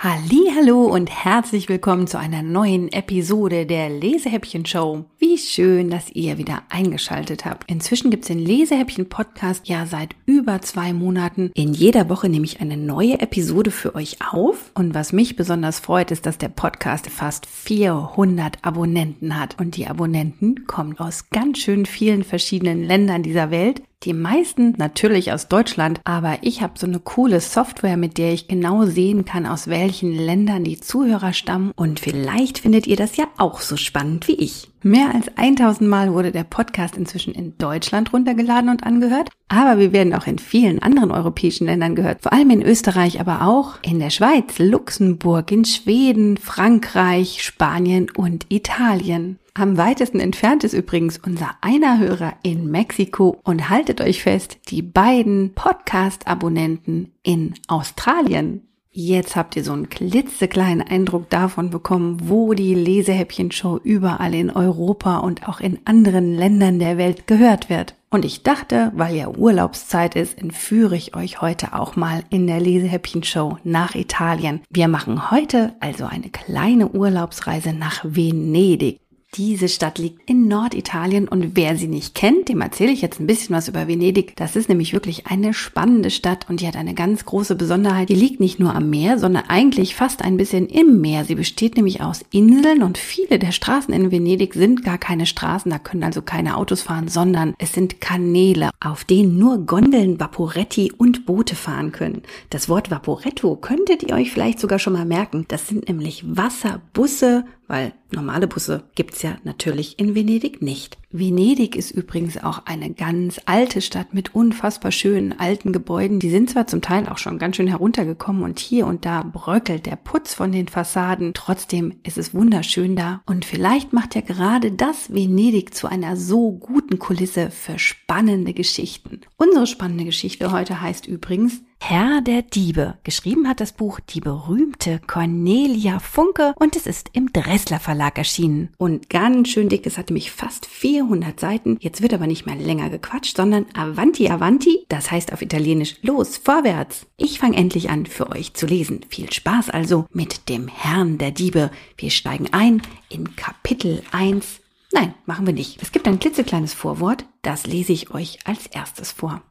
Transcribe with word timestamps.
Hallo 0.00 0.84
und 0.84 1.10
herzlich 1.10 1.68
willkommen 1.68 2.06
zu 2.06 2.20
einer 2.20 2.44
neuen 2.44 2.92
Episode 2.92 3.66
der 3.66 3.90
Lesehäppchen 3.90 4.64
Show. 4.64 5.06
Wie 5.18 5.36
schön, 5.36 5.90
dass 5.90 6.08
ihr 6.10 6.38
wieder 6.38 6.62
eingeschaltet 6.68 7.44
habt. 7.44 7.68
Inzwischen 7.68 8.12
gibt's 8.12 8.28
den 8.28 8.38
Lesehäppchen 8.38 9.08
Podcast 9.08 9.66
ja 9.66 9.86
seit 9.86 10.14
über 10.24 10.62
zwei 10.62 10.92
Monaten. 10.92 11.50
In 11.54 11.74
jeder 11.74 12.08
Woche 12.08 12.28
nehme 12.28 12.44
ich 12.44 12.60
eine 12.60 12.76
neue 12.76 13.18
Episode 13.20 13.72
für 13.72 13.96
euch 13.96 14.18
auf. 14.32 14.70
Und 14.74 14.94
was 14.94 15.12
mich 15.12 15.34
besonders 15.34 15.80
freut, 15.80 16.12
ist, 16.12 16.26
dass 16.26 16.38
der 16.38 16.50
Podcast 16.50 17.10
fast 17.10 17.46
400 17.46 18.58
Abonnenten 18.62 19.36
hat. 19.36 19.58
Und 19.58 19.76
die 19.76 19.88
Abonnenten 19.88 20.64
kommen 20.68 20.96
aus 21.00 21.30
ganz 21.30 21.58
schön 21.58 21.86
vielen 21.86 22.22
verschiedenen 22.22 22.84
Ländern 22.84 23.24
dieser 23.24 23.50
Welt. 23.50 23.82
Die 24.04 24.12
meisten 24.12 24.74
natürlich 24.78 25.32
aus 25.32 25.48
Deutschland, 25.48 26.00
aber 26.04 26.38
ich 26.42 26.62
habe 26.62 26.78
so 26.78 26.86
eine 26.86 27.00
coole 27.00 27.40
Software, 27.40 27.96
mit 27.96 28.16
der 28.16 28.32
ich 28.32 28.46
genau 28.46 28.84
sehen 28.84 29.24
kann, 29.24 29.44
aus 29.44 29.66
welchen 29.66 30.14
Ländern 30.14 30.62
die 30.62 30.78
Zuhörer 30.78 31.32
stammen 31.32 31.72
und 31.74 31.98
vielleicht 31.98 32.58
findet 32.58 32.86
ihr 32.86 32.96
das 32.96 33.16
ja 33.16 33.24
auch 33.38 33.60
so 33.60 33.76
spannend 33.76 34.28
wie 34.28 34.36
ich. 34.36 34.70
Mehr 34.82 35.12
als 35.12 35.36
1000 35.36 35.90
Mal 35.90 36.12
wurde 36.12 36.30
der 36.30 36.44
Podcast 36.44 36.96
inzwischen 36.96 37.34
in 37.34 37.58
Deutschland 37.58 38.12
runtergeladen 38.12 38.70
und 38.70 38.84
angehört, 38.84 39.30
aber 39.48 39.80
wir 39.80 39.92
werden 39.92 40.14
auch 40.14 40.28
in 40.28 40.38
vielen 40.38 40.80
anderen 40.80 41.10
europäischen 41.10 41.66
Ländern 41.66 41.96
gehört, 41.96 42.22
vor 42.22 42.32
allem 42.32 42.50
in 42.50 42.62
Österreich, 42.62 43.20
aber 43.20 43.42
auch 43.42 43.78
in 43.82 43.98
der 43.98 44.10
Schweiz, 44.10 44.58
Luxemburg, 44.58 45.50
in 45.50 45.64
Schweden, 45.64 46.36
Frankreich, 46.36 47.42
Spanien 47.42 48.08
und 48.16 48.46
Italien. 48.50 49.40
Am 49.54 49.76
weitesten 49.76 50.20
entfernt 50.20 50.62
ist 50.62 50.74
übrigens 50.74 51.18
unser 51.18 51.50
einer 51.60 51.98
Hörer 51.98 52.34
in 52.44 52.70
Mexiko 52.70 53.40
und 53.42 53.68
haltet 53.68 54.00
euch 54.00 54.22
fest, 54.22 54.58
die 54.68 54.82
beiden 54.82 55.54
Podcast-Abonnenten 55.54 57.10
in 57.24 57.54
Australien. 57.66 58.67
Jetzt 59.00 59.36
habt 59.36 59.54
ihr 59.54 59.62
so 59.62 59.72
einen 59.74 59.88
klitzekleinen 59.88 60.82
Eindruck 60.82 61.30
davon 61.30 61.70
bekommen, 61.70 62.18
wo 62.24 62.52
die 62.52 62.74
Lesehäppchen-Show 62.74 63.78
überall 63.84 64.34
in 64.34 64.50
Europa 64.50 65.18
und 65.18 65.48
auch 65.48 65.60
in 65.60 65.78
anderen 65.84 66.34
Ländern 66.34 66.80
der 66.80 66.98
Welt 66.98 67.28
gehört 67.28 67.70
wird. 67.70 67.94
Und 68.10 68.24
ich 68.24 68.42
dachte, 68.42 68.90
weil 68.96 69.14
ja 69.14 69.28
Urlaubszeit 69.28 70.16
ist, 70.16 70.36
entführe 70.36 70.96
ich 70.96 71.14
euch 71.14 71.40
heute 71.40 71.74
auch 71.74 71.94
mal 71.94 72.24
in 72.30 72.48
der 72.48 72.58
Lesehäppchen-Show 72.58 73.58
nach 73.62 73.94
Italien. 73.94 74.62
Wir 74.68 74.88
machen 74.88 75.30
heute 75.30 75.76
also 75.78 76.06
eine 76.06 76.30
kleine 76.30 76.88
Urlaubsreise 76.88 77.72
nach 77.74 78.00
Venedig. 78.02 78.98
Diese 79.34 79.68
Stadt 79.68 79.98
liegt 79.98 80.28
in 80.28 80.48
Norditalien 80.48 81.28
und 81.28 81.54
wer 81.54 81.76
sie 81.76 81.86
nicht 81.86 82.14
kennt, 82.14 82.48
dem 82.48 82.62
erzähle 82.62 82.92
ich 82.92 83.02
jetzt 83.02 83.20
ein 83.20 83.26
bisschen 83.26 83.54
was 83.54 83.68
über 83.68 83.86
Venedig. 83.86 84.34
Das 84.36 84.56
ist 84.56 84.70
nämlich 84.70 84.94
wirklich 84.94 85.26
eine 85.26 85.52
spannende 85.52 86.10
Stadt 86.10 86.46
und 86.48 86.62
die 86.62 86.66
hat 86.66 86.76
eine 86.76 86.94
ganz 86.94 87.26
große 87.26 87.54
Besonderheit. 87.54 88.08
Die 88.08 88.14
liegt 88.14 88.40
nicht 88.40 88.58
nur 88.58 88.74
am 88.74 88.88
Meer, 88.88 89.18
sondern 89.18 89.44
eigentlich 89.48 89.94
fast 89.94 90.22
ein 90.22 90.38
bisschen 90.38 90.66
im 90.66 91.02
Meer. 91.02 91.26
Sie 91.26 91.34
besteht 91.34 91.76
nämlich 91.76 92.00
aus 92.00 92.24
Inseln 92.30 92.82
und 92.82 92.96
viele 92.96 93.38
der 93.38 93.52
Straßen 93.52 93.92
in 93.92 94.10
Venedig 94.10 94.54
sind 94.54 94.82
gar 94.82 94.96
keine 94.96 95.26
Straßen, 95.26 95.70
da 95.70 95.78
können 95.78 96.04
also 96.04 96.22
keine 96.22 96.56
Autos 96.56 96.80
fahren, 96.80 97.08
sondern 97.08 97.54
es 97.58 97.74
sind 97.74 98.00
Kanäle, 98.00 98.70
auf 98.80 99.04
denen 99.04 99.38
nur 99.38 99.58
Gondeln, 99.58 100.18
Vaporetti 100.18 100.90
und 100.96 101.26
Boote 101.26 101.54
fahren 101.54 101.92
können. 101.92 102.22
Das 102.48 102.70
Wort 102.70 102.90
Vaporetto 102.90 103.56
könntet 103.56 104.04
ihr 104.04 104.14
euch 104.14 104.30
vielleicht 104.32 104.58
sogar 104.58 104.78
schon 104.78 104.94
mal 104.94 105.04
merken. 105.04 105.44
Das 105.48 105.68
sind 105.68 105.86
nämlich 105.86 106.24
Wasserbusse, 106.26 107.44
weil 107.68 107.92
normale 108.10 108.48
Busse 108.48 108.84
gibt's 108.94 109.22
ja 109.22 109.36
natürlich 109.44 109.98
in 109.98 110.14
Venedig 110.14 110.62
nicht. 110.62 110.98
Venedig 111.10 111.76
ist 111.76 111.90
übrigens 111.90 112.42
auch 112.42 112.66
eine 112.66 112.92
ganz 112.92 113.40
alte 113.46 113.80
Stadt 113.80 114.12
mit 114.12 114.34
unfassbar 114.34 114.90
schönen 114.90 115.38
alten 115.38 115.72
Gebäuden. 115.72 116.18
Die 116.18 116.30
sind 116.30 116.50
zwar 116.50 116.66
zum 116.66 116.82
Teil 116.82 117.08
auch 117.08 117.18
schon 117.18 117.38
ganz 117.38 117.56
schön 117.56 117.68
heruntergekommen 117.68 118.42
und 118.42 118.58
hier 118.58 118.86
und 118.86 119.04
da 119.04 119.22
bröckelt 119.22 119.86
der 119.86 119.96
Putz 119.96 120.34
von 120.34 120.50
den 120.50 120.68
Fassaden. 120.68 121.32
Trotzdem 121.34 121.94
ist 122.02 122.18
es 122.18 122.34
wunderschön 122.34 122.96
da 122.96 123.22
und 123.26 123.44
vielleicht 123.44 123.92
macht 123.92 124.14
ja 124.14 124.22
gerade 124.22 124.72
das 124.72 125.12
Venedig 125.12 125.74
zu 125.74 125.86
einer 125.86 126.16
so 126.16 126.52
guten 126.52 126.98
Kulisse 126.98 127.50
für 127.50 127.78
spannende 127.78 128.54
Geschichten. 128.54 129.20
Unsere 129.36 129.66
spannende 129.66 130.04
Geschichte 130.04 130.52
heute 130.52 130.80
heißt 130.80 131.06
übrigens 131.06 131.62
Herr 131.80 132.20
der 132.20 132.42
Diebe. 132.42 132.98
Geschrieben 133.02 133.48
hat 133.48 133.60
das 133.60 133.72
Buch 133.72 134.00
die 134.00 134.20
berühmte 134.20 135.00
Cornelia 135.06 136.00
Funke 136.00 136.52
und 136.56 136.76
es 136.76 136.86
ist 136.86 137.08
im 137.12 137.32
Dressler 137.32 137.80
Verlag 137.80 138.18
erschienen. 138.18 138.74
Und 138.76 139.08
ganz 139.08 139.48
schön 139.48 139.68
dick, 139.68 139.86
es 139.86 139.96
hatte 139.96 140.12
mich 140.12 140.30
fast 140.30 140.66
400 140.66 141.40
Seiten. 141.40 141.78
Jetzt 141.80 142.02
wird 142.02 142.12
aber 142.12 142.26
nicht 142.26 142.44
mehr 142.44 142.56
länger 142.56 142.90
gequatscht, 142.90 143.36
sondern 143.36 143.64
Avanti 143.74 144.28
Avanti, 144.28 144.84
das 144.88 145.10
heißt 145.10 145.32
auf 145.32 145.40
Italienisch 145.40 145.96
los, 146.02 146.36
vorwärts. 146.36 147.06
Ich 147.16 147.38
fange 147.38 147.56
endlich 147.56 147.88
an 147.88 148.04
für 148.04 148.30
euch 148.30 148.52
zu 148.52 148.66
lesen. 148.66 149.00
Viel 149.08 149.32
Spaß 149.32 149.70
also 149.70 150.06
mit 150.12 150.48
dem 150.50 150.68
Herrn 150.68 151.16
der 151.16 151.30
Diebe. 151.30 151.70
Wir 151.96 152.10
steigen 152.10 152.48
ein 152.52 152.82
in 153.08 153.34
Kapitel 153.36 154.02
1. 154.12 154.60
Nein, 154.92 155.14
machen 155.26 155.46
wir 155.46 155.54
nicht. 155.54 155.80
Es 155.80 155.92
gibt 155.92 156.08
ein 156.08 156.18
klitzekleines 156.18 156.74
Vorwort, 156.74 157.24
das 157.42 157.66
lese 157.66 157.92
ich 157.92 158.10
euch 158.10 158.40
als 158.44 158.66
erstes 158.66 159.12
vor. 159.12 159.42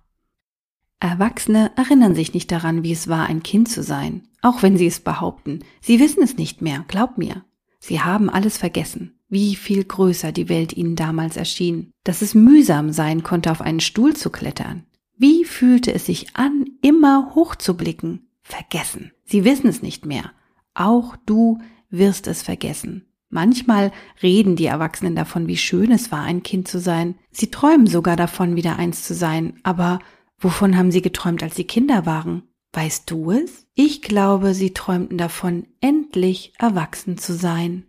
Erwachsene 0.99 1.71
erinnern 1.75 2.15
sich 2.15 2.33
nicht 2.33 2.51
daran, 2.51 2.83
wie 2.83 2.91
es 2.91 3.07
war, 3.07 3.27
ein 3.27 3.43
Kind 3.43 3.69
zu 3.69 3.83
sein, 3.83 4.27
auch 4.41 4.63
wenn 4.63 4.77
sie 4.77 4.87
es 4.87 4.99
behaupten. 4.99 5.59
Sie 5.79 5.99
wissen 5.99 6.23
es 6.23 6.37
nicht 6.37 6.61
mehr, 6.61 6.85
glaub 6.87 7.17
mir. 7.17 7.43
Sie 7.79 8.01
haben 8.01 8.29
alles 8.29 8.57
vergessen, 8.57 9.19
wie 9.29 9.55
viel 9.55 9.83
größer 9.83 10.31
die 10.31 10.49
Welt 10.49 10.73
ihnen 10.73 10.95
damals 10.95 11.37
erschien, 11.37 11.91
dass 12.03 12.21
es 12.21 12.33
mühsam 12.33 12.91
sein 12.91 13.21
konnte, 13.21 13.51
auf 13.51 13.61
einen 13.61 13.79
Stuhl 13.79 14.15
zu 14.15 14.31
klettern. 14.31 14.85
Wie 15.15 15.45
fühlte 15.45 15.93
es 15.93 16.05
sich 16.05 16.35
an, 16.35 16.65
immer 16.81 17.35
hochzublicken? 17.35 18.27
Vergessen. 18.41 19.11
Sie 19.25 19.43
wissen 19.43 19.67
es 19.67 19.81
nicht 19.81 20.05
mehr. 20.05 20.31
Auch 20.73 21.15
du 21.25 21.59
wirst 21.89 22.27
es 22.27 22.41
vergessen. 22.41 23.07
Manchmal 23.29 23.91
reden 24.23 24.55
die 24.55 24.67
Erwachsenen 24.67 25.15
davon, 25.15 25.47
wie 25.47 25.57
schön 25.57 25.91
es 25.91 26.11
war, 26.11 26.21
ein 26.21 26.43
Kind 26.43 26.67
zu 26.67 26.79
sein. 26.79 27.15
Sie 27.29 27.51
träumen 27.51 27.87
sogar 27.87 28.15
davon, 28.15 28.55
wieder 28.55 28.77
eins 28.77 29.03
zu 29.03 29.13
sein, 29.13 29.59
aber 29.63 29.99
Wovon 30.39 30.77
haben 30.77 30.91
Sie 30.91 31.01
geträumt, 31.01 31.41
als 31.41 31.55
Sie 31.55 31.63
Kinder 31.63 32.05
waren? 32.05 32.43
Weißt 32.73 33.09
du 33.09 33.31
es? 33.31 33.65
Ich 33.73 34.01
glaube, 34.01 34.53
Sie 34.53 34.73
träumten 34.73 35.17
davon, 35.17 35.67
endlich 35.81 36.53
erwachsen 36.59 37.17
zu 37.17 37.33
sein. 37.33 37.85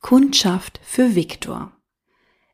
Kundschaft 0.00 0.80
für 0.84 1.16
Viktor. 1.16 1.72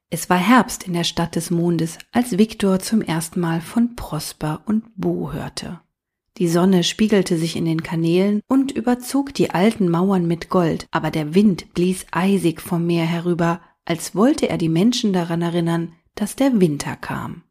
Es 0.09 0.31
war 0.31 0.39
Herbst 0.39 0.87
in 0.87 0.95
der 0.95 1.05
Stadt 1.05 1.37
des 1.37 1.51
Mondes, 1.51 1.99
als 2.11 2.39
Viktor 2.39 2.79
zum 2.79 3.03
ersten 3.03 3.41
Mal 3.41 3.61
von 3.61 3.97
Prosper 3.97 4.63
und 4.65 4.85
Bo 4.97 5.33
hörte. 5.33 5.81
Die 6.39 6.49
Sonne 6.49 6.83
spiegelte 6.83 7.37
sich 7.37 7.55
in 7.55 7.65
den 7.65 7.83
Kanälen 7.83 8.41
und 8.49 8.73
überzog 8.73 9.35
die 9.35 9.51
alten 9.51 9.89
Mauern 9.89 10.27
mit 10.27 10.49
Gold, 10.49 10.87
aber 10.91 11.11
der 11.11 11.35
Wind 11.35 11.75
blies 11.75 12.07
eisig 12.11 12.61
vom 12.61 12.87
Meer 12.87 13.05
herüber, 13.05 13.61
als 13.85 14.17
wollte 14.17 14.49
er 14.49 14.59
die 14.59 14.69
Menschen 14.69 15.13
daran 15.13 15.43
erinnern, 15.43 15.93
dass 16.17 16.35
der 16.35 16.61
Winter 16.61 16.97
kam. 16.97 17.44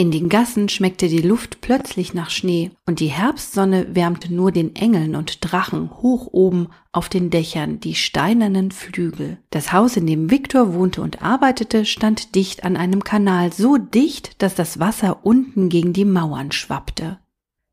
In 0.00 0.12
den 0.12 0.28
Gassen 0.28 0.68
schmeckte 0.68 1.08
die 1.08 1.22
Luft 1.22 1.60
plötzlich 1.60 2.14
nach 2.14 2.30
Schnee 2.30 2.70
und 2.86 3.00
die 3.00 3.08
Herbstsonne 3.08 3.96
wärmte 3.96 4.32
nur 4.32 4.52
den 4.52 4.76
Engeln 4.76 5.16
und 5.16 5.38
Drachen 5.40 5.90
hoch 5.90 6.28
oben 6.30 6.68
auf 6.92 7.08
den 7.08 7.30
Dächern 7.30 7.80
die 7.80 7.96
steinernen 7.96 8.70
Flügel. 8.70 9.38
Das 9.50 9.72
Haus, 9.72 9.96
in 9.96 10.06
dem 10.06 10.30
Viktor 10.30 10.72
wohnte 10.72 11.02
und 11.02 11.20
arbeitete, 11.20 11.84
stand 11.84 12.36
dicht 12.36 12.62
an 12.62 12.76
einem 12.76 13.02
Kanal, 13.02 13.52
so 13.52 13.76
dicht, 13.76 14.40
dass 14.40 14.54
das 14.54 14.78
Wasser 14.78 15.26
unten 15.26 15.68
gegen 15.68 15.92
die 15.92 16.04
Mauern 16.04 16.52
schwappte. 16.52 17.18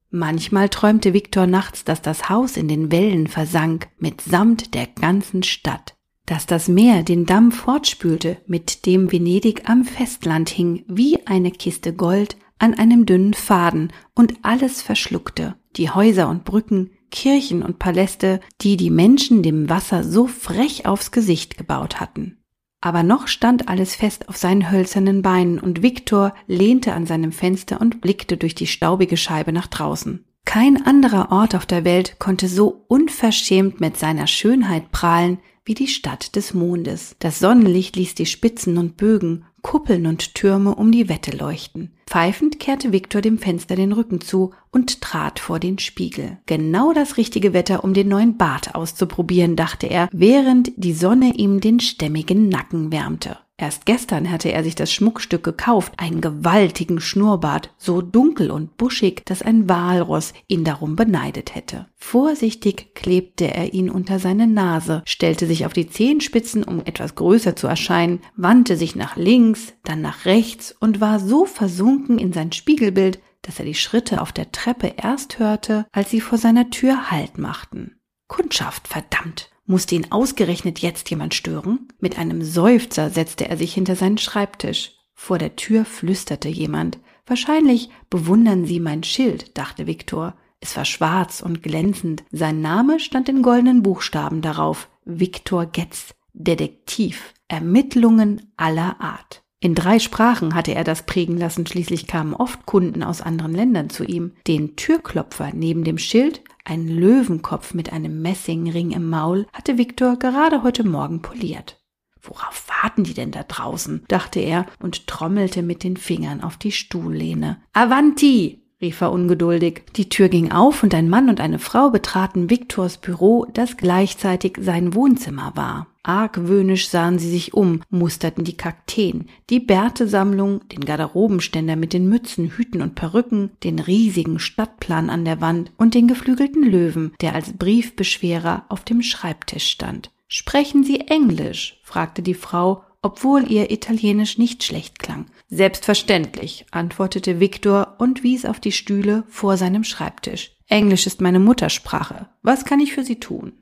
Manchmal 0.10 0.70
träumte 0.70 1.14
Viktor 1.14 1.46
nachts, 1.46 1.84
dass 1.84 2.02
das 2.02 2.28
Haus 2.28 2.58
in 2.58 2.68
den 2.68 2.92
Wellen 2.92 3.28
versank, 3.28 3.88
mitsamt 4.00 4.74
der 4.74 4.88
ganzen 4.88 5.44
Stadt 5.44 5.95
dass 6.26 6.46
das 6.46 6.68
Meer 6.68 7.04
den 7.04 7.26
Damm 7.26 7.52
fortspülte, 7.52 8.38
mit 8.48 8.86
dem 8.86 9.12
Venedig 9.12 9.70
am 9.70 9.84
Festland 9.84 10.50
hing, 10.50 10.84
wie 10.88 11.26
eine 11.28 11.52
Kiste 11.52 11.94
Gold 11.94 12.38
an 12.58 12.74
einem 12.74 13.06
dünnen 13.06 13.34
Faden 13.34 13.92
und 14.16 14.34
alles 14.42 14.82
verschluckte, 14.82 15.56
die 15.76 15.90
Häuser 15.90 16.30
und 16.30 16.46
Brücken, 16.46 16.92
Kirchen 17.12 17.64
und 17.64 17.80
Paläste, 17.80 18.40
die 18.62 18.78
die 18.78 18.90
Menschen 18.90 19.44
dem 19.44 19.70
Wasser 19.70 20.04
so 20.04 20.28
frech 20.28 20.86
aufs 20.86 21.12
Gesicht 21.12 21.58
gebaut 21.58 22.00
hatten. 22.00 22.38
Aber 22.82 23.04
noch 23.04 23.28
stand 23.28 23.68
alles 23.68 23.96
fest 23.96 24.30
auf 24.30 24.38
seinen 24.38 24.72
hölzernen 24.72 25.22
Beinen 25.22 25.60
und 25.60 25.82
Viktor 25.82 26.36
lehnte 26.48 26.94
an 26.94 27.06
seinem 27.06 27.32
Fenster 27.32 27.82
und 27.82 28.02
blickte 28.02 28.38
durch 28.38 28.54
die 28.54 28.68
staubige 28.68 29.18
Scheibe 29.18 29.52
nach 29.52 29.68
draußen. 29.68 30.24
Kein 30.46 30.86
anderer 30.86 31.32
Ort 31.32 31.56
auf 31.56 31.66
der 31.66 31.84
Welt 31.84 32.18
konnte 32.20 32.48
so 32.48 32.86
unverschämt 32.88 33.82
mit 33.82 33.98
seiner 33.98 34.28
Schönheit 34.28 34.92
prahlen 34.92 35.40
wie 35.66 35.74
die 35.74 35.88
Stadt 35.88 36.36
des 36.36 36.54
Mondes. 36.54 37.16
Das 37.20 37.40
Sonnenlicht 37.40 37.96
ließ 37.96 38.16
die 38.16 38.28
Spitzen 38.28 38.78
und 38.78 38.98
Bögen, 38.98 39.46
Kuppeln 39.62 40.06
und 40.06 40.36
Türme 40.36 40.76
um 40.76 40.92
die 40.92 41.10
Wette 41.10 41.36
leuchten. 41.36 41.92
Pfeifend 42.06 42.60
kehrte 42.60 42.92
Viktor 42.92 43.22
dem 43.22 43.40
Fenster 43.40 43.76
den 43.76 43.92
Rücken 43.92 44.22
zu 44.22 44.54
und 44.72 45.02
trat 45.02 45.40
vor 45.40 45.60
den 45.60 45.80
Spiegel. 45.80 46.38
Genau 46.46 46.94
das 46.94 47.18
richtige 47.18 47.54
Wetter, 47.54 47.84
um 47.84 47.96
den 47.96 48.08
neuen 48.08 48.38
Bart 48.38 48.76
auszuprobieren, 48.76 49.56
dachte 49.56 49.88
er, 49.88 50.08
während 50.12 50.72
die 50.76 50.94
Sonne 50.94 51.34
ihm 51.36 51.62
den 51.62 51.80
stämmigen 51.80 52.48
Nacken 52.48 52.92
wärmte. 52.92 53.40
Erst 53.58 53.86
gestern 53.86 54.30
hatte 54.30 54.52
er 54.52 54.66
sich 54.66 54.76
das 54.76 54.92
Schmuckstück 54.92 55.44
gekauft, 55.44 55.94
einen 55.96 56.20
gewaltigen 56.20 57.00
Schnurrbart, 57.00 57.74
so 57.78 58.02
dunkel 58.02 58.52
und 58.52 58.76
buschig, 58.76 59.24
dass 59.26 59.42
ein 59.42 59.70
Walross 59.70 60.34
ihn 60.48 60.66
darum 60.66 60.98
beneidet 60.98 61.56
hätte. 61.56 61.88
Vorsichtig 61.96 62.94
klebte 62.96 63.54
er 63.54 63.74
ihn 63.74 63.90
unter 63.90 64.20
seine 64.20 64.46
Nase, 64.46 65.04
stellte 65.06 65.48
sich 65.48 65.66
auf 65.66 65.72
die 65.72 65.90
Zehenspitzen, 65.90 66.66
um 66.66 66.82
etwas 66.82 67.16
größer 67.16 67.56
zu 67.56 67.68
erscheinen, 67.68 68.20
wandte 68.36 68.76
sich 68.76 68.98
nach 68.98 69.16
links, 69.16 69.74
dann 69.86 70.02
nach 70.02 70.26
rechts 70.26 70.76
und 70.78 71.00
war 71.00 71.22
so 71.22 71.46
versunken 71.46 72.20
in 72.20 72.34
sein 72.34 72.52
Spiegelbild, 72.52 73.20
dass 73.42 73.60
er 73.60 73.66
die 73.66 73.74
Schritte 73.74 74.22
auf 74.22 74.34
der 74.34 74.52
Treppe 74.52 74.96
erst 74.98 75.40
hörte, 75.40 75.86
als 75.94 76.10
sie 76.10 76.20
vor 76.20 76.38
seiner 76.38 76.72
Tür 76.72 77.10
Halt 77.10 77.38
machten. 77.38 78.02
Kundschaft, 78.28 78.88
verdammt! 78.90 79.50
Musste 79.66 79.96
ihn 79.96 80.12
ausgerechnet 80.12 80.80
jetzt 80.80 81.10
jemand 81.10 81.34
stören? 81.34 81.88
Mit 82.00 82.20
einem 82.20 82.44
Seufzer 82.44 83.10
setzte 83.10 83.50
er 83.50 83.58
sich 83.58 83.74
hinter 83.74 83.96
seinen 83.96 84.18
Schreibtisch. 84.18 84.92
Vor 85.14 85.38
der 85.38 85.56
Tür 85.56 85.86
flüsterte 85.86 86.50
jemand. 86.50 87.00
Wahrscheinlich 87.26 87.90
bewundern 88.10 88.66
Sie 88.66 88.80
mein 88.80 89.04
Schild, 89.04 89.58
dachte 89.58 89.88
Viktor. 89.88 90.36
Es 90.60 90.78
war 90.78 90.86
schwarz 90.86 91.42
und 91.42 91.64
glänzend. 91.64 92.24
Sein 92.32 92.62
Name 92.62 93.00
stand 93.00 93.30
in 93.30 93.42
goldenen 93.42 93.82
Buchstaben 93.82 94.42
darauf. 94.42 94.90
Viktor 95.06 95.66
Getz, 95.66 96.14
Detektiv. 96.34 97.34
Ermittlungen 97.48 98.52
aller 98.58 99.00
Art. 99.00 99.44
In 99.60 99.74
drei 99.74 99.98
Sprachen 100.00 100.54
hatte 100.54 100.76
er 100.76 100.84
das 100.84 101.04
prägen 101.04 101.38
lassen, 101.38 101.66
schließlich 101.66 102.06
kamen 102.06 102.36
oft 102.36 102.66
Kunden 102.66 103.02
aus 103.02 103.22
anderen 103.22 103.54
Ländern 103.54 103.90
zu 103.90 104.04
ihm. 104.04 104.34
Den 104.46 104.76
Türklopfer 104.76 105.52
neben 105.54 105.84
dem 105.84 105.98
Schild 105.98 106.42
ein 106.66 106.88
Löwenkopf 106.88 107.74
mit 107.74 107.94
einem 107.94 108.22
Messingring 108.22 108.92
im 108.92 109.10
Maul 109.10 109.48
hatte 109.54 109.78
Viktor 109.78 110.18
gerade 110.18 110.64
heute 110.64 110.84
Morgen 110.84 111.22
poliert. 111.22 111.80
Worauf 112.22 112.68
warten 112.68 113.04
die 113.04 113.14
denn 113.14 113.32
da 113.32 113.44
draußen? 113.44 114.04
dachte 114.08 114.40
er 114.40 114.66
und 114.80 115.08
trommelte 115.08 115.62
mit 115.62 115.84
den 115.84 115.96
Fingern 115.96 116.42
auf 116.42 116.58
die 116.58 116.72
Stuhllehne. 116.72 117.62
Avanti! 117.74 118.65
Rief 118.82 119.02
er 119.02 119.12
ungeduldig. 119.12 119.84
Die 119.96 120.10
Tür 120.10 120.30
ging 120.30 120.52
auf 120.52 120.84
und 120.84 120.94
ein 120.94 121.10
Mann 121.10 121.30
und 121.30 121.40
eine 121.40 121.60
Frau 121.60 121.90
betraten 121.90 122.50
Viktors 122.50 122.98
Büro, 122.98 123.48
das 123.54 123.78
gleichzeitig 123.78 124.58
sein 124.60 124.94
Wohnzimmer 124.94 125.54
war. 125.56 125.88
Argwöhnisch 126.04 126.90
sahen 126.90 127.18
sie 127.18 127.30
sich 127.30 127.56
um, 127.56 127.82
musterten 127.90 128.44
die 128.44 128.58
Kakteen, 128.58 129.28
die 129.50 129.60
Bärtesammlung, 129.60 130.62
den 130.70 130.86
Garderobenständer 130.86 131.76
mit 131.76 131.94
den 131.94 132.08
Mützen, 132.08 132.52
Hüten 132.52 132.84
und 132.84 132.94
Perücken, 132.94 133.52
den 133.64 133.80
riesigen 133.80 134.38
Stadtplan 134.38 135.10
an 135.10 135.26
der 135.26 135.42
Wand 135.42 135.72
und 135.78 135.96
den 135.96 136.08
geflügelten 136.08 136.64
Löwen, 136.64 137.14
der 137.22 137.34
als 137.34 137.54
Briefbeschwerer 137.54 138.66
auf 138.70 138.84
dem 138.84 139.02
Schreibtisch 139.02 139.68
stand. 139.68 140.12
Sprechen 140.28 140.84
Sie 140.84 141.02
Englisch? 141.02 141.80
fragte 141.84 142.22
die 142.22 142.34
Frau, 142.34 142.84
obwohl 143.06 143.52
ihr 143.52 143.70
Italienisch 143.70 144.40
nicht 144.40 144.64
schlecht 144.64 144.98
klang. 144.98 145.28
Selbstverständlich, 145.48 146.66
antwortete 146.72 147.40
Viktor 147.40 147.98
und 148.00 148.24
wies 148.24 148.46
auf 148.46 148.60
die 148.60 148.72
Stühle 148.72 149.26
vor 149.30 149.58
seinem 149.58 149.84
Schreibtisch. 149.84 150.58
Englisch 150.70 151.06
ist 151.06 151.22
meine 151.22 151.40
Muttersprache. 151.40 152.30
Was 152.42 152.66
kann 152.66 152.80
ich 152.80 152.94
für 152.94 153.04
Sie 153.04 153.20
tun? 153.20 153.54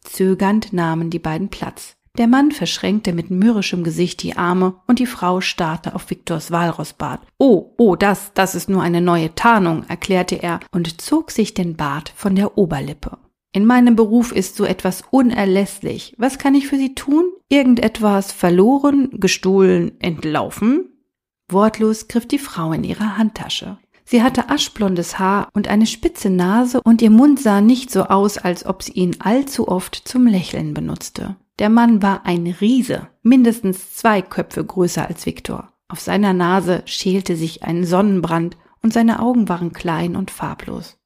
Zögernd 0.00 0.72
nahmen 0.72 1.10
die 1.10 1.18
beiden 1.18 1.50
Platz. 1.50 1.96
Der 2.16 2.26
Mann 2.26 2.52
verschränkte 2.52 3.12
mit 3.12 3.30
mürrischem 3.30 3.84
Gesicht 3.84 4.22
die 4.22 4.38
Arme 4.38 4.76
und 4.86 4.98
die 4.98 5.04
Frau 5.04 5.42
starrte 5.42 5.94
auf 5.94 6.08
Viktors 6.08 6.50
Walrossbart. 6.50 7.20
Oh, 7.36 7.74
oh, 7.76 7.96
das, 7.96 8.32
das 8.32 8.54
ist 8.54 8.70
nur 8.70 8.80
eine 8.80 9.02
neue 9.02 9.34
Tarnung, 9.34 9.84
erklärte 9.88 10.42
er 10.42 10.60
und 10.70 11.02
zog 11.02 11.32
sich 11.32 11.52
den 11.52 11.76
Bart 11.76 12.14
von 12.16 12.34
der 12.34 12.56
Oberlippe. 12.56 13.18
In 13.56 13.64
meinem 13.64 13.96
Beruf 13.96 14.32
ist 14.32 14.56
so 14.56 14.66
etwas 14.66 15.02
unerlässlich. 15.10 16.14
Was 16.18 16.36
kann 16.36 16.54
ich 16.54 16.66
für 16.66 16.76
Sie 16.76 16.94
tun? 16.94 17.24
Irgendetwas 17.48 18.30
verloren, 18.30 19.08
gestohlen, 19.12 19.98
entlaufen? 19.98 20.90
Wortlos 21.48 22.06
griff 22.06 22.28
die 22.28 22.38
Frau 22.38 22.72
in 22.72 22.84
ihre 22.84 23.16
Handtasche. 23.16 23.78
Sie 24.04 24.22
hatte 24.22 24.50
aschblondes 24.50 25.18
Haar 25.18 25.48
und 25.54 25.68
eine 25.68 25.86
spitze 25.86 26.28
Nase 26.28 26.82
und 26.82 27.00
ihr 27.00 27.08
Mund 27.08 27.40
sah 27.40 27.62
nicht 27.62 27.90
so 27.90 28.02
aus, 28.02 28.36
als 28.36 28.66
ob 28.66 28.82
sie 28.82 28.92
ihn 28.92 29.16
allzu 29.20 29.68
oft 29.68 30.06
zum 30.06 30.26
Lächeln 30.26 30.74
benutzte. 30.74 31.36
Der 31.58 31.70
Mann 31.70 32.02
war 32.02 32.26
ein 32.26 32.46
Riese, 32.60 33.08
mindestens 33.22 33.94
zwei 33.94 34.20
Köpfe 34.20 34.66
größer 34.66 35.08
als 35.08 35.24
Viktor. 35.24 35.72
Auf 35.88 36.00
seiner 36.00 36.34
Nase 36.34 36.82
schälte 36.84 37.36
sich 37.36 37.62
ein 37.62 37.86
Sonnenbrand 37.86 38.58
und 38.82 38.92
seine 38.92 39.22
Augen 39.22 39.48
waren 39.48 39.72
klein 39.72 40.14
und 40.14 40.30
farblos. 40.30 40.98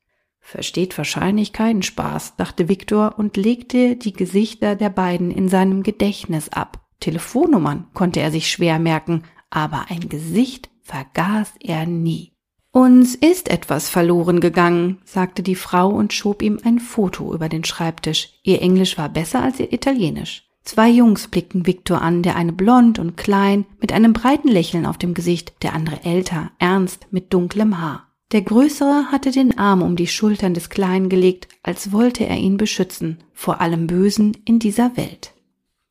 Versteht 0.51 0.99
wahrscheinlich 0.99 1.53
keinen 1.53 1.85
Spaß, 1.85 2.35
dachte 2.35 2.69
Viktor 2.69 3.15
und 3.21 3.37
legte 3.37 3.95
die 3.95 4.13
Gesichter 4.13 4.75
der 4.75 4.91
beiden 4.91 5.31
in 5.31 5.49
seinem 5.49 5.85
Gedächtnis 5.85 6.49
ab. 6.49 6.81
Telefonnummern 6.99 7.87
konnte 7.95 8.19
er 8.19 8.33
sich 8.33 8.51
schwer 8.51 8.81
merken, 8.81 9.23
aber 9.51 9.85
ein 9.91 10.09
Gesicht 10.09 10.69
vergaß 10.83 11.53
er 11.61 11.87
nie. 11.87 12.33
Uns 12.73 13.15
ist 13.15 13.49
etwas 13.49 13.89
verloren 13.89 14.41
gegangen, 14.41 14.99
sagte 15.05 15.45
die 15.45 15.55
Frau 15.55 15.89
und 15.89 16.13
schob 16.13 16.43
ihm 16.43 16.59
ein 16.65 16.81
Foto 16.81 17.33
über 17.33 17.49
den 17.49 17.63
Schreibtisch. 17.63 18.31
Ihr 18.43 18.61
Englisch 18.61 18.99
war 18.99 19.09
besser 19.09 19.45
als 19.45 19.61
ihr 19.61 19.73
Italienisch. 19.73 20.49
Zwei 20.65 20.91
Jungs 20.91 21.29
blickten 21.29 21.69
Viktor 21.69 22.03
an, 22.03 22.25
der 22.25 22.35
eine 22.35 22.53
blond 22.53 22.99
und 22.99 23.17
klein, 23.17 23.67
mit 23.81 23.93
einem 23.93 24.15
breiten 24.15 24.49
Lächeln 24.49 24.85
auf 24.85 24.99
dem 24.99 25.15
Gesicht, 25.15 25.63
der 25.63 25.75
andere 25.75 26.03
älter, 26.03 26.51
ernst, 26.59 27.07
mit 27.13 27.33
dunklem 27.33 27.81
Haar. 27.81 28.10
Der 28.33 28.43
Größere 28.43 29.11
hatte 29.11 29.33
den 29.33 29.59
Arm 29.59 29.83
um 29.83 29.97
die 29.97 30.07
Schultern 30.07 30.55
des 30.55 30.71
Kleinen 30.71 31.09
gelegt, 31.09 31.49
als 31.65 31.91
wollte 31.91 32.27
er 32.27 32.37
ihn 32.37 32.59
beschützen, 32.59 33.19
vor 33.33 33.61
allem 33.61 33.89
Bösen 33.89 34.37
in 34.45 34.61
dieser 34.61 34.97
Welt. 34.97 35.33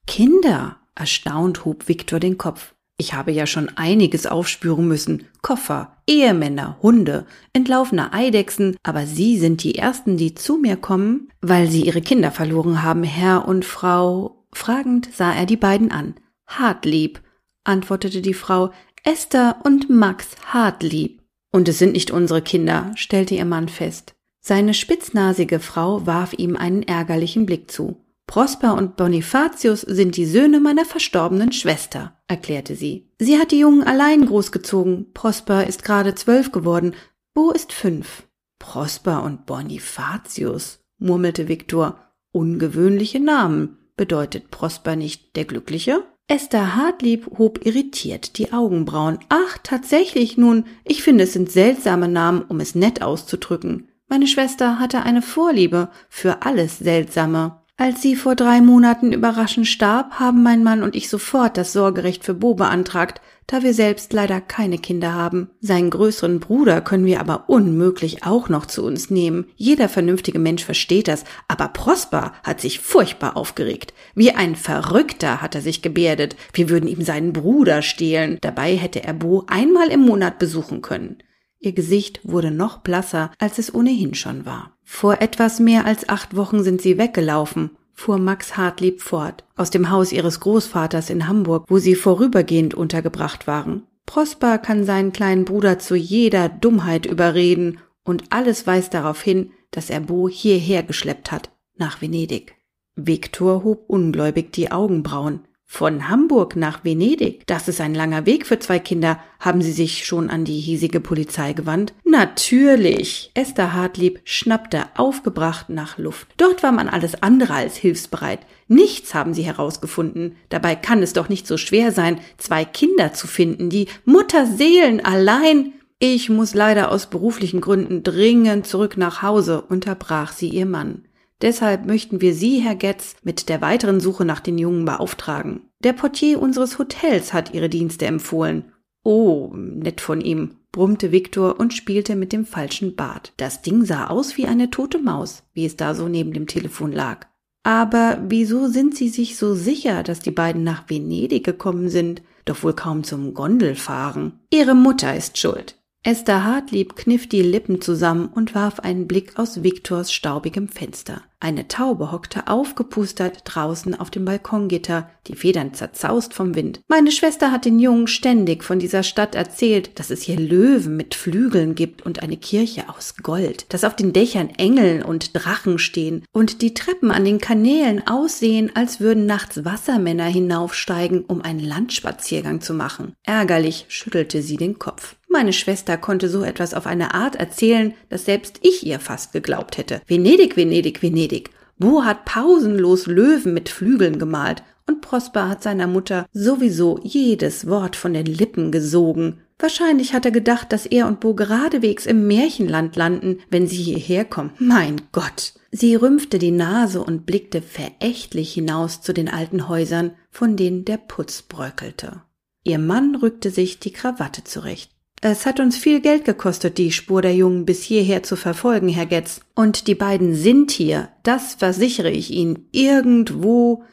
Kinder! 0.07 0.77
Erstaunt 0.95 1.63
hob 1.63 1.88
Viktor 1.88 2.19
den 2.19 2.38
Kopf. 2.38 2.74
Ich 2.97 3.13
habe 3.13 3.31
ja 3.31 3.47
schon 3.47 3.69
einiges 3.77 4.25
aufspüren 4.25 4.86
müssen. 4.86 5.25
Koffer, 5.41 5.95
Ehemänner, 6.07 6.77
Hunde, 6.81 7.25
entlaufene 7.53 8.12
Eidechsen, 8.12 8.75
aber 8.83 9.06
Sie 9.06 9.38
sind 9.38 9.63
die 9.63 9.75
Ersten, 9.75 10.18
die 10.18 10.35
zu 10.35 10.57
mir 10.57 10.75
kommen, 10.75 11.30
weil 11.39 11.69
Sie 11.69 11.85
Ihre 11.85 12.01
Kinder 12.01 12.31
verloren 12.31 12.83
haben, 12.83 13.03
Herr 13.03 13.47
und 13.47 13.63
Frau. 13.63 14.44
Fragend 14.51 15.09
sah 15.13 15.33
er 15.33 15.45
die 15.45 15.56
beiden 15.56 15.92
an. 15.92 16.15
Hartlieb, 16.47 17.21
antwortete 17.63 18.21
die 18.21 18.33
Frau, 18.33 18.71
Esther 19.06 19.62
und 19.63 19.89
Max 19.89 20.35
Hartlieb. 20.47 21.19
Und 21.51 21.67
es 21.67 21.79
sind 21.79 21.93
nicht 21.93 22.11
unsere 22.11 22.41
Kinder, 22.41 22.91
stellte 22.95 23.35
ihr 23.35 23.45
Mann 23.45 23.69
fest. 23.69 24.15
Seine 24.41 24.73
spitznasige 24.73 25.59
Frau 25.59 26.05
warf 26.05 26.33
ihm 26.33 26.55
einen 26.55 26.83
ärgerlichen 26.83 27.45
Blick 27.45 27.69
zu. 27.71 27.97
Prosper 28.27 28.75
und 28.75 28.95
Bonifatius 28.95 29.81
sind 29.81 30.15
die 30.15 30.27
Söhne 30.27 30.59
meiner 30.59 30.85
verstorbenen 30.85 31.51
Schwester, 31.51 32.15
erklärte 32.27 32.75
sie. 32.75 33.09
Sie 33.18 33.39
hat 33.39 33.51
die 33.51 33.59
Jungen 33.59 33.83
allein 33.83 34.27
großgezogen. 34.27 35.11
Prosper 35.13 35.65
ist 35.65 35.83
gerade 35.83 36.13
zwölf 36.13 36.51
geworden. 36.51 36.94
Wo 37.33 37.49
ist 37.49 37.73
fünf? 37.73 38.27
Prosper 38.59 39.23
und 39.23 39.47
Bonifatius, 39.47 40.79
murmelte 40.99 41.47
Viktor. 41.47 42.06
Ungewöhnliche 42.31 43.19
Namen. 43.19 43.77
Bedeutet 43.97 44.51
Prosper 44.51 44.95
nicht 44.95 45.35
der 45.35 45.45
Glückliche? 45.45 46.03
Esther 46.31 46.76
Hartlieb 46.76 47.40
hob 47.40 47.66
irritiert 47.66 48.38
die 48.38 48.54
Augenbrauen. 48.54 49.18
Ach, 49.30 49.57
tatsächlich 49.64 50.38
nun, 50.38 50.66
ich 50.83 51.02
finde 51.02 51.24
es 51.24 51.33
sind 51.33 51.52
seltsame 51.52 52.07
Namen, 52.07 52.44
um 52.44 52.59
es 52.59 52.76
nett 52.76 53.02
auszudrücken. 53.02 53.88
Meine 54.07 54.28
Schwester 54.28 54.78
hatte 54.78 55.02
eine 55.02 55.24
Vorliebe 55.24 55.90
für 56.07 56.44
alles 56.44 56.78
Seltsame. 56.78 57.64
Als 57.78 58.04
sie 58.04 58.16
vor 58.16 58.36
drei 58.36 58.62
Monaten 58.62 59.12
überraschend 59.12 59.66
starb, 59.66 60.19
haben 60.19 60.44
mein 60.44 60.64
Mann 60.64 60.83
und 60.83 60.95
ich 60.95 61.09
sofort 61.09 61.57
das 61.57 61.74
Sorgerecht 61.74 62.24
für 62.24 62.36
Bo 62.36 62.54
beantragt, 62.54 63.21
da 63.49 63.63
wir 63.63 63.73
selbst 63.73 64.13
leider 64.13 64.41
keine 64.41 64.77
Kinder 64.77 65.15
haben. 65.15 65.49
Seinen 65.59 65.89
größeren 65.89 66.39
Bruder 66.39 66.81
können 66.81 67.06
wir 67.06 67.19
aber 67.19 67.49
unmöglich 67.49 68.23
auch 68.23 68.47
noch 68.47 68.68
zu 68.68 68.85
uns 68.85 69.09
nehmen. 69.09 69.47
Jeder 69.56 69.89
vernünftige 69.89 70.37
Mensch 70.37 70.63
versteht 70.63 71.07
das, 71.07 71.23
aber 71.47 71.69
Prosper 71.69 72.33
hat 72.44 72.61
sich 72.61 72.79
furchtbar 72.79 73.35
aufgeregt. 73.35 73.95
Wie 74.13 74.31
ein 74.31 74.56
Verrückter 74.56 75.41
hat 75.41 75.56
er 75.56 75.61
sich 75.61 75.81
gebärdet. 75.81 76.35
Wir 76.53 76.69
würden 76.69 76.87
ihm 76.87 77.01
seinen 77.01 77.33
Bruder 77.33 77.81
stehlen. 77.81 78.37
Dabei 78.41 78.75
hätte 78.75 79.03
er 79.03 79.13
Bo 79.13 79.45
einmal 79.47 79.89
im 79.89 80.01
Monat 80.01 80.37
besuchen 80.37 80.83
können. 80.83 81.18
Ihr 81.57 81.73
Gesicht 81.73 82.21
wurde 82.23 82.51
noch 82.51 82.77
blasser, 82.77 83.31
als 83.39 83.57
es 83.57 83.73
ohnehin 83.73 84.13
schon 84.13 84.45
war. 84.45 84.77
Vor 84.83 85.21
etwas 85.21 85.59
mehr 85.59 85.85
als 85.85 86.07
acht 86.07 86.35
Wochen 86.35 86.63
sind 86.63 86.81
sie 86.81 86.97
weggelaufen, 86.97 87.71
fuhr 87.99 88.18
Max 88.18 88.56
Hartlieb 88.56 89.01
fort, 89.01 89.44
aus 89.57 89.69
dem 89.69 89.91
Haus 89.91 90.11
ihres 90.13 90.39
Großvaters 90.39 91.09
in 91.09 91.27
Hamburg, 91.27 91.65
wo 91.68 91.79
sie 91.79 91.95
vorübergehend 91.95 92.73
untergebracht 92.73 93.45
waren. 93.45 93.83
Prosper 94.06 94.57
kann 94.57 94.85
seinen 94.85 95.11
kleinen 95.11 95.45
Bruder 95.45 95.79
zu 95.79 95.95
jeder 95.95 96.49
Dummheit 96.49 97.06
überreden, 97.06 97.79
und 98.03 98.23
alles 98.29 98.65
weist 98.65 98.94
darauf 98.94 99.21
hin, 99.21 99.51
dass 99.71 99.89
er 99.89 99.99
Bo 99.99 100.29
hierher 100.29 100.81
geschleppt 100.81 101.31
hat, 101.31 101.51
nach 101.75 102.01
Venedig. 102.01 102.56
Viktor 102.95 103.63
hob 103.63 103.83
ungläubig 103.87 104.51
die 104.53 104.71
Augenbrauen. 104.71 105.41
Von 105.71 106.09
Hamburg 106.09 106.56
nach 106.56 106.83
Venedig. 106.83 107.45
Das 107.45 107.68
ist 107.68 107.80
ein 107.80 107.94
langer 107.94 108.26
Weg 108.26 108.47
für 108.47 108.57
zwei 108.57 108.80
Kinder. 108.80 109.19
Haben 109.40 109.61
Sie 109.61 109.71
sich 109.71 110.04
schon 110.04 110.30
an 110.30 110.44
die 110.44 110.59
hiesige 110.59 110.99
Polizei 110.99 111.54
gewandt? 111.54 111.94
Natürlich. 112.04 113.30
Esther 113.35 113.71
Hartlieb 113.71 114.19
schnappte 114.26 114.85
aufgebracht 114.97 115.69
nach 115.69 115.99
Luft. 115.99 116.28
Dort 116.38 116.64
war 116.64 116.71
man 116.71 116.90
alles 116.90 117.21
andere 117.21 117.54
als 117.54 117.78
hilfsbereit. 117.78 118.40
Nichts 118.68 119.14
haben 119.14 119.35
sie 119.35 119.44
herausgefunden. 119.44 120.35
Dabei 120.49 120.76
kann 120.76 121.04
es 121.04 121.14
doch 121.14 121.30
nicht 121.30 121.45
so 121.45 121.56
schwer 121.56 121.92
sein, 121.92 122.19
zwei 122.38 122.66
Kinder 122.66 123.14
zu 123.14 123.28
finden, 123.28 123.69
die 123.69 123.88
Mutterseelen 124.06 125.06
allein. 125.06 125.73
Ich 125.99 126.30
muss 126.30 126.56
leider 126.56 126.92
aus 126.92 127.06
beruflichen 127.06 127.61
Gründen 127.61 128.04
dringend 128.04 128.66
zurück 128.66 128.97
nach 128.97 129.21
Hause, 129.21 129.61
unterbrach 129.61 130.33
sie 130.33 130.49
ihr 130.49 130.66
Mann. 130.66 131.04
Deshalb 131.41 131.85
möchten 131.85 132.21
wir 132.21 132.33
Sie, 132.33 132.59
Herr 132.59 132.75
Getz, 132.75 133.15
mit 133.23 133.47
der 133.47 133.61
weiteren 133.61 133.99
Suche 133.99 134.25
nach 134.25 134.41
den 134.41 134.57
Jungen 134.57 134.85
beauftragen. 134.85 135.61
Der 135.83 135.93
Portier 135.93 136.41
unseres 136.41 136.79
Hotels 136.79 137.33
hat 137.33 137.53
Ihre 137.53 137.69
Dienste 137.69 138.05
empfohlen. 138.05 138.73
Oh, 139.03 139.51
nett 139.55 140.01
von 140.01 140.19
ihm, 140.19 140.57
brummte 140.73 141.11
Viktor 141.11 141.59
und 141.59 141.73
spielte 141.73 142.17
mit 142.17 142.33
dem 142.33 142.45
falschen 142.45 142.95
Bart. 142.95 143.33
Das 143.37 143.61
Ding 143.61 143.85
sah 143.85 144.07
aus 144.07 144.37
wie 144.37 144.45
eine 144.45 144.69
tote 144.69 144.99
Maus, 144.99 145.43
wie 145.53 145.65
es 145.65 145.77
da 145.77 145.95
so 145.95 146.09
neben 146.09 146.33
dem 146.33 146.47
Telefon 146.47 146.91
lag. 146.91 147.27
Aber 147.63 148.21
wieso 148.27 148.67
sind 148.67 148.95
Sie 148.95 149.09
sich 149.09 149.37
so 149.37 149.53
sicher, 149.53 150.03
dass 150.03 150.19
die 150.19 150.31
beiden 150.31 150.63
nach 150.63 150.89
Venedig 150.89 151.45
gekommen 151.45 151.89
sind? 151.89 152.21
Doch 152.45 152.63
wohl 152.63 152.73
kaum 152.73 153.03
zum 153.03 153.33
Gondelfahren. 153.33 154.39
Ihre 154.49 154.75
Mutter 154.75 155.15
ist 155.15 155.37
schuld. 155.37 155.75
Esther 156.03 156.45
Hartlieb 156.45 156.95
kniff 156.95 157.27
die 157.27 157.41
Lippen 157.41 157.81
zusammen 157.81 158.27
und 158.27 158.55
warf 158.55 158.79
einen 158.79 159.07
Blick 159.07 159.37
aus 159.37 159.63
Viktors 159.63 160.13
staubigem 160.13 160.69
Fenster. 160.69 161.21
Eine 161.41 161.69
Taube 161.69 162.11
hockte 162.11 162.47
aufgepustert 162.47 163.43
draußen 163.45 163.97
auf 163.97 164.11
dem 164.11 164.25
Balkongitter, 164.25 165.09
die 165.27 165.37
Federn 165.37 165.73
zerzaust 165.73 166.33
vom 166.33 166.53
Wind. 166.53 166.81
Meine 166.89 167.13
Schwester 167.13 167.53
hat 167.53 167.63
den 167.63 167.79
Jungen 167.79 168.07
ständig 168.07 168.61
von 168.61 168.77
dieser 168.77 169.03
Stadt 169.03 169.35
erzählt, 169.35 169.97
dass 169.97 170.09
es 170.09 170.21
hier 170.21 170.37
Löwen 170.37 170.97
mit 170.97 171.15
Flügeln 171.15 171.75
gibt 171.75 172.01
und 172.05 172.21
eine 172.21 172.35
Kirche 172.35 172.89
aus 172.89 173.15
Gold, 173.23 173.73
dass 173.73 173.85
auf 173.85 173.95
den 173.95 174.11
Dächern 174.11 174.49
Engel 174.57 175.01
und 175.01 175.31
Drachen 175.33 175.79
stehen 175.79 176.25
und 176.33 176.61
die 176.61 176.73
Treppen 176.73 177.09
an 177.09 177.23
den 177.23 177.39
Kanälen 177.39 178.05
aussehen, 178.05 178.71
als 178.75 178.99
würden 178.99 179.25
nachts 179.25 179.63
Wassermänner 179.63 180.25
hinaufsteigen, 180.25 181.23
um 181.23 181.41
einen 181.41 181.61
Landspaziergang 181.61 182.59
zu 182.59 182.73
machen. 182.73 183.13
Ärgerlich 183.23 183.85
schüttelte 183.87 184.41
sie 184.41 184.57
den 184.57 184.77
Kopf. 184.77 185.15
Meine 185.31 185.53
Schwester 185.53 185.95
konnte 185.95 186.27
so 186.27 186.43
etwas 186.43 186.73
auf 186.73 186.87
eine 186.87 187.13
Art 187.13 187.35
erzählen, 187.35 187.93
dass 188.09 188.25
selbst 188.25 188.59
ich 188.63 188.83
ihr 188.83 188.99
fast 188.99 189.31
geglaubt 189.31 189.77
hätte. 189.77 190.01
Venedig, 190.07 190.57
Venedig, 190.57 191.03
Venedig. 191.03 191.29
Bo 191.78 192.04
hat 192.04 192.26
pausenlos 192.26 193.07
Löwen 193.07 193.54
mit 193.54 193.69
Flügeln 193.69 194.19
gemalt 194.19 194.64
und 194.86 195.02
Prosper 195.02 195.48
hat 195.48 195.64
seiner 195.64 195.88
Mutter 195.88 196.26
sowieso 196.33 197.00
jedes 197.04 197.68
Wort 197.68 197.95
von 197.95 198.14
den 198.14 198.26
Lippen 198.26 198.71
gesogen. 198.71 199.42
Wahrscheinlich 199.57 200.14
hat 200.14 200.26
er 200.26 200.31
gedacht, 200.31 200.74
dass 200.74 200.86
er 200.86 201.07
und 201.07 201.19
Bo 201.19 201.33
geradewegs 201.36 202.06
im 202.06 202.28
Märchenland 202.28 202.95
landen, 202.95 203.40
wenn 203.50 203.68
sie 203.68 203.81
hierher 203.81 204.26
kommen. 204.26 204.52
Mein 204.59 205.02
Gott! 205.12 205.54
Sie 205.71 205.95
rümpfte 205.95 206.40
die 206.40 206.52
Nase 206.52 207.04
und 207.04 207.26
blickte 207.26 207.62
verächtlich 207.62 208.54
hinaus 208.54 209.02
zu 209.02 209.14
den 209.14 209.30
alten 209.30 209.68
Häusern, 209.68 210.12
von 210.31 210.56
denen 210.56 210.83
der 210.83 210.98
Putz 210.98 211.44
bröckelte. 211.44 212.24
Ihr 212.64 212.80
Mann 212.80 213.16
rückte 213.16 213.52
sich 213.52 213.80
die 213.80 213.94
Krawatte 213.94 214.44
zurecht. 214.44 214.92
Es 215.21 215.45
hat 215.45 215.59
uns 215.59 215.78
viel 215.78 215.99
Geld 215.99 216.23
gekostet, 216.23 216.78
die 216.78 216.92
Spur 216.92 217.21
der 217.21 217.35
Jungen 217.35 217.66
bis 217.66 217.83
hierher 217.83 218.23
zu 218.23 218.38
verfolgen, 218.38 218.88
Herr 218.88 219.06
Getz. 219.06 219.42
Und 219.54 219.88
die 219.88 219.95
beiden 219.95 220.33
sind 220.33 220.71
hier, 220.71 221.09
das 221.23 221.56
versichere 221.56 222.09
ich 222.09 222.31
Ihnen, 222.31 222.69
irgendwo 222.71 223.83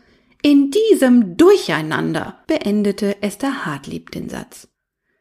in 0.43 0.71
diesem 0.71 1.37
Durcheinander, 1.37 2.39
beendete 2.47 3.21
Esther 3.23 3.67
Hartlieb 3.67 4.13
den 4.13 4.29
Satz. 4.29 4.69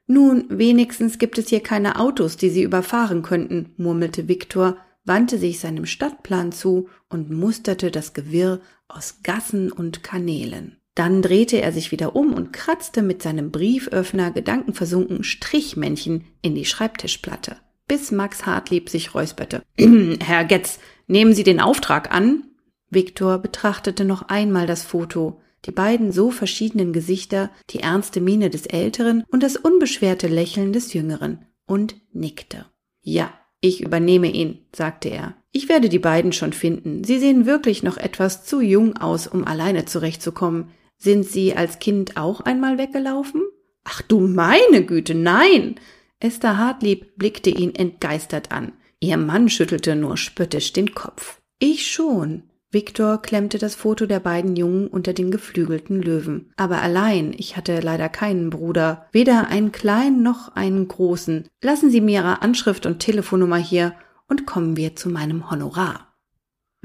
Nun, 0.06 0.46
wenigstens 0.50 1.18
gibt 1.18 1.40
es 1.40 1.50
hier 1.50 1.62
keine 1.62 2.00
Autos, 2.00 2.38
die 2.38 2.50
sie 2.50 2.62
überfahren 2.62 3.24
könnten, 3.24 3.74
murmelte 3.78 4.28
Viktor, 4.28 4.78
wandte 5.04 5.40
sich 5.40 5.60
seinem 5.60 5.88
Stadtplan 5.88 6.52
zu 6.52 6.90
und 7.10 7.32
musterte 7.32 7.90
das 7.90 8.14
Gewirr 8.14 8.62
aus 8.88 9.22
Gassen 9.24 9.72
und 9.72 10.04
Kanälen. 10.04 10.78
Dann 10.96 11.22
drehte 11.22 11.62
er 11.62 11.72
sich 11.72 11.92
wieder 11.92 12.16
um 12.16 12.34
und 12.34 12.54
kratzte 12.54 13.02
mit 13.02 13.22
seinem 13.22 13.52
Brieföffner 13.52 14.32
gedankenversunken 14.32 15.24
Strichmännchen 15.24 16.24
in 16.42 16.56
die 16.56 16.66
Schreibtischplatte, 16.66 17.58
bis 17.88 18.12
Max 18.12 18.46
Hartlieb 18.46 18.90
sich 18.90 19.14
räusperte. 19.14 19.62
Herr 19.78 20.46
Getz, 20.46 20.80
nehmen 21.08 21.34
Sie 21.34 21.44
den 21.44 21.60
Auftrag 21.60 22.14
an? 22.14 22.44
Viktor 22.90 23.40
betrachtete 23.40 24.06
noch 24.06 24.30
einmal 24.30 24.68
das 24.68 24.84
Foto, 24.84 25.42
die 25.66 25.72
beiden 25.72 26.12
so 26.12 26.32
verschiedenen 26.32 26.94
Gesichter, 26.94 27.52
die 27.72 27.80
ernste 27.80 28.22
Miene 28.22 28.50
des 28.50 28.66
Älteren 28.66 29.24
und 29.30 29.44
das 29.44 29.58
unbeschwerte 29.58 30.28
Lächeln 30.28 30.72
des 30.72 30.94
Jüngeren, 30.94 31.46
und 31.66 31.96
nickte. 32.14 32.66
Ja, 33.02 33.34
ich 33.60 33.82
übernehme 33.82 34.32
ihn, 34.32 34.60
sagte 34.74 35.10
er. 35.10 35.36
Ich 35.52 35.70
werde 35.70 35.90
die 35.90 36.00
beiden 36.00 36.34
schon 36.34 36.54
finden. 36.54 37.04
Sie 37.04 37.18
sehen 37.18 37.46
wirklich 37.46 37.82
noch 37.82 37.98
etwas 37.98 38.46
zu 38.46 38.62
jung 38.62 38.98
aus, 38.98 39.28
um 39.28 39.46
alleine 39.46 39.86
zurechtzukommen. 39.86 40.70
Sind 40.98 41.26
Sie 41.26 41.56
als 41.56 41.80
Kind 41.80 42.18
auch 42.18 42.42
einmal 42.42 42.78
weggelaufen? 42.78 43.42
Ach 43.84 44.02
du 44.02 44.22
meine 44.22 44.86
Güte, 44.86 45.16
nein! 45.16 45.76
Esther 46.20 46.58
Hartlieb 46.58 47.18
blickte 47.18 47.50
ihn 47.50 47.76
entgeistert 47.76 48.52
an. 48.52 48.74
Ihr 49.00 49.18
Mann 49.18 49.50
schüttelte 49.50 49.96
nur 49.96 50.18
spöttisch 50.18 50.74
den 50.74 50.96
Kopf. 50.96 51.40
Ich 51.60 51.92
schon. 51.92 52.44
Viktor 52.72 53.22
klemmte 53.22 53.58
das 53.58 53.76
Foto 53.76 54.06
der 54.06 54.20
beiden 54.20 54.56
Jungen 54.56 54.88
unter 54.88 55.14
den 55.14 55.32
geflügelten 55.32 56.02
Löwen. 56.02 56.52
Aber 56.58 56.82
allein, 56.82 57.34
ich 57.38 57.56
hatte 57.56 57.80
leider 57.80 58.10
keinen 58.10 58.50
Bruder, 58.50 59.08
weder 59.12 59.48
einen 59.48 59.72
kleinen 59.72 60.24
noch 60.24 60.56
einen 60.56 60.88
großen. 60.88 61.48
Lassen 61.62 61.90
Sie 61.90 62.02
mir 62.02 62.22
Ihre 62.22 62.42
Anschrift 62.42 62.86
und 62.86 63.00
Telefonnummer 63.00 63.58
hier 63.58 63.94
und 64.28 64.46
kommen 64.46 64.76
wir 64.76 64.96
zu 64.96 65.10
meinem 65.10 65.50
Honorar. 65.50 66.15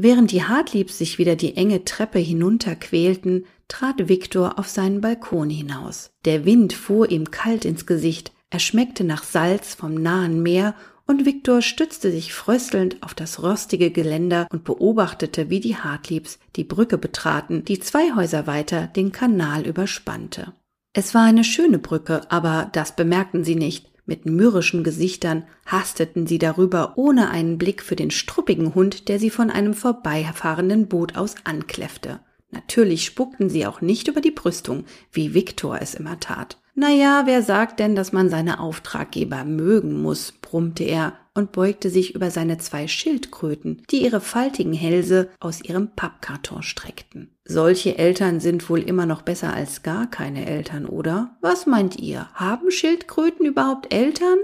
Während 0.02 0.30
die 0.30 0.44
Hartliebs 0.44 0.96
sich 0.96 1.18
wieder 1.18 1.36
die 1.36 1.58
enge 1.58 1.84
Treppe 1.84 2.18
hinunterquälten, 2.18 3.44
trat 3.68 4.08
Viktor 4.08 4.58
auf 4.58 4.66
seinen 4.66 5.02
Balkon 5.02 5.50
hinaus. 5.50 6.10
Der 6.24 6.46
Wind 6.46 6.72
fuhr 6.72 7.10
ihm 7.10 7.30
kalt 7.30 7.66
ins 7.66 7.84
Gesicht, 7.84 8.32
er 8.48 8.60
schmeckte 8.60 9.04
nach 9.04 9.22
Salz 9.22 9.74
vom 9.74 9.92
nahen 9.92 10.42
Meer 10.42 10.74
und 11.06 11.26
Viktor 11.26 11.60
stützte 11.60 12.10
sich 12.10 12.32
fröstelnd 12.32 13.02
auf 13.02 13.12
das 13.12 13.42
rostige 13.42 13.90
Geländer 13.90 14.46
und 14.50 14.64
beobachtete, 14.64 15.50
wie 15.50 15.60
die 15.60 15.76
Hartliebs 15.76 16.38
die 16.56 16.64
Brücke 16.64 16.96
betraten, 16.96 17.66
die 17.66 17.78
zwei 17.78 18.14
Häuser 18.14 18.46
weiter 18.46 18.86
den 18.86 19.12
Kanal 19.12 19.66
überspannte. 19.66 20.54
Es 20.94 21.14
war 21.14 21.24
eine 21.24 21.44
schöne 21.44 21.78
Brücke, 21.78 22.22
aber 22.32 22.70
das 22.72 22.96
bemerkten 22.96 23.44
sie 23.44 23.54
nicht. 23.54 23.89
Mit 24.10 24.26
mürrischen 24.26 24.82
Gesichtern 24.82 25.44
hasteten 25.66 26.26
sie 26.26 26.38
darüber, 26.38 26.94
ohne 26.96 27.30
einen 27.30 27.58
Blick 27.58 27.80
für 27.80 27.94
den 27.94 28.10
struppigen 28.10 28.74
Hund, 28.74 29.08
der 29.08 29.20
sie 29.20 29.30
von 29.30 29.50
einem 29.50 29.72
vorbeifahrenden 29.72 30.88
Boot 30.88 31.16
aus 31.16 31.36
ankläffte. 31.44 32.18
Natürlich 32.50 33.04
spuckten 33.04 33.48
sie 33.48 33.66
auch 33.66 33.80
nicht 33.80 34.08
über 34.08 34.20
die 34.20 34.32
Brüstung, 34.32 34.82
wie 35.12 35.32
Viktor 35.32 35.80
es 35.80 35.94
immer 35.94 36.18
tat. 36.18 36.58
Naja, 36.74 37.22
wer 37.26 37.42
sagt 37.42 37.78
denn, 37.78 37.94
dass 37.94 38.10
man 38.10 38.30
seine 38.30 38.58
Auftraggeber 38.58 39.44
mögen 39.44 40.02
muss, 40.02 40.32
brummte 40.32 40.82
er 40.82 41.12
und 41.34 41.52
beugte 41.52 41.90
sich 41.90 42.14
über 42.14 42.30
seine 42.30 42.58
zwei 42.58 42.88
Schildkröten, 42.88 43.82
die 43.90 44.02
ihre 44.02 44.20
faltigen 44.20 44.72
Hälse 44.72 45.30
aus 45.38 45.62
ihrem 45.62 45.94
Pappkarton 45.94 46.62
streckten. 46.62 47.36
Solche 47.44 47.98
Eltern 47.98 48.40
sind 48.40 48.68
wohl 48.68 48.80
immer 48.80 49.06
noch 49.06 49.22
besser 49.22 49.52
als 49.52 49.82
gar 49.82 50.10
keine 50.10 50.46
Eltern, 50.46 50.86
oder? 50.86 51.36
Was 51.40 51.66
meint 51.66 51.98
ihr? 51.98 52.28
Haben 52.34 52.70
Schildkröten 52.70 53.46
überhaupt 53.46 53.92
Eltern? 53.92 54.38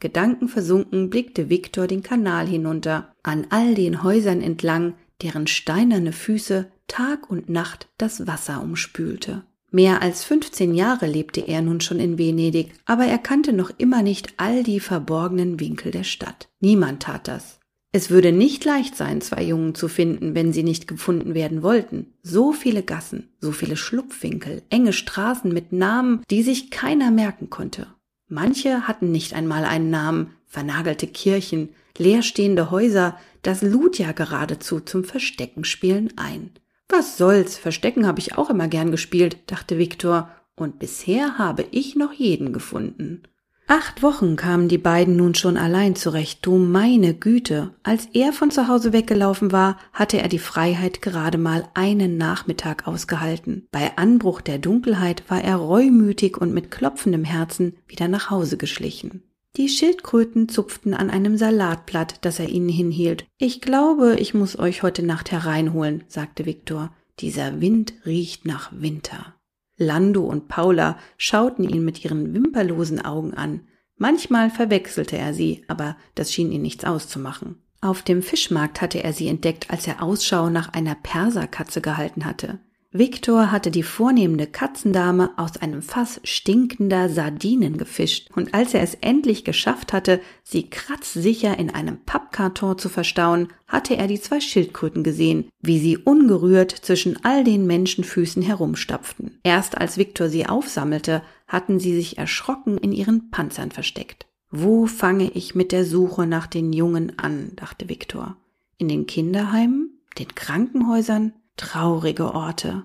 Gedankenversunken 0.00 1.10
blickte 1.10 1.50
Viktor 1.50 1.88
den 1.88 2.02
Kanal 2.02 2.46
hinunter, 2.46 3.12
an 3.22 3.48
all 3.50 3.74
den 3.74 4.02
Häusern 4.02 4.40
entlang, 4.40 4.94
deren 5.22 5.48
steinerne 5.48 6.12
Füße 6.12 6.70
Tag 6.86 7.28
und 7.30 7.48
Nacht 7.48 7.88
das 7.98 8.26
Wasser 8.26 8.62
umspülte. 8.62 9.44
Mehr 9.70 10.00
als 10.00 10.24
15 10.24 10.74
Jahre 10.74 11.06
lebte 11.06 11.40
er 11.40 11.60
nun 11.60 11.80
schon 11.80 12.00
in 12.00 12.16
Venedig, 12.16 12.72
aber 12.86 13.04
er 13.04 13.18
kannte 13.18 13.52
noch 13.52 13.70
immer 13.76 14.02
nicht 14.02 14.34
all 14.38 14.62
die 14.62 14.80
verborgenen 14.80 15.60
Winkel 15.60 15.92
der 15.92 16.04
Stadt. 16.04 16.48
Niemand 16.60 17.02
tat 17.02 17.28
das. 17.28 17.58
Es 17.92 18.10
würde 18.10 18.32
nicht 18.32 18.64
leicht 18.64 18.96
sein, 18.96 19.20
zwei 19.20 19.42
Jungen 19.42 19.74
zu 19.74 19.88
finden, 19.88 20.34
wenn 20.34 20.52
sie 20.52 20.62
nicht 20.62 20.88
gefunden 20.88 21.34
werden 21.34 21.62
wollten. 21.62 22.14
So 22.22 22.52
viele 22.52 22.82
Gassen, 22.82 23.30
so 23.40 23.52
viele 23.52 23.76
Schlupfwinkel, 23.76 24.62
enge 24.68 24.92
Straßen 24.92 25.52
mit 25.52 25.72
Namen, 25.72 26.22
die 26.30 26.42
sich 26.42 26.70
keiner 26.70 27.10
merken 27.10 27.48
konnte. 27.48 27.86
Manche 28.28 28.86
hatten 28.86 29.10
nicht 29.10 29.32
einmal 29.32 29.64
einen 29.64 29.88
Namen, 29.88 30.34
vernagelte 30.46 31.06
Kirchen, 31.06 31.70
leerstehende 31.96 32.70
Häuser, 32.70 33.18
das 33.42 33.62
lud 33.62 33.98
ja 33.98 34.12
geradezu 34.12 34.80
zum 34.80 35.04
Versteckenspielen 35.04 36.12
ein. 36.16 36.50
Was 36.88 37.18
soll's, 37.18 37.58
Verstecken 37.58 38.06
habe 38.06 38.18
ich 38.18 38.38
auch 38.38 38.50
immer 38.50 38.68
gern 38.68 38.90
gespielt, 38.90 39.38
dachte 39.46 39.78
Viktor, 39.78 40.30
und 40.56 40.78
bisher 40.78 41.38
habe 41.38 41.66
ich 41.70 41.96
noch 41.96 42.12
jeden 42.12 42.52
gefunden. 42.52 43.22
Acht 43.70 44.02
Wochen 44.02 44.36
kamen 44.36 44.68
die 44.68 44.78
beiden 44.78 45.16
nun 45.16 45.34
schon 45.34 45.58
allein 45.58 45.94
zurecht. 45.94 46.38
Du 46.40 46.56
meine 46.56 47.12
Güte. 47.12 47.74
Als 47.82 48.06
er 48.14 48.32
von 48.32 48.50
zu 48.50 48.66
Hause 48.66 48.94
weggelaufen 48.94 49.52
war, 49.52 49.76
hatte 49.92 50.16
er 50.22 50.28
die 50.28 50.38
Freiheit 50.38 51.02
gerade 51.02 51.36
mal 51.36 51.68
einen 51.74 52.16
Nachmittag 52.16 52.88
ausgehalten. 52.88 53.68
Bei 53.70 53.98
Anbruch 53.98 54.40
der 54.40 54.56
Dunkelheit 54.56 55.22
war 55.28 55.44
er 55.44 55.56
reumütig 55.56 56.38
und 56.38 56.54
mit 56.54 56.70
klopfendem 56.70 57.24
Herzen 57.24 57.76
wieder 57.86 58.08
nach 58.08 58.30
Hause 58.30 58.56
geschlichen. 58.56 59.22
Die 59.58 59.68
Schildkröten 59.68 60.48
zupften 60.48 60.94
an 60.94 61.10
einem 61.10 61.36
Salatblatt, 61.36 62.24
das 62.24 62.38
er 62.38 62.48
ihnen 62.48 62.68
hinhielt. 62.68 63.26
Ich 63.38 63.60
glaube, 63.60 64.14
ich 64.20 64.32
muss 64.32 64.56
euch 64.56 64.84
heute 64.84 65.02
Nacht 65.02 65.32
hereinholen, 65.32 66.04
sagte 66.06 66.46
Viktor. 66.46 66.94
Dieser 67.18 67.60
Wind 67.60 67.92
riecht 68.06 68.46
nach 68.46 68.70
Winter. 68.72 69.34
Lando 69.76 70.22
und 70.22 70.46
Paula 70.46 70.96
schauten 71.16 71.68
ihn 71.68 71.84
mit 71.84 72.04
ihren 72.04 72.32
wimperlosen 72.34 73.04
Augen 73.04 73.34
an. 73.34 73.62
Manchmal 73.96 74.50
verwechselte 74.50 75.18
er 75.18 75.34
sie, 75.34 75.64
aber 75.66 75.96
das 76.14 76.32
schien 76.32 76.52
ihn 76.52 76.62
nichts 76.62 76.84
auszumachen. 76.84 77.56
Auf 77.80 78.02
dem 78.02 78.22
Fischmarkt 78.22 78.80
hatte 78.80 79.02
er 79.02 79.12
sie 79.12 79.26
entdeckt, 79.26 79.70
als 79.70 79.88
er 79.88 80.04
Ausschau 80.04 80.50
nach 80.50 80.72
einer 80.72 80.94
Perserkatze 80.94 81.80
gehalten 81.80 82.24
hatte. 82.24 82.60
Viktor 82.90 83.52
hatte 83.52 83.70
die 83.70 83.82
vornehmende 83.82 84.46
Katzendame 84.46 85.32
aus 85.36 85.58
einem 85.58 85.82
Fass 85.82 86.22
stinkender 86.24 87.10
Sardinen 87.10 87.76
gefischt, 87.76 88.30
und 88.34 88.54
als 88.54 88.72
er 88.72 88.80
es 88.80 88.94
endlich 88.94 89.44
geschafft 89.44 89.92
hatte, 89.92 90.22
sie 90.42 90.70
kratzsicher 90.70 91.58
in 91.58 91.68
einem 91.68 91.98
Pappkarton 92.04 92.78
zu 92.78 92.88
verstauen, 92.88 93.48
hatte 93.66 93.94
er 93.94 94.06
die 94.06 94.18
zwei 94.18 94.40
Schildkröten 94.40 95.02
gesehen, 95.02 95.50
wie 95.60 95.78
sie 95.78 95.98
ungerührt 95.98 96.70
zwischen 96.70 97.22
all 97.26 97.44
den 97.44 97.66
Menschenfüßen 97.66 98.42
herumstapften. 98.42 99.38
Erst 99.42 99.76
als 99.76 99.98
Viktor 99.98 100.30
sie 100.30 100.46
aufsammelte, 100.46 101.22
hatten 101.46 101.78
sie 101.78 101.94
sich 101.94 102.16
erschrocken 102.16 102.78
in 102.78 102.92
ihren 102.92 103.30
Panzern 103.30 103.70
versteckt. 103.70 104.26
Wo 104.50 104.86
fange 104.86 105.30
ich 105.32 105.54
mit 105.54 105.72
der 105.72 105.84
Suche 105.84 106.26
nach 106.26 106.46
den 106.46 106.72
Jungen 106.72 107.18
an? 107.18 107.52
dachte 107.56 107.90
Viktor. 107.90 108.38
In 108.78 108.88
den 108.88 109.06
Kinderheimen? 109.06 110.00
Den 110.18 110.34
Krankenhäusern? 110.34 111.34
Traurige 111.58 112.34
Orte. 112.34 112.84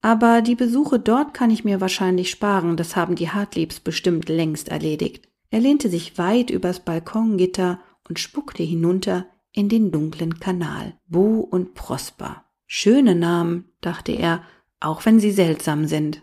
Aber 0.00 0.42
die 0.42 0.54
Besuche 0.54 0.98
dort 0.98 1.34
kann 1.34 1.50
ich 1.50 1.64
mir 1.64 1.80
wahrscheinlich 1.80 2.30
sparen, 2.30 2.76
das 2.76 2.96
haben 2.96 3.14
die 3.14 3.30
Hartliebs 3.30 3.78
bestimmt 3.78 4.28
längst 4.28 4.68
erledigt. 4.68 5.28
Er 5.50 5.60
lehnte 5.60 5.88
sich 5.88 6.18
weit 6.18 6.50
übers 6.50 6.80
Balkongitter 6.80 7.80
und 8.08 8.18
spuckte 8.18 8.62
hinunter 8.62 9.26
in 9.52 9.68
den 9.68 9.92
dunklen 9.92 10.40
Kanal. 10.40 10.98
Bo 11.06 11.40
und 11.40 11.74
Prosper. 11.74 12.44
Schöne 12.66 13.14
Namen, 13.14 13.70
dachte 13.80 14.12
er, 14.12 14.42
auch 14.80 15.04
wenn 15.04 15.20
sie 15.20 15.32
seltsam 15.32 15.86
sind. 15.86 16.22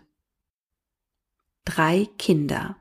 Drei 1.64 2.08
Kinder. 2.18 2.76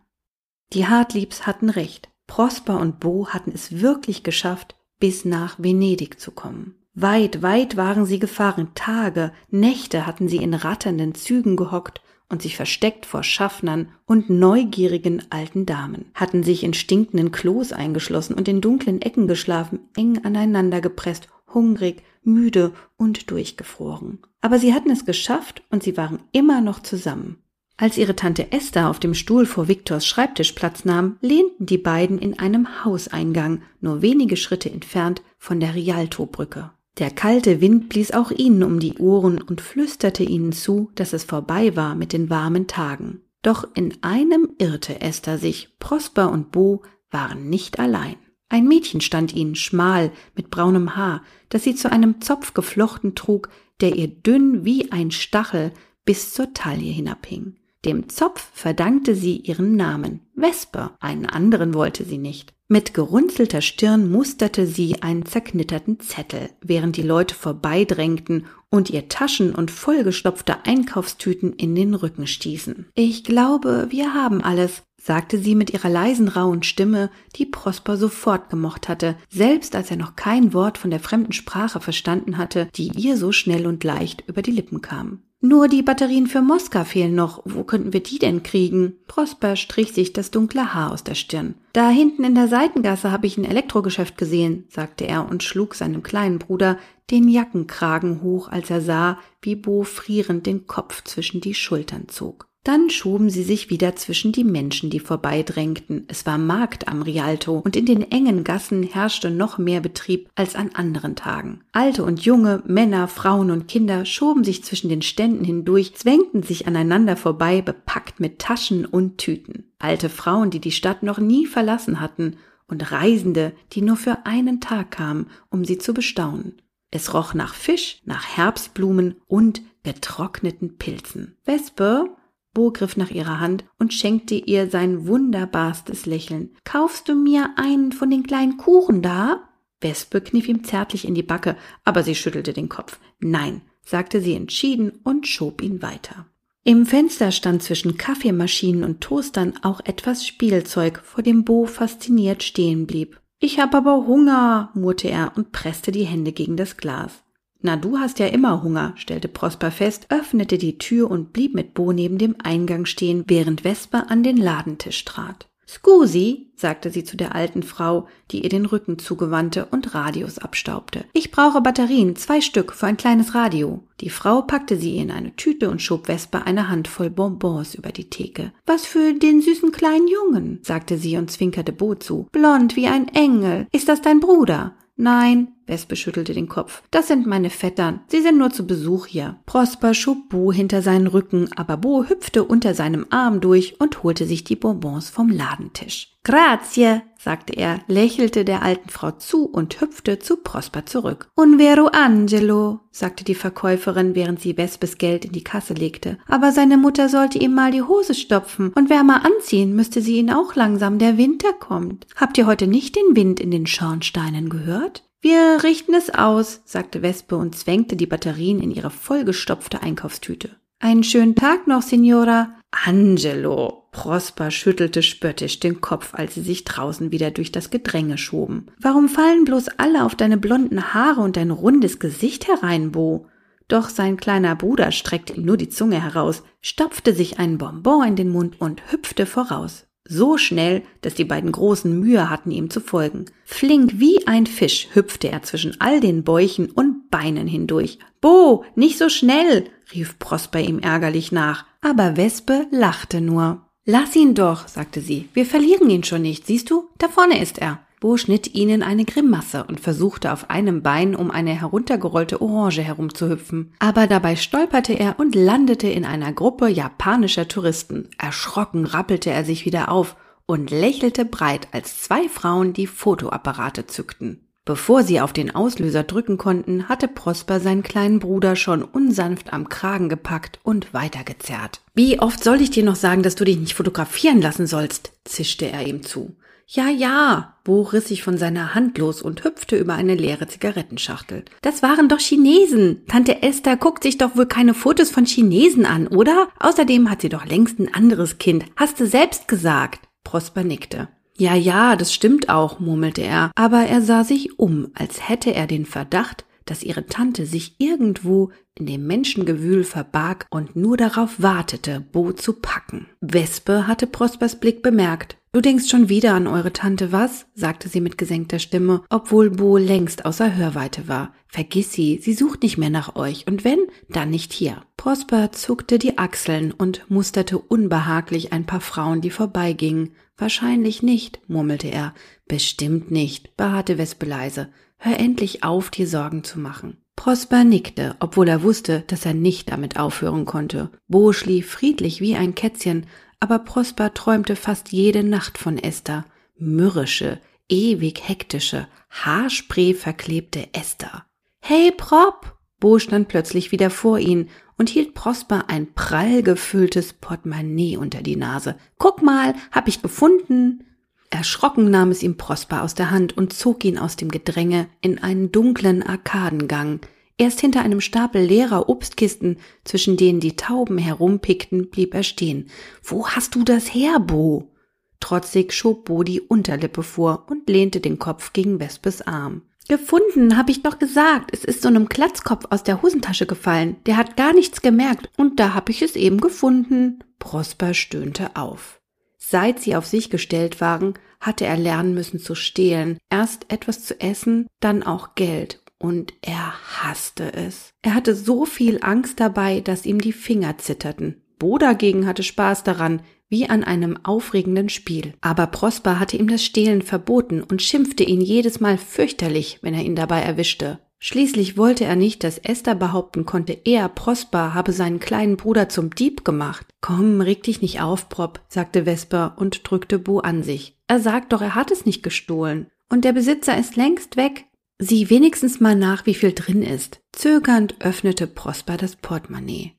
Die 0.73 0.87
Hartliebs 0.87 1.45
hatten 1.45 1.69
recht. 1.69 2.09
Prosper 2.27 2.79
und 2.79 2.99
Bo 2.99 3.27
hatten 3.27 3.51
es 3.53 3.81
wirklich 3.81 4.23
geschafft, 4.23 4.75
bis 4.99 5.25
nach 5.25 5.59
Venedig 5.59 6.19
zu 6.19 6.31
kommen. 6.31 6.75
Weit, 6.97 7.41
weit 7.41 7.75
waren 7.75 8.05
sie 8.05 8.19
gefahren, 8.19 8.69
Tage, 8.73 9.33
Nächte 9.51 10.07
hatten 10.07 10.29
sie 10.29 10.37
in 10.37 10.53
ratternden 10.53 11.13
Zügen 11.13 11.57
gehockt 11.57 12.01
und 12.29 12.41
sich 12.41 12.55
versteckt 12.55 13.05
vor 13.05 13.21
Schaffnern 13.21 13.89
und 14.05 14.29
neugierigen 14.29 15.21
alten 15.29 15.65
Damen, 15.65 16.05
hatten 16.13 16.41
sich 16.41 16.63
in 16.63 16.73
stinkenden 16.73 17.33
Klos 17.33 17.73
eingeschlossen 17.73 18.33
und 18.33 18.47
in 18.47 18.61
dunklen 18.61 19.01
Ecken 19.01 19.27
geschlafen, 19.27 19.79
eng 19.97 20.23
aneinander 20.23 20.79
gepresst, 20.79 21.27
hungrig, 21.53 22.01
müde 22.23 22.71
und 22.95 23.29
durchgefroren. 23.29 24.19
Aber 24.39 24.57
sie 24.57 24.73
hatten 24.73 24.89
es 24.89 25.03
geschafft 25.05 25.63
und 25.69 25.83
sie 25.83 25.97
waren 25.97 26.19
immer 26.31 26.61
noch 26.61 26.81
zusammen. 26.81 27.39
Als 27.77 27.97
ihre 27.97 28.15
Tante 28.15 28.53
Esther 28.53 28.89
auf 28.89 28.99
dem 28.99 29.13
Stuhl 29.13 29.45
vor 29.45 29.67
Viktors 29.67 30.07
Schreibtisch 30.07 30.53
Platz 30.53 30.85
nahm, 30.85 31.17
lehnten 31.19 31.65
die 31.65 31.77
beiden 31.77 32.19
in 32.19 32.39
einem 32.39 32.85
Hauseingang, 32.85 33.63
nur 33.81 34.01
wenige 34.01 34.37
Schritte 34.37 34.71
entfernt 34.71 35.21
von 35.37 35.59
der 35.59 35.75
Rialto-Brücke. 35.75 36.71
Der 36.97 37.11
kalte 37.11 37.59
Wind 37.59 37.89
blies 37.89 38.11
auch 38.11 38.31
ihnen 38.31 38.63
um 38.63 38.79
die 38.79 38.97
Ohren 38.99 39.41
und 39.41 39.59
flüsterte 39.59 40.23
ihnen 40.23 40.53
zu, 40.53 40.91
dass 40.95 41.11
es 41.11 41.25
vorbei 41.25 41.75
war 41.75 41.93
mit 41.93 42.13
den 42.13 42.29
warmen 42.29 42.67
Tagen. 42.67 43.21
Doch 43.41 43.67
in 43.75 44.01
einem 44.01 44.49
irrte 44.57 45.01
Esther 45.01 45.37
sich, 45.37 45.77
Prosper 45.77 46.31
und 46.31 46.51
Bo 46.51 46.83
waren 47.11 47.49
nicht 47.49 47.79
allein. 47.79 48.15
Ein 48.47 48.67
Mädchen 48.67 49.01
stand 49.01 49.35
ihnen 49.35 49.55
schmal 49.55 50.11
mit 50.35 50.49
braunem 50.49 50.95
Haar, 50.95 51.21
das 51.49 51.63
sie 51.63 51.75
zu 51.75 51.91
einem 51.91 52.21
Zopf 52.21 52.53
geflochten 52.53 53.13
trug, 53.13 53.49
der 53.81 53.95
ihr 53.95 54.07
dünn 54.07 54.63
wie 54.63 54.91
ein 54.91 55.11
Stachel 55.11 55.73
bis 56.05 56.33
zur 56.33 56.53
Taille 56.53 56.91
hinabhing. 56.91 57.57
Dem 57.83 58.09
Zopf 58.09 58.49
verdankte 58.53 59.15
sie 59.15 59.37
ihren 59.37 59.75
Namen. 59.75 60.21
Vesper, 60.35 60.97
einen 60.99 61.25
anderen 61.25 61.73
wollte 61.73 62.03
sie 62.03 62.17
nicht. 62.17 62.54
Mit 62.67 62.95
gerunzelter 62.95 63.61
Stirn 63.61 64.09
musterte 64.09 64.65
sie 64.65 65.03
einen 65.03 65.23
zerknitterten 65.23 65.99
Zettel, 65.99 66.49
während 66.61 66.97
die 66.97 67.03
Leute 67.03 67.35
vorbeidrängten 67.35 68.47
und 68.71 68.89
ihr 68.89 69.07
Taschen 69.07 69.53
und 69.53 69.69
vollgestopfte 69.69 70.65
Einkaufstüten 70.65 71.53
in 71.53 71.75
den 71.75 71.93
Rücken 71.93 72.25
stießen. 72.25 72.87
Ich 72.95 73.23
glaube, 73.23 73.85
wir 73.91 74.15
haben 74.15 74.41
alles, 74.41 74.81
sagte 74.99 75.37
sie 75.37 75.53
mit 75.53 75.69
ihrer 75.69 75.89
leisen 75.89 76.27
rauen 76.27 76.63
Stimme, 76.63 77.11
die 77.35 77.45
Prosper 77.45 77.97
sofort 77.97 78.49
gemocht 78.49 78.89
hatte, 78.89 79.15
selbst 79.29 79.75
als 79.75 79.91
er 79.91 79.97
noch 79.97 80.15
kein 80.15 80.51
Wort 80.51 80.79
von 80.79 80.89
der 80.89 80.99
fremden 80.99 81.33
Sprache 81.33 81.79
verstanden 81.79 82.39
hatte, 82.39 82.67
die 82.73 82.87
ihr 82.97 83.15
so 83.15 83.31
schnell 83.31 83.67
und 83.67 83.83
leicht 83.83 84.23
über 84.27 84.41
die 84.41 84.49
Lippen 84.51 84.81
kam. 84.81 85.21
Nur 85.47 85.67
die 85.67 85.83
Batterien 85.83 86.25
für 86.25 86.41
Moskau 86.41 86.83
fehlen 86.85 87.13
noch. 87.13 87.43
Wo 87.45 87.63
könnten 87.63 87.93
wir 87.93 88.01
die 88.01 88.17
denn 88.17 88.41
kriegen? 88.41 88.95
Prosper 89.05 89.55
strich 89.55 89.93
sich 89.93 90.11
das 90.11 90.31
dunkle 90.31 90.73
Haar 90.73 90.91
aus 90.91 91.03
der 91.03 91.13
Stirn. 91.13 91.53
Da 91.71 91.89
hinten 91.89 92.23
in 92.23 92.33
der 92.33 92.47
Seitengasse 92.47 93.11
habe 93.11 93.27
ich 93.27 93.37
ein 93.37 93.45
Elektrogeschäft 93.45 94.17
gesehen, 94.17 94.65
sagte 94.69 95.05
er 95.05 95.29
und 95.29 95.43
schlug 95.43 95.75
seinem 95.75 96.01
kleinen 96.01 96.39
Bruder 96.39 96.79
den 97.11 97.27
Jackenkragen 97.27 98.23
hoch, 98.23 98.47
als 98.47 98.71
er 98.71 98.81
sah, 98.81 99.19
wie 99.43 99.55
Bo 99.55 99.83
frierend 99.83 100.47
den 100.47 100.65
Kopf 100.65 101.03
zwischen 101.03 101.41
die 101.41 101.53
Schultern 101.53 102.07
zog. 102.07 102.47
Dann 102.65 102.89
schoben 102.89 103.29
sie 103.29 103.43
sich 103.43 103.69
wieder 103.69 103.95
zwischen 103.95 104.31
die 104.31 104.43
Menschen, 104.43 104.89
die 104.89 104.99
vorbeidrängten. 104.99 106.05
Es 106.07 106.25
war 106.25 106.39
Markt 106.39 106.87
am 106.87 107.03
Rialto 107.03 107.59
und 107.59 107.75
in 107.75 107.85
den 107.85 108.11
engen 108.11 108.43
Gassen 108.43 108.81
herrschte 108.81 109.29
noch 109.29 109.59
mehr 109.59 109.81
Betrieb 109.81 110.31
als 110.33 110.55
an 110.55 110.71
anderen 110.73 111.15
Tagen. 111.15 111.61
Alte 111.73 112.03
und 112.03 112.25
junge, 112.25 112.63
Männer, 112.65 113.07
Frauen 113.07 113.51
und 113.51 113.67
Kinder 113.67 114.03
schoben 114.03 114.43
sich 114.43 114.63
zwischen 114.63 114.89
den 114.89 115.03
Ständen 115.03 115.45
hindurch, 115.45 115.93
zwängten 115.93 116.41
sich 116.41 116.65
aneinander 116.65 117.15
vorbei, 117.15 117.61
bepackt 117.61 118.19
mit 118.19 118.39
Taschen 118.39 118.87
und 118.87 119.19
Tüten. 119.19 119.71
Alte 119.77 120.09
Frauen, 120.09 120.49
die 120.49 120.59
die 120.59 120.71
Stadt 120.71 121.03
noch 121.03 121.19
nie 121.19 121.45
verlassen 121.45 122.01
hatten, 122.01 122.37
und 122.67 122.91
Reisende, 122.91 123.53
die 123.73 123.83
nur 123.83 123.95
für 123.95 124.25
einen 124.25 124.59
Tag 124.59 124.89
kamen, 124.89 125.27
um 125.51 125.65
sie 125.65 125.77
zu 125.77 125.93
bestaunen. 125.93 126.59
Es 126.89 127.13
roch 127.13 127.35
nach 127.35 127.53
Fisch, 127.53 128.01
nach 128.05 128.25
Herbstblumen 128.25 129.17
und 129.27 129.61
getrockneten 129.83 130.79
Pilzen. 130.79 131.37
Vesper 131.43 132.07
Bo 132.55 132.71
griff 132.71 132.97
nach 132.97 133.11
ihrer 133.11 133.39
Hand 133.39 133.65
und 133.77 133.93
schenkte 133.93 134.33
ihr 134.33 134.71
sein 134.71 135.05
wunderbarstes 135.05 136.07
Lächeln. 136.07 136.55
Kaufst 136.63 137.07
du 137.07 137.13
mir 137.13 137.51
einen 137.57 137.91
von 137.91 138.09
den 138.09 138.23
kleinen 138.23 138.57
Kuchen 138.57 139.03
da? 139.03 139.47
Wespe 139.81 140.21
kniff 140.21 140.47
ihm 140.47 140.63
zärtlich 140.63 141.07
in 141.07 141.13
die 141.13 141.21
Backe, 141.21 141.57
aber 141.83 142.01
sie 142.01 142.15
schüttelte 142.15 142.53
den 142.53 142.69
Kopf. 142.69 142.97
Nein, 143.19 143.61
sagte 143.83 144.21
sie 144.21 144.33
entschieden 144.33 144.93
und 145.03 145.27
schob 145.27 145.61
ihn 145.61 145.83
weiter. 145.83 146.25
Im 146.63 146.87
Fenster 146.87 147.31
stand 147.31 147.61
zwischen 147.61 147.97
Kaffeemaschinen 147.97 148.83
und 148.83 149.01
Toastern 149.01 149.53
auch 149.61 149.81
etwas 149.83 150.25
Spielzeug, 150.25 151.01
vor 151.03 151.23
dem 151.23 151.43
Bo 151.43 151.65
fasziniert 151.65 152.41
stehen 152.41 152.87
blieb. 152.87 153.19
Ich 153.39 153.59
hab 153.59 153.75
aber 153.75 154.07
Hunger, 154.07 154.71
murrte 154.73 155.09
er 155.09 155.33
und 155.35 155.51
presste 155.51 155.91
die 155.91 156.05
Hände 156.05 156.31
gegen 156.31 156.57
das 156.57 156.77
Glas. 156.77 157.24
Na, 157.65 157.77
du 157.77 157.97
hast 157.97 158.19
ja 158.19 158.27
immer 158.27 158.61
Hunger, 158.61 158.93
stellte 158.95 159.27
Prosper 159.27 159.71
fest, 159.71 160.05
öffnete 160.09 160.59
die 160.59 160.77
Tür 160.77 161.09
und 161.09 161.33
blieb 161.33 161.55
mit 161.55 161.73
Bo 161.73 161.93
neben 161.93 162.19
dem 162.19 162.35
Eingang 162.43 162.85
stehen, 162.85 163.23
während 163.25 163.61
Vesper 163.61 164.11
an 164.11 164.21
den 164.21 164.37
Ladentisch 164.37 165.03
trat. 165.03 165.47
Scusi, 165.67 166.51
sagte 166.55 166.91
sie 166.91 167.03
zu 167.03 167.17
der 167.17 167.33
alten 167.33 167.63
Frau, 167.63 168.07
die 168.29 168.43
ihr 168.43 168.49
den 168.49 168.67
Rücken 168.67 168.99
zugewandte 168.99 169.65
und 169.71 169.95
Radios 169.95 170.37
abstaubte. 170.37 171.05
Ich 171.13 171.31
brauche 171.31 171.59
Batterien, 171.59 172.15
zwei 172.15 172.39
Stück 172.39 172.71
für 172.71 172.85
ein 172.85 172.97
kleines 172.97 173.33
Radio. 173.33 173.81
Die 173.99 174.11
Frau 174.11 174.43
packte 174.43 174.77
sie 174.77 174.97
in 174.97 175.09
eine 175.09 175.35
Tüte 175.35 175.71
und 175.71 175.81
schob 175.81 176.05
Vesper 176.05 176.45
eine 176.45 176.69
Handvoll 176.69 177.09
Bonbons 177.09 177.73
über 177.73 177.91
die 177.91 178.11
Theke. 178.11 178.51
Was 178.67 178.85
für 178.85 179.15
den 179.15 179.41
süßen 179.41 179.71
kleinen 179.71 180.07
Jungen, 180.07 180.59
sagte 180.61 180.99
sie 180.99 181.17
und 181.17 181.31
zwinkerte 181.31 181.71
Bo 181.71 181.95
zu. 181.95 182.27
Blond 182.31 182.75
wie 182.75 182.85
ein 182.85 183.07
Engel. 183.07 183.65
Ist 183.71 183.89
das 183.89 184.03
dein 184.03 184.19
Bruder? 184.19 184.75
Nein, 184.97 185.54
Wespe 185.67 185.95
schüttelte 185.95 186.33
den 186.33 186.47
Kopf. 186.47 186.83
Das 186.91 187.07
sind 187.07 187.25
meine 187.25 187.49
Vettern. 187.49 188.01
Sie 188.07 188.21
sind 188.21 188.37
nur 188.37 188.51
zu 188.51 188.67
Besuch 188.67 189.07
hier. 189.07 189.37
Prosper 189.45 189.93
schob 189.93 190.29
Bo 190.29 190.51
hinter 190.51 190.81
seinen 190.81 191.07
Rücken, 191.07 191.49
aber 191.55 191.77
Bo 191.77 192.03
hüpfte 192.03 192.43
unter 192.43 192.73
seinem 192.73 193.05
Arm 193.09 193.41
durch 193.41 193.79
und 193.79 194.03
holte 194.03 194.25
sich 194.25 194.43
die 194.43 194.55
Bonbons 194.55 195.09
vom 195.09 195.29
Ladentisch. 195.29 196.15
Grazie, 196.25 197.01
sagte 197.19 197.53
er, 197.53 197.81
lächelte 197.87 198.45
der 198.45 198.63
alten 198.63 198.89
Frau 198.89 199.11
zu 199.11 199.45
und 199.45 199.79
hüpfte 199.79 200.17
zu 200.17 200.37
Prosper 200.37 200.83
zurück. 200.87 201.29
Un 201.39 201.59
vero 201.59 201.85
Angelo, 201.87 202.79
sagte 202.89 203.23
die 203.23 203.35
Verkäuferin, 203.35 204.15
während 204.15 204.41
sie 204.41 204.57
Wespes 204.57 204.97
Geld 204.97 205.25
in 205.25 205.33
die 205.33 205.43
Kasse 205.43 205.75
legte. 205.75 206.17
Aber 206.27 206.51
seine 206.51 206.77
Mutter 206.77 207.09
sollte 207.09 207.37
ihm 207.37 207.53
mal 207.53 207.71
die 207.71 207.83
Hose 207.83 208.15
stopfen 208.15 208.71
und 208.73 208.89
wärmer 208.89 209.23
anziehen, 209.23 209.75
müsste 209.75 210.01
sie 210.01 210.17
ihn 210.17 210.31
auch 210.31 210.55
langsam, 210.55 210.97
der 210.97 211.19
Winter 211.19 211.53
kommt. 211.53 212.07
Habt 212.15 212.39
ihr 212.39 212.47
heute 212.47 212.65
nicht 212.65 212.95
den 212.95 213.15
Wind 213.15 213.39
in 213.39 213.51
den 213.51 213.67
Schornsteinen 213.67 214.49
gehört? 214.49 215.03
Wir 215.21 215.63
richten 215.63 215.93
es 215.93 216.13
aus, 216.13 216.61
sagte 216.65 217.01
Wespe 217.01 217.35
und 217.35 217.55
zwängte 217.55 217.95
die 217.95 218.05
Batterien 218.05 218.59
in 218.59 218.71
ihre 218.71 218.91
vollgestopfte 218.91 219.81
Einkaufstüte. 219.81 220.51
Einen 220.79 221.03
schönen 221.03 221.35
Tag 221.35 221.67
noch, 221.67 221.81
Signora. 221.81 222.55
Angelo. 222.71 223.87
Prosper 223.91 224.51
schüttelte 224.51 225.01
spöttisch 225.01 225.59
den 225.61 225.79
Kopf, 225.79 226.13
als 226.13 226.35
sie 226.35 226.41
sich 226.41 226.65
draußen 226.65 227.11
wieder 227.11 227.31
durch 227.31 227.51
das 227.51 227.69
Gedränge 227.69 228.17
schoben. 228.17 228.67
Warum 228.79 229.07
fallen 229.07 229.45
bloß 229.45 229.69
alle 229.77 230.03
auf 230.03 230.15
deine 230.15 230.37
blonden 230.37 230.93
Haare 230.93 231.21
und 231.21 231.37
dein 231.37 231.51
rundes 231.51 231.99
Gesicht 231.99 232.47
herein, 232.47 232.91
Bo? 232.91 233.27
Doch 233.67 233.89
sein 233.89 234.17
kleiner 234.17 234.55
Bruder 234.55 234.91
streckte 234.91 235.33
ihm 235.33 235.45
nur 235.45 235.57
die 235.57 235.69
Zunge 235.69 236.01
heraus, 236.01 236.43
stopfte 236.61 237.13
sich 237.13 237.39
einen 237.39 237.57
Bonbon 237.57 238.05
in 238.09 238.15
den 238.15 238.29
Mund 238.29 238.59
und 238.59 238.91
hüpfte 238.91 239.25
voraus. 239.25 239.87
So 240.07 240.37
schnell, 240.37 240.83
dass 241.01 241.15
die 241.15 241.25
beiden 241.25 241.51
Großen 241.51 241.99
Mühe 241.99 242.29
hatten, 242.29 242.51
ihm 242.51 242.69
zu 242.69 242.79
folgen. 242.79 243.25
Flink 243.43 243.99
wie 243.99 244.27
ein 244.27 244.45
Fisch 244.45 244.89
hüpfte 244.93 245.31
er 245.31 245.41
zwischen 245.41 245.81
all 245.81 245.99
den 245.99 246.23
Bäuchen 246.23 246.69
und 246.69 247.09
Beinen 247.09 247.47
hindurch. 247.47 247.97
Bo, 248.21 248.63
nicht 248.75 248.99
so 248.99 249.09
schnell, 249.09 249.65
rief 249.93 250.19
Prosper 250.19 250.59
ihm 250.59 250.79
ärgerlich 250.79 251.31
nach, 251.31 251.65
aber 251.81 252.17
Wespe 252.17 252.67
lachte 252.69 253.19
nur. 253.19 253.65
Lass 253.83 254.15
ihn 254.15 254.35
doch, 254.35 254.67
sagte 254.67 255.01
sie, 255.01 255.29
wir 255.33 255.45
verlieren 255.45 255.89
ihn 255.89 256.03
schon 256.03 256.23
nicht, 256.23 256.45
siehst 256.45 256.69
du, 256.69 256.89
da 256.97 257.07
vorne 257.07 257.41
ist 257.41 257.59
er. 257.59 257.84
Bo 258.05 258.17
schnitt 258.17 258.53
ihnen 258.53 258.83
eine 258.83 259.03
Grimasse 259.03 259.63
und 259.63 259.79
versuchte 259.79 260.31
auf 260.31 260.51
einem 260.51 260.83
Bein 260.83 261.15
um 261.15 261.31
eine 261.31 261.59
heruntergerollte 261.59 262.39
Orange 262.39 262.83
herumzuhüpfen. 262.83 263.73
Aber 263.79 264.05
dabei 264.05 264.35
stolperte 264.35 264.93
er 264.93 265.17
und 265.17 265.33
landete 265.33 265.87
in 265.87 266.05
einer 266.05 266.31
Gruppe 266.31 266.67
japanischer 266.67 267.47
Touristen. 267.47 268.09
Erschrocken 268.19 268.85
rappelte 268.85 269.31
er 269.31 269.43
sich 269.43 269.65
wieder 269.65 269.89
auf 269.89 270.17
und 270.45 270.69
lächelte 270.69 271.25
breit, 271.25 271.67
als 271.71 271.99
zwei 271.99 272.29
Frauen 272.29 272.73
die 272.73 272.85
Fotoapparate 272.85 273.87
zückten. 273.87 274.41
Bevor 274.65 275.01
sie 275.01 275.19
auf 275.19 275.33
den 275.33 275.55
Auslöser 275.55 276.03
drücken 276.03 276.37
konnten, 276.37 276.87
hatte 276.87 277.07
Prosper 277.07 277.59
seinen 277.59 277.81
kleinen 277.81 278.19
Bruder 278.19 278.55
schon 278.55 278.83
unsanft 278.83 279.51
am 279.51 279.67
Kragen 279.67 280.09
gepackt 280.09 280.59
und 280.61 280.93
weitergezerrt. 280.93 281.81
Wie 281.95 282.19
oft 282.19 282.43
soll 282.43 282.61
ich 282.61 282.69
dir 282.69 282.83
noch 282.83 282.97
sagen, 282.97 283.23
dass 283.23 283.33
du 283.33 283.45
dich 283.45 283.57
nicht 283.57 283.73
fotografieren 283.73 284.43
lassen 284.43 284.67
sollst? 284.67 285.11
zischte 285.23 285.71
er 285.71 285.87
ihm 285.87 286.03
zu. 286.03 286.35
Ja, 286.67 286.89
ja, 286.89 287.57
Bo 287.63 287.83
riss 287.83 288.07
sich 288.07 288.23
von 288.23 288.37
seiner 288.37 288.73
Hand 288.73 288.97
los 288.97 289.21
und 289.21 289.43
hüpfte 289.43 289.77
über 289.77 289.93
eine 289.93 290.15
leere 290.15 290.47
Zigarettenschachtel. 290.47 291.45
Das 291.61 291.83
waren 291.83 292.09
doch 292.09 292.19
Chinesen. 292.19 293.03
Tante 293.07 293.43
Esther 293.43 293.77
guckt 293.77 294.01
sich 294.01 294.17
doch 294.17 294.35
wohl 294.35 294.47
keine 294.47 294.73
Fotos 294.73 295.11
von 295.11 295.25
Chinesen 295.25 295.85
an, 295.85 296.07
oder? 296.07 296.49
Außerdem 296.59 297.09
hat 297.09 297.21
sie 297.21 297.29
doch 297.29 297.45
längst 297.45 297.79
ein 297.79 297.93
anderes 297.93 298.39
Kind. 298.39 298.65
Hast 298.75 298.99
du 298.99 299.05
selbst 299.05 299.47
gesagt. 299.47 300.07
Prosper 300.23 300.63
nickte. 300.63 301.07
Ja, 301.37 301.53
ja, 301.53 301.95
das 301.95 302.13
stimmt 302.13 302.49
auch, 302.49 302.79
murmelte 302.79 303.21
er, 303.21 303.51
aber 303.55 303.81
er 303.81 304.01
sah 304.01 304.23
sich 304.23 304.57
um, 304.57 304.87
als 304.95 305.27
hätte 305.27 305.53
er 305.53 305.67
den 305.67 305.85
Verdacht, 305.85 306.45
dass 306.65 306.81
ihre 306.81 307.05
Tante 307.05 307.45
sich 307.45 307.75
irgendwo 307.77 308.51
in 308.73 308.85
dem 308.87 309.05
Menschengewühl 309.05 309.83
verbarg 309.83 310.47
und 310.49 310.75
nur 310.75 310.97
darauf 310.97 311.41
wartete, 311.41 312.01
Bo 312.11 312.31
zu 312.31 312.53
packen. 312.53 313.07
Wespe 313.21 313.85
hatte 313.85 314.07
Prospers 314.07 314.59
Blick 314.59 314.81
bemerkt. 314.81 315.37
Du 315.55 315.61
denkst 315.61 315.87
schon 315.87 316.09
wieder 316.09 316.33
an 316.33 316.47
eure 316.47 316.73
Tante, 316.73 317.13
was? 317.13 317.45
sagte 317.53 317.87
sie 317.87 318.01
mit 318.01 318.17
gesenkter 318.17 318.59
Stimme, 318.59 319.03
obwohl 319.09 319.49
Bo 319.49 319.77
längst 319.77 320.25
außer 320.25 320.53
Hörweite 320.53 321.07
war. 321.07 321.33
Vergiss 321.47 321.93
sie, 321.93 322.19
sie 322.21 322.33
sucht 322.33 322.61
nicht 322.61 322.77
mehr 322.77 322.89
nach 322.89 323.15
euch, 323.15 323.47
und 323.47 323.63
wenn, 323.63 323.79
dann 324.09 324.31
nicht 324.31 324.51
hier. 324.51 324.81
Prosper 324.97 325.53
zuckte 325.53 325.97
die 325.97 326.17
Achseln 326.17 326.73
und 326.73 327.09
musterte 327.09 327.57
unbehaglich 327.57 328.51
ein 328.51 328.65
paar 328.65 328.81
Frauen, 328.81 329.21
die 329.21 329.29
vorbeigingen. 329.29 330.09
Wahrscheinlich 330.35 331.03
nicht, 331.03 331.39
murmelte 331.47 331.87
er. 331.87 332.13
Bestimmt 332.49 333.09
nicht, 333.09 333.55
beharrte 333.55 333.97
Wespe 333.97 334.25
leise. 334.25 334.67
Hör 334.97 335.17
endlich 335.17 335.63
auf, 335.63 335.89
dir 335.89 336.09
Sorgen 336.09 336.43
zu 336.43 336.59
machen. 336.59 336.97
Prosper 337.15 337.63
nickte, 337.63 338.17
obwohl 338.19 338.49
er 338.49 338.61
wusste, 338.61 339.05
dass 339.07 339.25
er 339.25 339.33
nicht 339.33 339.71
damit 339.71 339.97
aufhören 339.97 340.43
konnte. 340.43 340.91
Bo 341.07 341.31
schlief 341.31 341.69
friedlich 341.69 342.19
wie 342.19 342.35
ein 342.35 342.55
Kätzchen, 342.55 343.05
aber 343.39 343.59
Prosper 343.59 344.13
träumte 344.13 344.55
fast 344.55 344.91
jede 344.91 345.23
Nacht 345.23 345.57
von 345.57 345.77
Esther. 345.77 346.25
Mürrische, 346.57 347.39
ewig 347.69 348.27
hektische, 348.27 348.87
Haarspray 349.09 349.93
verklebte 349.93 350.67
Esther. 350.73 351.25
Hey, 351.59 351.91
Prop! 351.91 352.57
Bo 352.79 352.99
stand 352.99 353.29
plötzlich 353.29 353.71
wieder 353.71 353.89
vor 353.89 354.19
ihn 354.19 354.49
und 354.77 354.89
hielt 354.89 355.13
Prosper 355.13 355.65
ein 355.69 355.93
prall 355.93 356.43
gefülltes 356.43 357.13
Portemonnaie 357.13 357.97
unter 357.97 358.21
die 358.21 358.35
Nase. 358.35 358.75
Guck 358.97 359.21
mal, 359.21 359.55
hab 359.71 359.87
ich 359.87 360.01
gefunden. 360.01 360.83
Erschrocken 361.29 361.89
nahm 361.89 362.11
es 362.11 362.21
ihm 362.21 362.37
Prosper 362.37 362.83
aus 362.83 362.93
der 362.93 363.11
Hand 363.11 363.35
und 363.37 363.53
zog 363.53 363.83
ihn 363.85 363.97
aus 363.97 364.15
dem 364.15 364.29
Gedränge 364.29 364.87
in 365.01 365.23
einen 365.23 365.51
dunklen 365.51 366.03
Arkadengang. 366.03 366.99
Erst 367.37 367.59
hinter 367.59 367.81
einem 367.81 367.99
Stapel 367.99 368.43
leerer 368.45 368.87
Obstkisten, 368.87 369.57
zwischen 369.83 370.15
denen 370.15 370.39
die 370.39 370.55
Tauben 370.55 370.97
herumpickten, 370.97 371.89
blieb 371.89 372.13
er 372.13 372.23
stehen. 372.23 372.69
Wo 373.03 373.27
hast 373.27 373.55
du 373.55 373.63
das 373.63 373.93
her, 373.93 374.19
Bo? 374.19 374.71
Trotzig 375.19 375.73
schob 375.73 376.05
Bo 376.05 376.23
die 376.23 376.39
Unterlippe 376.39 377.03
vor 377.03 377.47
und 377.49 377.69
lehnte 377.69 377.99
den 377.99 378.19
Kopf 378.19 378.53
gegen 378.53 378.79
Wespes 378.79 379.21
Arm. 379.21 379.63
Gefunden, 379.87 380.57
hab 380.57 380.69
ich 380.69 380.81
doch 380.81 380.97
gesagt. 380.97 381.49
Es 381.51 381.63
ist 381.63 381.81
so 381.81 381.89
einem 381.89 382.09
Klatzkopf 382.09 382.65
aus 382.69 382.83
der 382.83 383.01
Hosentasche 383.01 383.45
gefallen. 383.45 383.97
Der 384.05 384.17
hat 384.17 384.35
gar 384.37 384.53
nichts 384.53 384.81
gemerkt 384.81 385.29
und 385.37 385.59
da 385.59 385.73
hab 385.73 385.89
ich 385.89 386.01
es 386.01 386.15
eben 386.15 386.39
gefunden. 386.39 387.23
Prosper 387.37 387.93
stöhnte 387.93 388.55
auf. 388.55 388.99
Seit 389.37 389.79
sie 389.79 389.95
auf 389.95 390.07
sich 390.07 390.31
gestellt 390.31 390.81
waren, 390.81 391.13
hatte 391.39 391.65
er 391.65 391.77
lernen 391.77 392.15
müssen 392.15 392.39
zu 392.39 392.55
stehlen. 392.55 393.19
Erst 393.29 393.71
etwas 393.71 394.03
zu 394.03 394.19
essen, 394.19 394.67
dann 394.79 395.03
auch 395.03 395.35
Geld. 395.35 395.83
Und 395.97 396.33
er 396.41 396.73
hasste 397.01 397.53
es. 397.53 397.91
Er 398.01 398.13
hatte 398.13 398.35
so 398.35 398.65
viel 398.65 398.99
Angst 399.01 399.39
dabei, 399.39 399.79
dass 399.79 400.05
ihm 400.05 400.19
die 400.19 400.33
Finger 400.33 400.77
zitterten. 400.77 401.41
Bo 401.57 401.77
dagegen 401.77 402.27
hatte 402.27 402.43
Spaß 402.43 402.83
daran, 402.83 403.21
wie 403.49 403.69
an 403.69 403.83
einem 403.83 404.17
aufregenden 404.23 404.89
Spiel. 404.89 405.33
Aber 405.41 405.67
Prosper 405.67 406.19
hatte 406.19 406.37
ihm 406.37 406.47
das 406.47 406.63
Stehlen 406.63 407.01
verboten 407.01 407.61
und 407.61 407.81
schimpfte 407.81 408.23
ihn 408.23 408.41
jedes 408.41 408.79
Mal 408.79 408.97
fürchterlich, 408.97 409.79
wenn 409.81 409.93
er 409.93 410.03
ihn 410.03 410.15
dabei 410.15 410.41
erwischte. 410.41 410.99
Schließlich 411.19 411.77
wollte 411.77 412.05
er 412.05 412.15
nicht, 412.15 412.43
dass 412.43 412.57
Esther 412.57 412.93
behaupten 412.93 413.45
konnte, 413.45 413.77
er, 413.85 414.09
Prosper, 414.09 414.73
habe 414.73 414.91
seinen 414.91 415.19
kleinen 415.19 415.57
Bruder 415.57 415.89
zum 415.89 416.13
Dieb 416.13 416.43
gemacht. 416.43 416.85
Komm, 417.01 417.41
reg 417.41 417.63
dich 417.63 417.81
nicht 417.81 418.01
auf, 418.01 418.29
Prop, 418.29 418.61
sagte 418.67 419.05
Vesper 419.05 419.55
und 419.57 419.89
drückte 419.89 420.19
Bo 420.19 420.39
an 420.39 420.61
sich. 420.61 420.97
Er 421.07 421.19
sagt 421.19 421.53
doch, 421.53 421.61
er 421.61 421.73
hat 421.75 421.89
es 421.91 422.05
nicht 422.05 422.21
gestohlen. 422.21 422.91
Und 423.09 423.25
der 423.25 423.33
Besitzer 423.33 423.77
ist 423.77 423.95
längst 423.95 424.37
weg. 424.37 424.65
Sieh 424.97 425.29
wenigstens 425.29 425.81
mal 425.81 425.95
nach, 425.95 426.25
wie 426.25 426.33
viel 426.33 426.53
drin 426.53 426.81
ist. 426.81 427.21
Zögernd 427.33 427.95
öffnete 427.99 428.47
Prosper 428.47 428.95
das 428.95 429.17
Portemonnaie. 429.17 429.93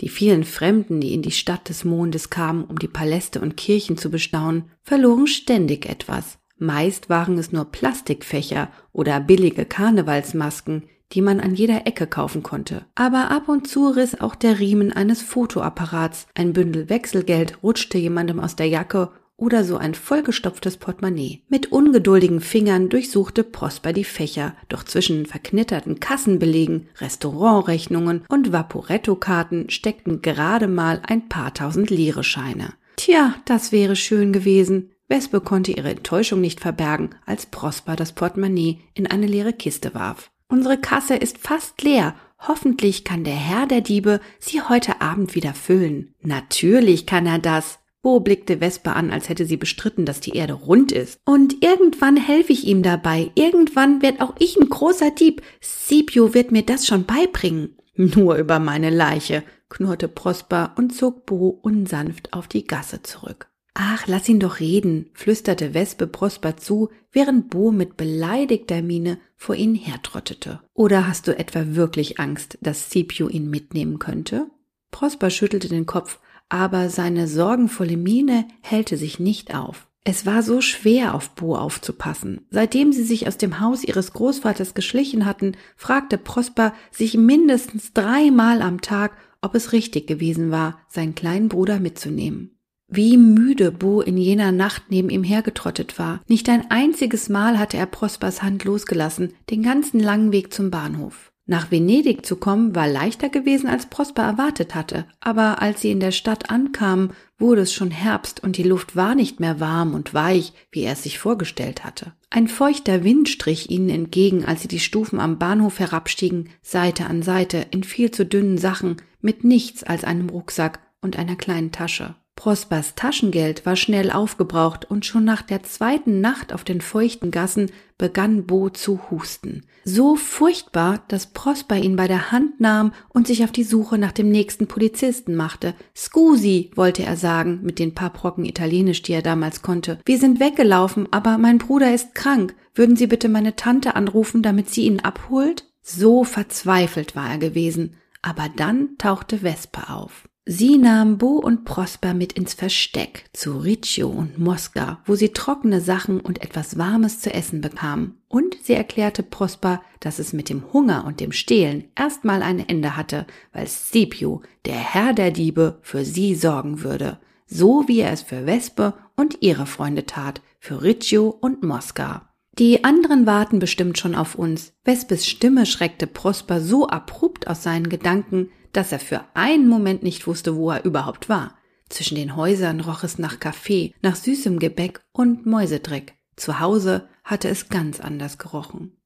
Die 0.00 0.08
vielen 0.08 0.44
Fremden, 0.44 1.00
die 1.00 1.14
in 1.14 1.22
die 1.22 1.32
Stadt 1.32 1.68
des 1.68 1.84
Mondes 1.84 2.30
kamen, 2.30 2.64
um 2.64 2.78
die 2.78 2.86
Paläste 2.86 3.40
und 3.40 3.56
Kirchen 3.56 3.96
zu 3.96 4.10
bestaunen, 4.10 4.70
verloren 4.82 5.26
ständig 5.26 5.86
etwas. 5.86 6.38
Meist 6.58 7.08
waren 7.08 7.38
es 7.38 7.50
nur 7.50 7.64
Plastikfächer 7.66 8.70
oder 8.92 9.20
billige 9.20 9.64
Karnevalsmasken, 9.64 10.84
die 11.12 11.22
man 11.22 11.40
an 11.40 11.54
jeder 11.54 11.86
Ecke 11.86 12.06
kaufen 12.06 12.42
konnte. 12.42 12.86
Aber 12.94 13.30
ab 13.30 13.48
und 13.48 13.68
zu 13.68 13.88
riss 13.88 14.20
auch 14.20 14.34
der 14.34 14.58
Riemen 14.58 14.92
eines 14.92 15.22
Fotoapparats, 15.22 16.26
ein 16.34 16.52
Bündel 16.52 16.88
Wechselgeld 16.88 17.62
rutschte 17.62 17.98
jemandem 17.98 18.38
aus 18.40 18.56
der 18.56 18.68
Jacke 18.68 19.10
oder 19.36 19.64
so 19.64 19.76
ein 19.76 19.94
vollgestopftes 19.94 20.78
Portemonnaie. 20.78 21.42
Mit 21.48 21.72
ungeduldigen 21.72 22.40
Fingern 22.40 22.88
durchsuchte 22.88 23.44
Prosper 23.44 23.92
die 23.92 24.04
Fächer, 24.04 24.54
doch 24.68 24.82
zwischen 24.82 25.26
verknitterten 25.26 26.00
Kassenbelegen, 26.00 26.88
Restaurantrechnungen 26.98 28.24
und 28.28 28.52
Vaporetto-Karten 28.52 29.70
steckten 29.70 30.22
gerade 30.22 30.68
mal 30.68 31.02
ein 31.06 31.28
paar 31.28 31.52
tausend 31.52 31.90
Lire-Scheine. 31.90 32.74
Tja, 32.96 33.34
das 33.44 33.72
wäre 33.72 33.96
schön 33.96 34.32
gewesen. 34.32 34.90
Wespe 35.08 35.40
konnte 35.40 35.72
ihre 35.72 35.90
Enttäuschung 35.90 36.40
nicht 36.40 36.60
verbergen, 36.60 37.10
als 37.26 37.46
Prosper 37.46 37.94
das 37.94 38.12
Portemonnaie 38.12 38.80
in 38.94 39.06
eine 39.06 39.26
leere 39.26 39.52
Kiste 39.52 39.94
warf. 39.94 40.30
Unsere 40.48 40.78
Kasse 40.78 41.14
ist 41.14 41.38
fast 41.38 41.82
leer. 41.82 42.14
Hoffentlich 42.38 43.04
kann 43.04 43.24
der 43.24 43.34
Herr 43.34 43.66
der 43.66 43.80
Diebe 43.80 44.20
sie 44.38 44.62
heute 44.62 45.00
Abend 45.00 45.34
wieder 45.34 45.54
füllen. 45.54 46.14
Natürlich 46.22 47.06
kann 47.06 47.26
er 47.26 47.38
das. 47.38 47.78
Bo 48.06 48.20
blickte 48.20 48.58
Vespa 48.58 48.92
an, 48.92 49.10
als 49.10 49.28
hätte 49.28 49.46
sie 49.46 49.56
bestritten, 49.56 50.04
dass 50.04 50.20
die 50.20 50.36
Erde 50.36 50.52
rund 50.52 50.92
ist. 50.92 51.18
Und 51.24 51.60
irgendwann 51.64 52.16
helfe 52.16 52.52
ich 52.52 52.64
ihm 52.64 52.84
dabei. 52.84 53.32
Irgendwann 53.34 54.00
werd 54.00 54.20
auch 54.20 54.34
ich 54.38 54.56
ein 54.56 54.68
großer 54.68 55.10
Dieb. 55.10 55.42
Scipio 55.60 56.32
wird 56.32 56.52
mir 56.52 56.62
das 56.62 56.86
schon 56.86 57.04
beibringen. 57.04 57.76
Nur 57.96 58.36
über 58.36 58.60
meine 58.60 58.90
Leiche, 58.90 59.42
knurrte 59.68 60.06
Prosper 60.06 60.72
und 60.76 60.94
zog 60.94 61.26
Bo 61.26 61.48
unsanft 61.48 62.32
auf 62.32 62.46
die 62.46 62.64
Gasse 62.64 63.02
zurück. 63.02 63.48
Ach, 63.74 64.06
lass 64.06 64.28
ihn 64.28 64.38
doch 64.38 64.60
reden, 64.60 65.10
flüsterte 65.12 65.74
Wespe 65.74 66.06
Prosper 66.06 66.56
zu, 66.56 66.90
während 67.10 67.50
Bo 67.50 67.72
mit 67.72 67.96
beleidigter 67.96 68.82
Miene 68.82 69.18
vor 69.34 69.56
ihnen 69.56 69.74
hertrottete. 69.74 70.60
Oder 70.74 71.08
hast 71.08 71.26
du 71.26 71.36
etwa 71.36 71.74
wirklich 71.74 72.20
Angst, 72.20 72.56
dass 72.60 72.88
Scipio 72.88 73.28
ihn 73.28 73.50
mitnehmen 73.50 73.98
könnte? 73.98 74.46
Prosper 74.92 75.28
schüttelte 75.28 75.68
den 75.68 75.86
Kopf, 75.86 76.20
aber 76.48 76.90
seine 76.90 77.28
sorgenvolle 77.28 77.96
Miene 77.96 78.46
hellte 78.62 78.96
sich 78.96 79.18
nicht 79.18 79.54
auf. 79.54 79.86
Es 80.08 80.24
war 80.24 80.44
so 80.44 80.60
schwer, 80.60 81.14
auf 81.14 81.30
Bo 81.30 81.56
aufzupassen. 81.56 82.42
Seitdem 82.50 82.92
sie 82.92 83.02
sich 83.02 83.26
aus 83.26 83.38
dem 83.38 83.58
Haus 83.58 83.82
ihres 83.82 84.12
Großvaters 84.12 84.74
geschlichen 84.74 85.26
hatten, 85.26 85.56
fragte 85.76 86.16
Prosper 86.16 86.74
sich 86.92 87.16
mindestens 87.16 87.92
dreimal 87.92 88.62
am 88.62 88.80
Tag, 88.80 89.16
ob 89.40 89.56
es 89.56 89.72
richtig 89.72 90.06
gewesen 90.06 90.52
war, 90.52 90.78
seinen 90.88 91.16
kleinen 91.16 91.48
Bruder 91.48 91.80
mitzunehmen. 91.80 92.56
Wie 92.88 93.16
müde 93.16 93.72
Bo 93.72 94.00
in 94.00 94.16
jener 94.16 94.52
Nacht 94.52 94.84
neben 94.90 95.10
ihm 95.10 95.24
hergetrottet 95.24 95.98
war. 95.98 96.20
Nicht 96.28 96.48
ein 96.48 96.70
einziges 96.70 97.28
Mal 97.28 97.58
hatte 97.58 97.76
er 97.76 97.86
Prospers 97.86 98.44
Hand 98.44 98.62
losgelassen, 98.62 99.34
den 99.50 99.64
ganzen 99.64 99.98
langen 99.98 100.30
Weg 100.30 100.54
zum 100.54 100.70
Bahnhof. 100.70 101.32
Nach 101.48 101.70
Venedig 101.70 102.26
zu 102.26 102.36
kommen 102.36 102.74
war 102.74 102.88
leichter 102.88 103.28
gewesen, 103.28 103.68
als 103.68 103.86
Prosper 103.86 104.22
erwartet 104.22 104.74
hatte, 104.74 105.06
aber 105.20 105.62
als 105.62 105.80
sie 105.80 105.92
in 105.92 106.00
der 106.00 106.10
Stadt 106.10 106.50
ankamen, 106.50 107.12
wurde 107.38 107.62
es 107.62 107.72
schon 107.72 107.92
Herbst 107.92 108.42
und 108.42 108.56
die 108.56 108.64
Luft 108.64 108.96
war 108.96 109.14
nicht 109.14 109.38
mehr 109.38 109.60
warm 109.60 109.94
und 109.94 110.12
weich, 110.12 110.52
wie 110.72 110.82
er 110.82 110.94
es 110.94 111.04
sich 111.04 111.20
vorgestellt 111.20 111.84
hatte. 111.84 112.14
Ein 112.30 112.48
feuchter 112.48 113.04
Wind 113.04 113.28
strich 113.28 113.70
ihnen 113.70 113.90
entgegen, 113.90 114.44
als 114.44 114.62
sie 114.62 114.68
die 114.68 114.80
Stufen 114.80 115.20
am 115.20 115.38
Bahnhof 115.38 115.78
herabstiegen, 115.78 116.48
Seite 116.62 117.06
an 117.06 117.22
Seite, 117.22 117.64
in 117.70 117.84
viel 117.84 118.10
zu 118.10 118.26
dünnen 118.26 118.58
Sachen, 118.58 118.96
mit 119.20 119.44
nichts 119.44 119.84
als 119.84 120.02
einem 120.02 120.28
Rucksack 120.28 120.80
und 121.00 121.16
einer 121.16 121.36
kleinen 121.36 121.70
Tasche. 121.70 122.16
Prospers 122.36 122.94
Taschengeld 122.94 123.64
war 123.64 123.76
schnell 123.76 124.10
aufgebraucht 124.10 124.84
und 124.84 125.06
schon 125.06 125.24
nach 125.24 125.40
der 125.42 125.62
zweiten 125.62 126.20
Nacht 126.20 126.52
auf 126.52 126.64
den 126.64 126.82
feuchten 126.82 127.30
Gassen 127.30 127.72
begann 127.96 128.46
Bo 128.46 128.68
zu 128.68 129.10
husten. 129.10 129.64
So 129.84 130.16
furchtbar, 130.16 131.02
dass 131.08 131.28
Prosper 131.32 131.76
ihn 131.76 131.96
bei 131.96 132.06
der 132.06 132.30
Hand 132.30 132.60
nahm 132.60 132.92
und 133.08 133.26
sich 133.26 133.42
auf 133.42 133.52
die 133.52 133.64
Suche 133.64 133.96
nach 133.96 134.12
dem 134.12 134.28
nächsten 134.28 134.66
Polizisten 134.68 135.34
machte. 135.34 135.74
Scusi, 135.96 136.70
wollte 136.76 137.04
er 137.04 137.16
sagen, 137.16 137.60
mit 137.62 137.78
den 137.78 137.94
paar 137.94 138.12
Brocken 138.12 138.44
Italienisch, 138.44 139.00
die 139.00 139.14
er 139.14 139.22
damals 139.22 139.62
konnte. 139.62 139.98
Wir 140.04 140.18
sind 140.18 140.38
weggelaufen, 140.38 141.08
aber 141.10 141.38
mein 141.38 141.56
Bruder 141.56 141.94
ist 141.94 142.14
krank. 142.14 142.54
Würden 142.74 142.96
Sie 142.96 143.06
bitte 143.06 143.30
meine 143.30 143.56
Tante 143.56 143.96
anrufen, 143.96 144.42
damit 144.42 144.68
sie 144.68 144.82
ihn 144.82 145.00
abholt? 145.00 145.64
So 145.82 146.22
verzweifelt 146.24 147.16
war 147.16 147.30
er 147.30 147.38
gewesen. 147.38 147.94
Aber 148.20 148.50
dann 148.54 148.98
tauchte 148.98 149.38
Vespa 149.38 149.94
auf. 149.94 150.28
Sie 150.48 150.78
nahm 150.78 151.18
Bo 151.18 151.38
und 151.38 151.64
Prosper 151.64 152.14
mit 152.14 152.34
ins 152.34 152.54
Versteck 152.54 153.24
zu 153.32 153.58
Riccio 153.58 154.08
und 154.08 154.38
Mosca, 154.38 155.00
wo 155.04 155.16
sie 155.16 155.30
trockene 155.30 155.80
Sachen 155.80 156.20
und 156.20 156.40
etwas 156.40 156.78
Warmes 156.78 157.18
zu 157.20 157.34
essen 157.34 157.60
bekamen. 157.60 158.18
Und 158.28 158.56
sie 158.62 158.74
erklärte 158.74 159.24
Prosper, 159.24 159.82
dass 159.98 160.20
es 160.20 160.32
mit 160.32 160.48
dem 160.48 160.72
Hunger 160.72 161.04
und 161.04 161.18
dem 161.18 161.32
Stehlen 161.32 161.88
erstmal 161.96 162.42
ein 162.42 162.60
Ende 162.60 162.96
hatte, 162.96 163.26
weil 163.52 163.66
Scipio, 163.66 164.40
der 164.66 164.76
Herr 164.76 165.14
der 165.14 165.32
Diebe, 165.32 165.80
für 165.82 166.04
sie 166.04 166.36
sorgen 166.36 166.84
würde. 166.84 167.18
So 167.48 167.88
wie 167.88 167.98
er 167.98 168.12
es 168.12 168.22
für 168.22 168.46
Wespe 168.46 168.94
und 169.16 169.38
ihre 169.40 169.66
Freunde 169.66 170.06
tat, 170.06 170.42
für 170.60 170.80
Riccio 170.80 171.28
und 171.28 171.64
Mosca. 171.64 172.30
Die 172.56 172.84
anderen 172.84 173.26
warten 173.26 173.58
bestimmt 173.58 173.98
schon 173.98 174.14
auf 174.14 174.36
uns. 174.36 174.74
Wespes 174.84 175.26
Stimme 175.26 175.66
schreckte 175.66 176.06
Prosper 176.06 176.60
so 176.60 176.86
abrupt 176.86 177.48
aus 177.48 177.64
seinen 177.64 177.88
Gedanken, 177.88 178.50
dass 178.76 178.92
er 178.92 179.00
für 179.00 179.24
einen 179.34 179.68
Moment 179.68 180.02
nicht 180.02 180.26
wusste, 180.26 180.56
wo 180.56 180.70
er 180.70 180.84
überhaupt 180.84 181.28
war. 181.28 181.56
Zwischen 181.88 182.16
den 182.16 182.36
Häusern 182.36 182.80
roch 182.80 183.04
es 183.04 183.18
nach 183.18 183.40
Kaffee, 183.40 183.94
nach 184.02 184.16
süßem 184.16 184.58
Gebäck 184.58 185.00
und 185.12 185.46
Mäusedreck. 185.46 186.14
Zu 186.36 186.60
Hause 186.60 187.08
hatte 187.24 187.48
es 187.48 187.68
ganz 187.68 188.00
anders 188.00 188.38
gerochen. 188.38 188.96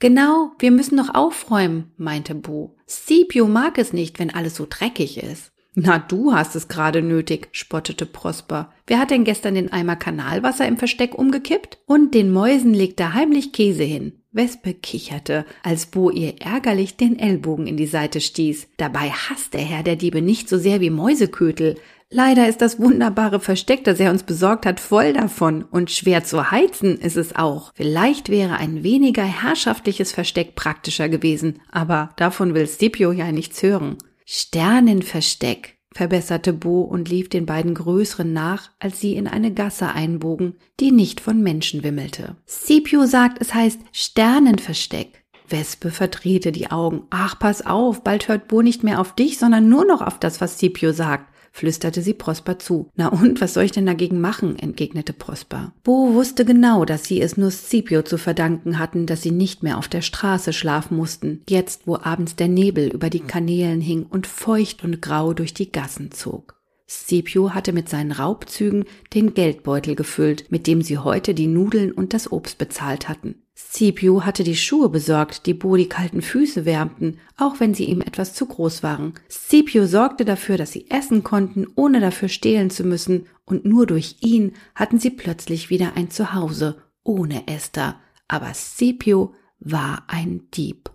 Genau, 0.00 0.52
wir 0.58 0.70
müssen 0.70 0.96
noch 0.96 1.14
aufräumen, 1.14 1.92
meinte 1.98 2.34
Bo. 2.34 2.76
Scipio 2.88 3.46
mag 3.46 3.76
es 3.76 3.92
nicht, 3.92 4.18
wenn 4.18 4.34
alles 4.34 4.56
so 4.56 4.66
dreckig 4.68 5.18
ist. 5.22 5.49
Na, 5.74 5.98
du 5.98 6.32
hast 6.32 6.56
es 6.56 6.66
gerade 6.66 7.00
nötig, 7.00 7.48
spottete 7.52 8.04
Prosper. 8.04 8.72
Wer 8.88 8.98
hat 8.98 9.10
denn 9.10 9.22
gestern 9.22 9.54
den 9.54 9.72
Eimer 9.72 9.94
Kanalwasser 9.94 10.66
im 10.66 10.76
Versteck 10.76 11.16
umgekippt? 11.16 11.78
Und 11.86 12.12
den 12.12 12.32
Mäusen 12.32 12.74
legte 12.74 13.14
heimlich 13.14 13.52
Käse 13.52 13.84
hin. 13.84 14.14
Wespe 14.32 14.74
kicherte, 14.74 15.44
als 15.62 15.86
Bo 15.86 16.10
ihr 16.10 16.40
ärgerlich 16.40 16.96
den 16.96 17.18
Ellbogen 17.18 17.66
in 17.66 17.76
die 17.76 17.86
Seite 17.86 18.20
stieß. 18.20 18.68
Dabei 18.76 19.10
hasst 19.10 19.54
der 19.54 19.60
Herr 19.60 19.82
der 19.82 19.96
Diebe 19.96 20.22
nicht 20.22 20.48
so 20.48 20.58
sehr 20.58 20.80
wie 20.80 20.90
Mäusekötel. 20.90 21.76
Leider 22.10 22.48
ist 22.48 22.60
das 22.60 22.80
wunderbare 22.80 23.38
Versteck, 23.38 23.84
das 23.84 24.00
er 24.00 24.10
uns 24.10 24.24
besorgt 24.24 24.66
hat, 24.66 24.80
voll 24.80 25.12
davon. 25.12 25.62
Und 25.62 25.92
schwer 25.92 26.24
zu 26.24 26.50
heizen 26.50 26.98
ist 26.98 27.16
es 27.16 27.36
auch. 27.36 27.72
Vielleicht 27.76 28.28
wäre 28.28 28.56
ein 28.56 28.82
weniger 28.82 29.22
herrschaftliches 29.22 30.10
Versteck 30.10 30.56
praktischer 30.56 31.08
gewesen, 31.08 31.60
aber 31.70 32.10
davon 32.16 32.54
will 32.54 32.66
Scipio 32.66 33.12
ja 33.12 33.30
nichts 33.30 33.62
hören. 33.62 33.98
Sternenversteck, 34.32 35.76
verbesserte 35.92 36.52
Bo 36.52 36.82
und 36.82 37.08
lief 37.08 37.28
den 37.28 37.46
beiden 37.46 37.74
Größeren 37.74 38.32
nach, 38.32 38.70
als 38.78 39.00
sie 39.00 39.16
in 39.16 39.26
eine 39.26 39.52
Gasse 39.52 39.88
einbogen, 39.88 40.54
die 40.78 40.92
nicht 40.92 41.20
von 41.20 41.42
Menschen 41.42 41.82
wimmelte. 41.82 42.36
Scipio 42.46 43.06
sagt, 43.06 43.38
es 43.40 43.54
heißt 43.54 43.80
Sternenversteck. 43.90 45.24
Wespe 45.48 45.90
verdrehte 45.90 46.52
die 46.52 46.70
Augen. 46.70 47.08
Ach, 47.10 47.40
pass 47.40 47.66
auf, 47.66 48.04
bald 48.04 48.28
hört 48.28 48.46
Bo 48.46 48.62
nicht 48.62 48.84
mehr 48.84 49.00
auf 49.00 49.16
dich, 49.16 49.36
sondern 49.36 49.68
nur 49.68 49.84
noch 49.84 50.00
auf 50.00 50.20
das, 50.20 50.40
was 50.40 50.58
Scipio 50.58 50.92
sagt 50.92 51.29
flüsterte 51.50 52.02
sie 52.02 52.14
Prosper 52.14 52.58
zu. 52.58 52.90
Na 52.96 53.08
und, 53.08 53.40
was 53.40 53.54
soll 53.54 53.64
ich 53.64 53.72
denn 53.72 53.86
dagegen 53.86 54.20
machen? 54.20 54.58
entgegnete 54.58 55.12
Prosper. 55.12 55.72
Bo 55.82 56.14
wusste 56.14 56.44
genau, 56.44 56.84
dass 56.84 57.04
sie 57.04 57.20
es 57.20 57.36
nur 57.36 57.50
Scipio 57.50 58.02
zu 58.02 58.18
verdanken 58.18 58.78
hatten, 58.78 59.06
dass 59.06 59.22
sie 59.22 59.30
nicht 59.30 59.62
mehr 59.62 59.78
auf 59.78 59.88
der 59.88 60.02
Straße 60.02 60.52
schlafen 60.52 60.96
mussten, 60.96 61.42
jetzt 61.48 61.86
wo 61.86 61.96
abends 61.96 62.36
der 62.36 62.48
Nebel 62.48 62.88
über 62.88 63.10
die 63.10 63.20
Kanälen 63.20 63.80
hing 63.80 64.06
und 64.06 64.26
feucht 64.26 64.84
und 64.84 65.02
grau 65.02 65.34
durch 65.34 65.54
die 65.54 65.70
Gassen 65.70 66.10
zog. 66.12 66.60
Scipio 66.90 67.54
hatte 67.54 67.72
mit 67.72 67.88
seinen 67.88 68.10
Raubzügen 68.10 68.84
den 69.14 69.32
Geldbeutel 69.32 69.94
gefüllt, 69.94 70.50
mit 70.50 70.66
dem 70.66 70.82
sie 70.82 70.98
heute 70.98 71.34
die 71.34 71.46
Nudeln 71.46 71.92
und 71.92 72.14
das 72.14 72.32
Obst 72.32 72.58
bezahlt 72.58 73.08
hatten. 73.08 73.36
Scipio 73.68 74.24
hatte 74.24 74.42
die 74.42 74.56
Schuhe 74.56 74.88
besorgt, 74.88 75.46
die 75.46 75.54
Bo 75.54 75.76
die 75.76 75.88
kalten 75.88 76.22
Füße 76.22 76.64
wärmten, 76.64 77.18
auch 77.36 77.60
wenn 77.60 77.74
sie 77.74 77.84
ihm 77.84 78.00
etwas 78.00 78.34
zu 78.34 78.46
groß 78.46 78.82
waren. 78.82 79.14
Scipio 79.30 79.86
sorgte 79.86 80.24
dafür, 80.24 80.56
dass 80.56 80.72
sie 80.72 80.90
essen 80.90 81.22
konnten, 81.22 81.66
ohne 81.76 82.00
dafür 82.00 82.28
stehlen 82.28 82.70
zu 82.70 82.84
müssen, 82.84 83.26
und 83.44 83.64
nur 83.64 83.86
durch 83.86 84.16
ihn 84.20 84.52
hatten 84.74 84.98
sie 84.98 85.10
plötzlich 85.10 85.70
wieder 85.70 85.96
ein 85.96 86.10
Zuhause, 86.10 86.82
ohne 87.04 87.46
Esther. 87.48 88.00
Aber 88.28 88.54
Scipio 88.54 89.34
war 89.60 90.04
ein 90.08 90.48
Dieb. 90.54 90.90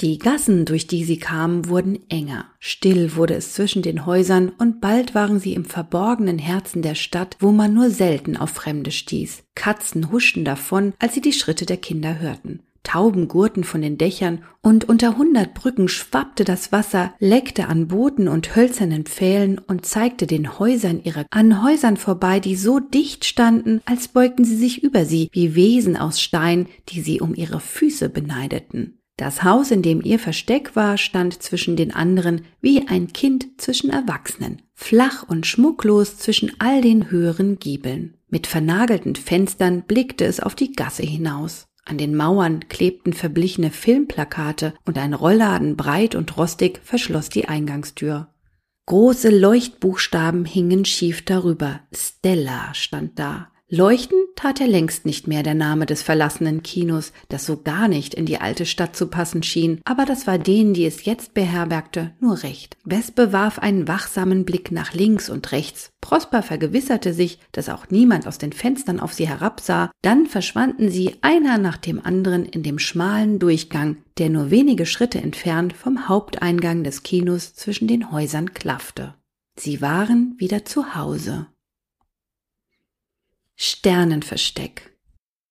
Die 0.00 0.18
Gassen, 0.18 0.64
durch 0.64 0.88
die 0.88 1.04
sie 1.04 1.18
kamen, 1.18 1.68
wurden 1.68 1.98
enger. 2.08 2.46
Still 2.58 3.14
wurde 3.14 3.34
es 3.34 3.54
zwischen 3.54 3.82
den 3.82 4.04
Häusern 4.04 4.50
und 4.58 4.80
bald 4.80 5.14
waren 5.14 5.38
sie 5.38 5.54
im 5.54 5.64
verborgenen 5.64 6.38
Herzen 6.38 6.82
der 6.82 6.96
Stadt, 6.96 7.36
wo 7.38 7.52
man 7.52 7.72
nur 7.72 7.90
selten 7.90 8.36
auf 8.36 8.50
Fremde 8.50 8.90
stieß. 8.90 9.44
Katzen 9.54 10.10
huschten 10.10 10.44
davon, 10.44 10.92
als 10.98 11.14
sie 11.14 11.20
die 11.20 11.32
Schritte 11.32 11.66
der 11.66 11.76
Kinder 11.76 12.18
hörten. 12.18 12.60
Tauben 12.82 13.28
gurten 13.28 13.62
von 13.62 13.80
den 13.80 13.96
Dächern 13.96 14.42
und 14.60 14.88
unter 14.88 15.16
hundert 15.16 15.54
Brücken 15.54 15.88
schwappte 15.88 16.44
das 16.44 16.72
Wasser, 16.72 17.14
leckte 17.20 17.68
an 17.68 17.86
Booten 17.86 18.26
und 18.26 18.56
hölzernen 18.56 19.04
Pfählen 19.04 19.58
und 19.58 19.86
zeigte 19.86 20.26
den 20.26 20.58
Häusern 20.58 21.00
ihre 21.02 21.26
an 21.30 21.62
Häusern 21.62 21.96
vorbei, 21.96 22.40
die 22.40 22.56
so 22.56 22.80
dicht 22.80 23.24
standen, 23.24 23.80
als 23.84 24.08
beugten 24.08 24.44
sie 24.44 24.56
sich 24.56 24.82
über 24.82 25.04
sie 25.04 25.28
wie 25.32 25.54
Wesen 25.54 25.96
aus 25.96 26.20
Stein, 26.20 26.66
die 26.88 27.00
sie 27.00 27.20
um 27.20 27.36
ihre 27.36 27.60
Füße 27.60 28.08
beneideten. 28.08 28.98
Das 29.22 29.44
Haus, 29.44 29.70
in 29.70 29.82
dem 29.82 30.02
ihr 30.02 30.18
Versteck 30.18 30.74
war, 30.74 30.98
stand 30.98 31.40
zwischen 31.40 31.76
den 31.76 31.94
anderen 31.94 32.44
wie 32.60 32.88
ein 32.88 33.12
Kind 33.12 33.46
zwischen 33.56 33.88
Erwachsenen, 33.88 34.62
flach 34.74 35.22
und 35.28 35.46
schmucklos 35.46 36.18
zwischen 36.18 36.50
all 36.58 36.80
den 36.80 37.08
höheren 37.08 37.60
Giebeln. 37.60 38.14
Mit 38.30 38.48
vernagelten 38.48 39.14
Fenstern 39.14 39.82
blickte 39.82 40.24
es 40.24 40.40
auf 40.40 40.56
die 40.56 40.72
Gasse 40.72 41.04
hinaus. 41.04 41.66
An 41.84 41.98
den 41.98 42.16
Mauern 42.16 42.68
klebten 42.68 43.12
verblichene 43.12 43.70
Filmplakate 43.70 44.74
und 44.84 44.98
ein 44.98 45.14
Rollladen 45.14 45.76
breit 45.76 46.16
und 46.16 46.36
rostig 46.36 46.80
verschloss 46.82 47.28
die 47.28 47.46
Eingangstür. 47.46 48.26
Große 48.86 49.30
Leuchtbuchstaben 49.30 50.44
hingen 50.44 50.84
schief 50.84 51.24
darüber. 51.24 51.78
Stella 51.94 52.74
stand 52.74 53.20
da. 53.20 53.51
Leuchten 53.74 54.18
tat 54.36 54.60
er 54.60 54.66
längst 54.66 55.06
nicht 55.06 55.26
mehr 55.28 55.42
der 55.42 55.54
Name 55.54 55.86
des 55.86 56.02
verlassenen 56.02 56.62
Kinos, 56.62 57.14
das 57.30 57.46
so 57.46 57.56
gar 57.56 57.88
nicht 57.88 58.12
in 58.12 58.26
die 58.26 58.36
alte 58.36 58.66
Stadt 58.66 58.94
zu 58.94 59.06
passen 59.06 59.42
schien, 59.42 59.80
aber 59.84 60.04
das 60.04 60.26
war 60.26 60.36
denen, 60.36 60.74
die 60.74 60.84
es 60.84 61.06
jetzt 61.06 61.32
beherbergte, 61.32 62.12
nur 62.20 62.42
recht. 62.42 62.76
Wespe 62.84 63.32
warf 63.32 63.58
einen 63.58 63.88
wachsamen 63.88 64.44
Blick 64.44 64.72
nach 64.72 64.92
links 64.92 65.30
und 65.30 65.52
rechts. 65.52 65.88
Prosper 66.02 66.42
vergewisserte 66.42 67.14
sich, 67.14 67.38
dass 67.52 67.70
auch 67.70 67.88
niemand 67.88 68.26
aus 68.26 68.36
den 68.36 68.52
Fenstern 68.52 69.00
auf 69.00 69.14
sie 69.14 69.26
herabsah, 69.26 69.90
dann 70.02 70.26
verschwanden 70.26 70.90
sie 70.90 71.16
einer 71.22 71.56
nach 71.56 71.78
dem 71.78 72.04
anderen 72.04 72.44
in 72.44 72.62
dem 72.62 72.78
schmalen 72.78 73.38
Durchgang, 73.38 73.96
der 74.18 74.28
nur 74.28 74.50
wenige 74.50 74.84
Schritte 74.84 75.22
entfernt 75.22 75.72
vom 75.72 76.10
Haupteingang 76.10 76.84
des 76.84 77.04
Kinos 77.04 77.54
zwischen 77.54 77.88
den 77.88 78.12
Häusern 78.12 78.52
klaffte. 78.52 79.14
Sie 79.58 79.80
waren 79.80 80.34
wieder 80.36 80.66
zu 80.66 80.94
Hause. 80.94 81.46
Sternenversteck. 83.64 84.90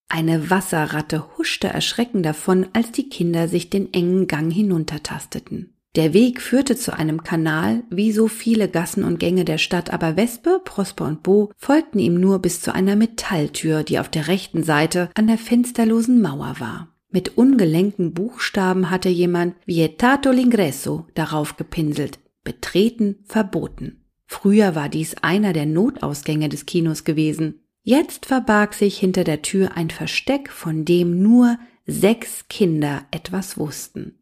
Eine 0.06 0.50
Wasserratte 0.50 1.38
huschte 1.38 1.68
erschreckend 1.68 2.26
davon, 2.26 2.66
als 2.74 2.92
die 2.92 3.08
Kinder 3.08 3.48
sich 3.48 3.70
den 3.70 3.90
engen 3.94 4.26
Gang 4.26 4.52
hinuntertasteten. 4.52 5.78
Der 5.96 6.12
Weg 6.12 6.42
führte 6.42 6.76
zu 6.76 6.92
einem 6.92 7.22
Kanal, 7.22 7.84
wie 7.88 8.12
so 8.12 8.28
viele 8.28 8.68
Gassen 8.68 9.04
und 9.04 9.18
Gänge 9.18 9.46
der 9.46 9.56
Stadt, 9.56 9.94
aber 9.94 10.18
Wespe, 10.18 10.60
Prosper 10.62 11.06
und 11.06 11.22
Bo 11.22 11.52
folgten 11.56 11.98
ihm 12.00 12.20
nur 12.20 12.40
bis 12.40 12.60
zu 12.60 12.74
einer 12.74 12.96
Metalltür, 12.96 13.82
die 13.82 13.98
auf 13.98 14.10
der 14.10 14.28
rechten 14.28 14.62
Seite 14.62 15.08
an 15.14 15.26
der 15.26 15.38
fensterlosen 15.38 16.20
Mauer 16.20 16.56
war. 16.58 16.88
Mit 17.08 17.38
ungelenken 17.38 18.12
Buchstaben 18.12 18.90
hatte 18.90 19.08
jemand 19.08 19.54
Vietato 19.64 20.28
l'ingresso 20.28 21.06
darauf 21.14 21.56
gepinselt, 21.56 22.18
betreten 22.44 23.20
verboten. 23.24 24.04
Früher 24.26 24.74
war 24.74 24.90
dies 24.90 25.14
einer 25.22 25.54
der 25.54 25.66
Notausgänge 25.66 26.50
des 26.50 26.66
Kinos 26.66 27.04
gewesen. 27.04 27.61
Jetzt 27.82 28.26
verbarg 28.26 28.74
sich 28.74 28.98
hinter 28.98 29.24
der 29.24 29.42
Tür 29.42 29.76
ein 29.76 29.90
Versteck, 29.90 30.50
von 30.50 30.84
dem 30.84 31.20
nur 31.22 31.58
sechs 31.84 32.46
Kinder 32.48 33.02
etwas 33.10 33.58
wussten. 33.58 34.20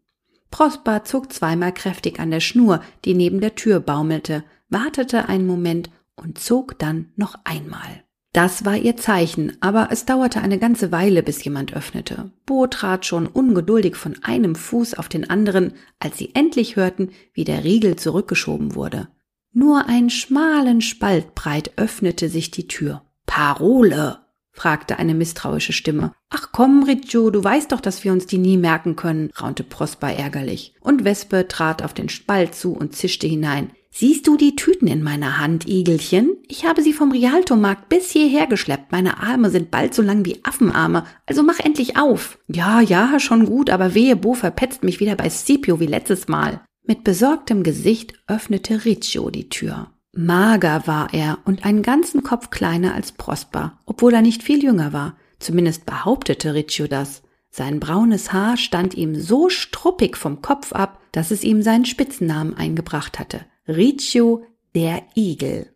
Prosper 0.50 1.04
zog 1.04 1.32
zweimal 1.32 1.72
kräftig 1.72 2.18
an 2.20 2.30
der 2.30 2.40
Schnur, 2.40 2.82
die 3.04 3.14
neben 3.14 3.40
der 3.40 3.54
Tür 3.54 3.80
baumelte, 3.80 4.44
wartete 4.70 5.28
einen 5.28 5.46
Moment 5.46 5.90
und 6.16 6.38
zog 6.38 6.78
dann 6.78 7.12
noch 7.16 7.34
einmal. 7.44 8.04
Das 8.32 8.64
war 8.64 8.76
ihr 8.76 8.96
Zeichen, 8.96 9.56
aber 9.60 9.88
es 9.90 10.06
dauerte 10.06 10.40
eine 10.40 10.58
ganze 10.58 10.92
Weile, 10.92 11.22
bis 11.22 11.42
jemand 11.42 11.74
öffnete. 11.74 12.30
Bo 12.46 12.66
trat 12.68 13.04
schon 13.04 13.26
ungeduldig 13.26 13.96
von 13.96 14.22
einem 14.22 14.54
Fuß 14.54 14.94
auf 14.94 15.08
den 15.08 15.28
anderen, 15.28 15.72
als 15.98 16.16
sie 16.16 16.34
endlich 16.34 16.76
hörten, 16.76 17.10
wie 17.34 17.44
der 17.44 17.64
Riegel 17.64 17.96
zurückgeschoben 17.96 18.76
wurde. 18.76 19.08
Nur 19.52 19.86
einen 19.86 20.10
schmalen 20.10 20.80
Spalt 20.80 21.34
breit 21.34 21.72
öffnete 21.76 22.28
sich 22.28 22.52
die 22.52 22.68
Tür. 22.68 23.02
Parole, 23.30 24.18
fragte 24.50 24.98
eine 24.98 25.14
misstrauische 25.14 25.72
Stimme. 25.72 26.12
Ach 26.30 26.48
komm, 26.50 26.82
Riccio, 26.82 27.30
du 27.30 27.42
weißt 27.42 27.70
doch, 27.70 27.80
dass 27.80 28.02
wir 28.02 28.10
uns 28.10 28.26
die 28.26 28.38
nie 28.38 28.56
merken 28.56 28.96
können, 28.96 29.30
raunte 29.40 29.62
Prosper 29.62 30.12
ärgerlich. 30.12 30.74
Und 30.80 31.04
Wespe 31.04 31.46
trat 31.46 31.84
auf 31.84 31.94
den 31.94 32.08
Spalt 32.08 32.56
zu 32.56 32.72
und 32.72 32.96
zischte 32.96 33.28
hinein. 33.28 33.70
Siehst 33.88 34.26
du 34.26 34.36
die 34.36 34.56
Tüten 34.56 34.88
in 34.88 35.04
meiner 35.04 35.38
Hand, 35.38 35.68
Igelchen? 35.68 36.38
Ich 36.48 36.64
habe 36.66 36.82
sie 36.82 36.92
vom 36.92 37.12
Rialtomarkt 37.12 37.88
bis 37.88 38.10
hierher 38.10 38.48
geschleppt. 38.48 38.90
Meine 38.90 39.22
Arme 39.22 39.50
sind 39.50 39.70
bald 39.70 39.94
so 39.94 40.02
lang 40.02 40.24
wie 40.24 40.40
Affenarme, 40.42 41.04
also 41.24 41.44
mach 41.44 41.60
endlich 41.60 41.96
auf. 41.96 42.36
Ja, 42.48 42.80
ja, 42.80 43.20
schon 43.20 43.46
gut, 43.46 43.70
aber 43.70 43.94
wehe, 43.94 44.16
Bo 44.16 44.34
verpetzt 44.34 44.82
mich 44.82 44.98
wieder 44.98 45.14
bei 45.14 45.30
Scipio 45.30 45.78
wie 45.78 45.86
letztes 45.86 46.26
Mal. 46.26 46.62
Mit 46.84 47.04
besorgtem 47.04 47.62
Gesicht 47.62 48.14
öffnete 48.26 48.84
Riccio 48.84 49.30
die 49.30 49.48
Tür. 49.48 49.92
Mager 50.12 50.86
war 50.86 51.14
er 51.14 51.38
und 51.44 51.64
einen 51.64 51.82
ganzen 51.82 52.22
Kopf 52.22 52.50
kleiner 52.50 52.94
als 52.94 53.12
Prosper, 53.12 53.78
obwohl 53.86 54.12
er 54.12 54.22
nicht 54.22 54.42
viel 54.42 54.62
jünger 54.62 54.92
war. 54.92 55.16
Zumindest 55.38 55.86
behauptete 55.86 56.54
Riccio 56.54 56.86
das. 56.86 57.22
Sein 57.50 57.80
braunes 57.80 58.32
Haar 58.32 58.56
stand 58.56 58.94
ihm 58.94 59.14
so 59.14 59.48
struppig 59.48 60.16
vom 60.16 60.42
Kopf 60.42 60.72
ab, 60.72 61.00
dass 61.12 61.30
es 61.30 61.42
ihm 61.42 61.62
seinen 61.62 61.84
Spitzennamen 61.84 62.54
eingebracht 62.56 63.18
hatte. 63.18 63.44
Riccio 63.66 64.44
der 64.74 65.02
Igel. 65.16 65.74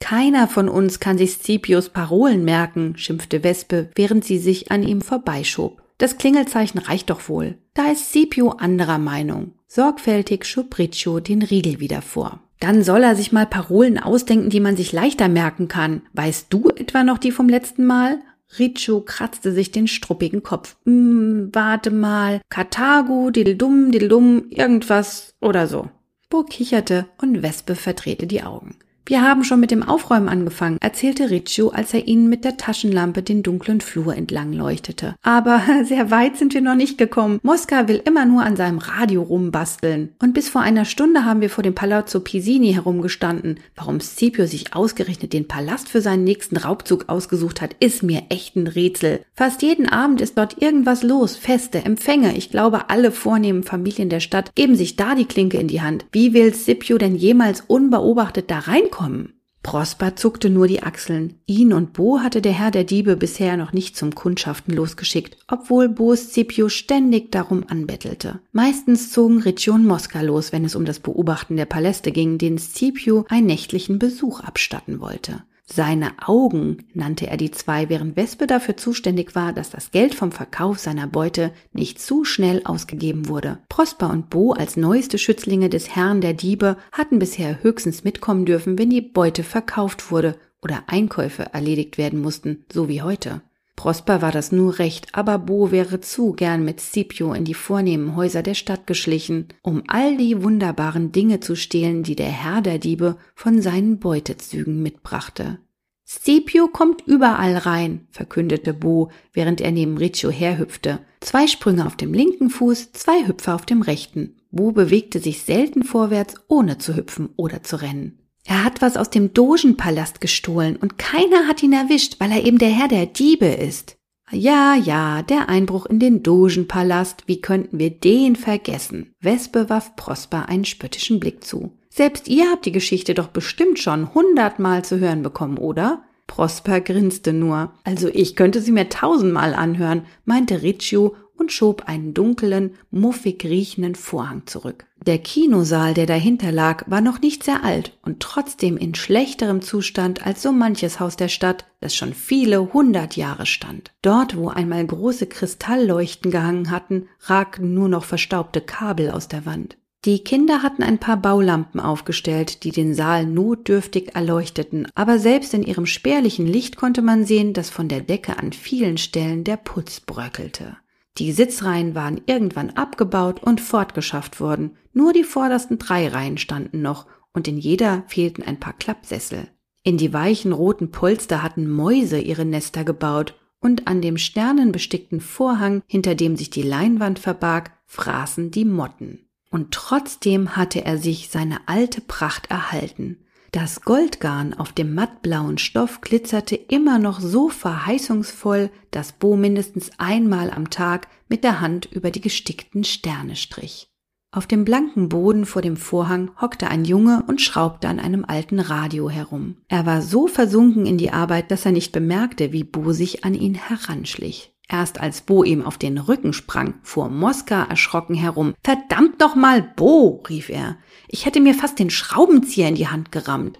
Keiner 0.00 0.48
von 0.48 0.68
uns 0.68 1.00
kann 1.00 1.18
sich 1.18 1.32
Scipios 1.32 1.88
Parolen 1.88 2.44
merken, 2.44 2.96
schimpfte 2.96 3.42
Wespe, 3.42 3.90
während 3.94 4.24
sie 4.24 4.38
sich 4.38 4.70
an 4.70 4.82
ihm 4.82 5.00
vorbeischob. 5.00 5.82
Das 5.98 6.18
Klingelzeichen 6.18 6.78
reicht 6.78 7.10
doch 7.10 7.28
wohl. 7.28 7.58
Da 7.74 7.90
ist 7.90 8.12
Scipio 8.12 8.50
anderer 8.50 8.98
Meinung. 8.98 9.54
Sorgfältig 9.66 10.44
schob 10.44 10.78
Riccio 10.78 11.20
den 11.20 11.42
Riegel 11.42 11.80
wieder 11.80 12.02
vor. 12.02 12.40
Dann 12.60 12.82
soll 12.82 13.02
er 13.02 13.14
sich 13.14 13.32
mal 13.32 13.46
Parolen 13.46 13.98
ausdenken, 13.98 14.50
die 14.50 14.60
man 14.60 14.76
sich 14.76 14.92
leichter 14.92 15.28
merken 15.28 15.68
kann. 15.68 16.02
Weißt 16.12 16.46
du 16.50 16.70
etwa 16.70 17.04
noch 17.04 17.18
die 17.18 17.32
vom 17.32 17.48
letzten 17.48 17.86
Mal? 17.86 18.18
Riccio 18.58 19.02
kratzte 19.02 19.52
sich 19.52 19.70
den 19.70 19.86
struppigen 19.86 20.42
Kopf. 20.42 20.76
Hm, 20.84 21.50
warte 21.52 21.90
mal. 21.90 22.40
Karthago, 22.48 23.30
diddledum, 23.30 23.90
diddledum, 23.92 24.48
irgendwas 24.48 25.34
oder 25.40 25.66
so. 25.66 25.88
Bo 26.30 26.42
kicherte 26.42 27.06
und 27.20 27.42
Wespe 27.42 27.74
verdrehte 27.74 28.26
die 28.26 28.42
Augen. 28.42 28.76
Wir 29.08 29.22
haben 29.22 29.42
schon 29.42 29.58
mit 29.58 29.70
dem 29.70 29.82
Aufräumen 29.82 30.28
angefangen, 30.28 30.76
erzählte 30.82 31.30
Riccio, 31.30 31.70
als 31.70 31.94
er 31.94 32.06
ihnen 32.06 32.28
mit 32.28 32.44
der 32.44 32.58
Taschenlampe 32.58 33.22
den 33.22 33.42
dunklen 33.42 33.80
Flur 33.80 34.14
entlang 34.14 34.52
leuchtete. 34.52 35.14
Aber 35.22 35.62
sehr 35.84 36.10
weit 36.10 36.36
sind 36.36 36.52
wir 36.52 36.60
noch 36.60 36.74
nicht 36.74 36.98
gekommen. 36.98 37.40
Mosca 37.42 37.88
will 37.88 38.02
immer 38.04 38.26
nur 38.26 38.42
an 38.42 38.56
seinem 38.56 38.76
Radio 38.76 39.22
rumbasteln. 39.22 40.10
Und 40.20 40.34
bis 40.34 40.50
vor 40.50 40.60
einer 40.60 40.84
Stunde 40.84 41.24
haben 41.24 41.40
wir 41.40 41.48
vor 41.48 41.64
dem 41.64 41.74
Palazzo 41.74 42.20
Pisini 42.20 42.74
herumgestanden. 42.74 43.60
Warum 43.76 43.98
Scipio 44.00 44.44
sich 44.44 44.74
ausgerechnet 44.74 45.32
den 45.32 45.48
Palast 45.48 45.88
für 45.88 46.02
seinen 46.02 46.24
nächsten 46.24 46.58
Raubzug 46.58 47.08
ausgesucht 47.08 47.62
hat, 47.62 47.76
ist 47.80 48.02
mir 48.02 48.24
echt 48.28 48.56
ein 48.56 48.66
Rätsel. 48.66 49.20
Fast 49.32 49.62
jeden 49.62 49.88
Abend 49.88 50.20
ist 50.20 50.36
dort 50.36 50.60
irgendwas 50.60 51.02
los, 51.02 51.34
Feste, 51.34 51.82
Empfänge. 51.82 52.36
Ich 52.36 52.50
glaube, 52.50 52.90
alle 52.90 53.10
vornehmen 53.10 53.62
Familien 53.62 54.10
der 54.10 54.20
Stadt 54.20 54.54
geben 54.54 54.76
sich 54.76 54.96
da 54.96 55.14
die 55.14 55.24
Klinke 55.24 55.56
in 55.56 55.68
die 55.68 55.80
Hand. 55.80 56.04
Wie 56.12 56.34
will 56.34 56.52
Scipio 56.52 56.98
denn 56.98 57.16
jemals 57.16 57.62
unbeobachtet 57.66 58.50
da 58.50 58.58
reinkommen? 58.58 58.97
Kommen. 58.98 59.34
Prosper 59.62 60.16
zuckte 60.16 60.50
nur 60.50 60.66
die 60.66 60.82
Achseln. 60.82 61.40
Ihn 61.46 61.72
und 61.72 61.92
Bo 61.92 62.18
hatte 62.20 62.42
der 62.42 62.52
Herr 62.52 62.72
der 62.72 62.82
Diebe 62.82 63.16
bisher 63.16 63.56
noch 63.56 63.72
nicht 63.72 63.96
zum 63.96 64.12
Kundschaften 64.14 64.74
losgeschickt, 64.74 65.36
obwohl 65.46 65.88
Bo 65.88 66.16
Scipio 66.16 66.68
ständig 66.68 67.30
darum 67.30 67.64
anbettelte. 67.68 68.40
Meistens 68.50 69.12
zogen 69.12 69.40
Riccio 69.40 69.74
und 69.74 69.86
Mosca 69.86 70.20
los, 70.22 70.50
wenn 70.52 70.64
es 70.64 70.74
um 70.74 70.84
das 70.84 70.98
Beobachten 70.98 71.56
der 71.56 71.66
Paläste 71.66 72.10
ging, 72.10 72.38
denen 72.38 72.58
Scipio 72.58 73.24
einen 73.28 73.46
nächtlichen 73.46 74.00
Besuch 74.00 74.40
abstatten 74.40 75.00
wollte. 75.00 75.44
Seine 75.70 76.12
Augen 76.26 76.78
nannte 76.94 77.26
er 77.26 77.36
die 77.36 77.50
zwei, 77.50 77.90
während 77.90 78.16
Wespe 78.16 78.46
dafür 78.46 78.78
zuständig 78.78 79.34
war, 79.34 79.52
dass 79.52 79.68
das 79.68 79.90
Geld 79.90 80.14
vom 80.14 80.32
Verkauf 80.32 80.78
seiner 80.78 81.06
Beute 81.06 81.52
nicht 81.72 82.00
zu 82.00 82.24
schnell 82.24 82.62
ausgegeben 82.64 83.28
wurde. 83.28 83.58
Prosper 83.68 84.08
und 84.08 84.30
Bo 84.30 84.52
als 84.52 84.78
neueste 84.78 85.18
Schützlinge 85.18 85.68
des 85.68 85.94
Herrn 85.94 86.22
der 86.22 86.32
Diebe 86.32 86.78
hatten 86.90 87.18
bisher 87.18 87.62
höchstens 87.62 88.02
mitkommen 88.02 88.46
dürfen, 88.46 88.78
wenn 88.78 88.88
die 88.88 89.02
Beute 89.02 89.42
verkauft 89.44 90.10
wurde 90.10 90.36
oder 90.62 90.84
Einkäufe 90.86 91.52
erledigt 91.52 91.98
werden 91.98 92.20
mussten, 92.20 92.64
so 92.72 92.88
wie 92.88 93.02
heute. 93.02 93.42
Prosper 93.78 94.22
war 94.22 94.32
das 94.32 94.50
nur 94.50 94.80
recht, 94.80 95.06
aber 95.12 95.38
Bo 95.38 95.70
wäre 95.70 96.00
zu 96.00 96.32
gern 96.32 96.64
mit 96.64 96.80
Scipio 96.80 97.32
in 97.32 97.44
die 97.44 97.54
vornehmen 97.54 98.16
Häuser 98.16 98.42
der 98.42 98.54
Stadt 98.54 98.88
geschlichen, 98.88 99.46
um 99.62 99.84
all 99.86 100.16
die 100.16 100.42
wunderbaren 100.42 101.12
Dinge 101.12 101.38
zu 101.38 101.54
stehlen, 101.54 102.02
die 102.02 102.16
der 102.16 102.26
Herr 102.26 102.60
der 102.60 102.78
Diebe 102.80 103.18
von 103.36 103.62
seinen 103.62 104.00
Beutezügen 104.00 104.82
mitbrachte. 104.82 105.60
Scipio 106.04 106.66
kommt 106.66 107.06
überall 107.06 107.56
rein, 107.56 108.08
verkündete 108.10 108.74
Bo, 108.74 109.12
während 109.32 109.60
er 109.60 109.70
neben 109.70 109.96
Riccio 109.96 110.28
herhüpfte. 110.28 110.98
Zwei 111.20 111.46
Sprünge 111.46 111.86
auf 111.86 111.94
dem 111.94 112.12
linken 112.12 112.50
Fuß, 112.50 112.90
zwei 112.94 113.28
Hüpfer 113.28 113.54
auf 113.54 113.64
dem 113.64 113.82
rechten. 113.82 114.34
Bo 114.50 114.72
bewegte 114.72 115.20
sich 115.20 115.42
selten 115.42 115.84
vorwärts, 115.84 116.34
ohne 116.48 116.78
zu 116.78 116.96
hüpfen 116.96 117.28
oder 117.36 117.62
zu 117.62 117.80
rennen. 117.80 118.18
Er 118.44 118.64
hat 118.64 118.80
was 118.80 118.96
aus 118.96 119.10
dem 119.10 119.34
Dogenpalast 119.34 120.20
gestohlen 120.20 120.76
und 120.76 120.98
keiner 120.98 121.46
hat 121.46 121.62
ihn 121.62 121.72
erwischt, 121.72 122.16
weil 122.18 122.30
er 122.30 122.44
eben 122.44 122.58
der 122.58 122.70
Herr 122.70 122.88
der 122.88 123.06
Diebe 123.06 123.46
ist. 123.46 123.96
Ja, 124.30 124.74
ja, 124.74 125.22
der 125.22 125.48
Einbruch 125.48 125.86
in 125.86 126.00
den 126.00 126.22
Dogenpalast, 126.22 127.24
wie 127.26 127.40
könnten 127.40 127.78
wir 127.78 127.90
den 127.90 128.36
vergessen? 128.36 129.14
Wespe 129.20 129.70
warf 129.70 129.96
Prosper 129.96 130.48
einen 130.48 130.66
spöttischen 130.66 131.18
Blick 131.18 131.44
zu. 131.44 131.72
Selbst 131.88 132.28
ihr 132.28 132.50
habt 132.50 132.66
die 132.66 132.72
Geschichte 132.72 133.14
doch 133.14 133.28
bestimmt 133.28 133.78
schon 133.78 134.12
hundertmal 134.14 134.84
zu 134.84 134.98
hören 134.98 135.22
bekommen, 135.22 135.56
oder? 135.56 136.04
Prosper 136.26 136.82
grinste 136.82 137.32
nur. 137.32 137.72
Also 137.84 138.08
ich 138.08 138.36
könnte 138.36 138.60
sie 138.60 138.70
mir 138.70 138.90
tausendmal 138.90 139.54
anhören, 139.54 140.04
meinte 140.26 140.62
Riccio 140.62 141.16
und 141.48 141.52
schob 141.52 141.84
einen 141.86 142.12
dunklen, 142.12 142.74
muffig 142.90 143.42
riechenden 143.42 143.94
Vorhang 143.94 144.42
zurück. 144.44 144.84
Der 145.06 145.16
Kinosaal, 145.16 145.94
der 145.94 146.04
dahinter 146.04 146.52
lag, 146.52 146.84
war 146.90 147.00
noch 147.00 147.22
nicht 147.22 147.42
sehr 147.42 147.64
alt 147.64 147.96
und 148.02 148.20
trotzdem 148.20 148.76
in 148.76 148.94
schlechterem 148.94 149.62
Zustand 149.62 150.26
als 150.26 150.42
so 150.42 150.52
manches 150.52 151.00
Haus 151.00 151.16
der 151.16 151.28
Stadt, 151.28 151.64
das 151.80 151.96
schon 151.96 152.12
viele 152.12 152.74
hundert 152.74 153.16
Jahre 153.16 153.46
stand. 153.46 153.92
Dort, 154.02 154.36
wo 154.36 154.48
einmal 154.48 154.84
große 154.84 155.26
Kristallleuchten 155.26 156.30
gehangen 156.30 156.70
hatten, 156.70 157.08
ragten 157.22 157.72
nur 157.72 157.88
noch 157.88 158.04
verstaubte 158.04 158.60
Kabel 158.60 159.10
aus 159.10 159.28
der 159.28 159.46
Wand. 159.46 159.78
Die 160.04 160.22
Kinder 160.22 160.62
hatten 160.62 160.82
ein 160.82 160.98
paar 160.98 161.16
Baulampen 161.16 161.80
aufgestellt, 161.80 162.62
die 162.64 162.72
den 162.72 162.92
Saal 162.94 163.24
notdürftig 163.24 164.14
erleuchteten, 164.14 164.86
aber 164.94 165.18
selbst 165.18 165.54
in 165.54 165.62
ihrem 165.62 165.86
spärlichen 165.86 166.46
Licht 166.46 166.76
konnte 166.76 167.00
man 167.00 167.24
sehen, 167.24 167.54
dass 167.54 167.70
von 167.70 167.88
der 167.88 168.02
Decke 168.02 168.38
an 168.38 168.52
vielen 168.52 168.98
Stellen 168.98 169.44
der 169.44 169.56
Putz 169.56 170.00
bröckelte. 170.00 170.76
Die 171.18 171.32
Sitzreihen 171.32 171.94
waren 171.94 172.20
irgendwann 172.26 172.70
abgebaut 172.70 173.42
und 173.42 173.60
fortgeschafft 173.60 174.40
worden, 174.40 174.76
nur 174.92 175.12
die 175.12 175.24
vordersten 175.24 175.78
drei 175.78 176.08
Reihen 176.08 176.38
standen 176.38 176.80
noch, 176.80 177.06
und 177.32 177.48
in 177.48 177.58
jeder 177.58 178.04
fehlten 178.06 178.42
ein 178.42 178.60
paar 178.60 178.72
Klappsessel. 178.72 179.48
In 179.82 179.96
die 179.96 180.12
weichen 180.12 180.52
roten 180.52 180.90
Polster 180.90 181.42
hatten 181.42 181.68
Mäuse 181.68 182.18
ihre 182.18 182.44
Nester 182.44 182.84
gebaut, 182.84 183.34
und 183.60 183.88
an 183.88 184.00
dem 184.00 184.18
sternenbestickten 184.18 185.20
Vorhang, 185.20 185.82
hinter 185.86 186.14
dem 186.14 186.36
sich 186.36 186.50
die 186.50 186.62
Leinwand 186.62 187.18
verbarg, 187.18 187.72
fraßen 187.86 188.52
die 188.52 188.64
Motten. 188.64 189.26
Und 189.50 189.72
trotzdem 189.72 190.56
hatte 190.56 190.84
er 190.84 190.98
sich 190.98 191.30
seine 191.30 191.66
alte 191.66 192.00
Pracht 192.00 192.50
erhalten. 192.50 193.24
Das 193.60 193.80
Goldgarn 193.80 194.54
auf 194.54 194.70
dem 194.70 194.94
mattblauen 194.94 195.58
Stoff 195.58 196.00
glitzerte 196.00 196.54
immer 196.54 197.00
noch 197.00 197.18
so 197.18 197.48
verheißungsvoll, 197.48 198.70
dass 198.92 199.10
Bo 199.10 199.34
mindestens 199.34 199.90
einmal 199.98 200.52
am 200.52 200.70
Tag 200.70 201.08
mit 201.28 201.42
der 201.42 201.60
Hand 201.60 201.86
über 201.86 202.12
die 202.12 202.20
gestickten 202.20 202.84
Sterne 202.84 203.34
strich. 203.34 203.90
Auf 204.30 204.46
dem 204.46 204.64
blanken 204.64 205.08
Boden 205.08 205.44
vor 205.44 205.60
dem 205.60 205.76
Vorhang 205.76 206.30
hockte 206.40 206.68
ein 206.68 206.84
Junge 206.84 207.24
und 207.26 207.40
schraubte 207.40 207.88
an 207.88 207.98
einem 207.98 208.24
alten 208.24 208.60
Radio 208.60 209.10
herum. 209.10 209.56
Er 209.66 209.84
war 209.86 210.02
so 210.02 210.28
versunken 210.28 210.86
in 210.86 210.96
die 210.96 211.10
Arbeit, 211.10 211.50
dass 211.50 211.66
er 211.66 211.72
nicht 211.72 211.90
bemerkte, 211.90 212.52
wie 212.52 212.62
Bo 212.62 212.92
sich 212.92 213.24
an 213.24 213.34
ihn 213.34 213.56
heranschlich. 213.56 214.54
Erst 214.68 215.00
als 215.00 215.22
Bo 215.22 215.44
ihm 215.44 215.62
auf 215.64 215.78
den 215.78 215.96
Rücken 215.96 216.34
sprang, 216.34 216.74
fuhr 216.82 217.08
Moska 217.08 217.64
erschrocken 217.64 218.14
herum. 218.14 218.54
Verdammt 218.62 219.18
noch 219.18 219.34
mal, 219.34 219.62
Bo, 219.62 220.22
rief 220.28 220.50
er. 220.50 220.76
Ich 221.08 221.24
hätte 221.24 221.40
mir 221.40 221.54
fast 221.54 221.78
den 221.78 221.88
Schraubenzieher 221.88 222.68
in 222.68 222.74
die 222.74 222.88
Hand 222.88 223.10
gerammt. 223.10 223.58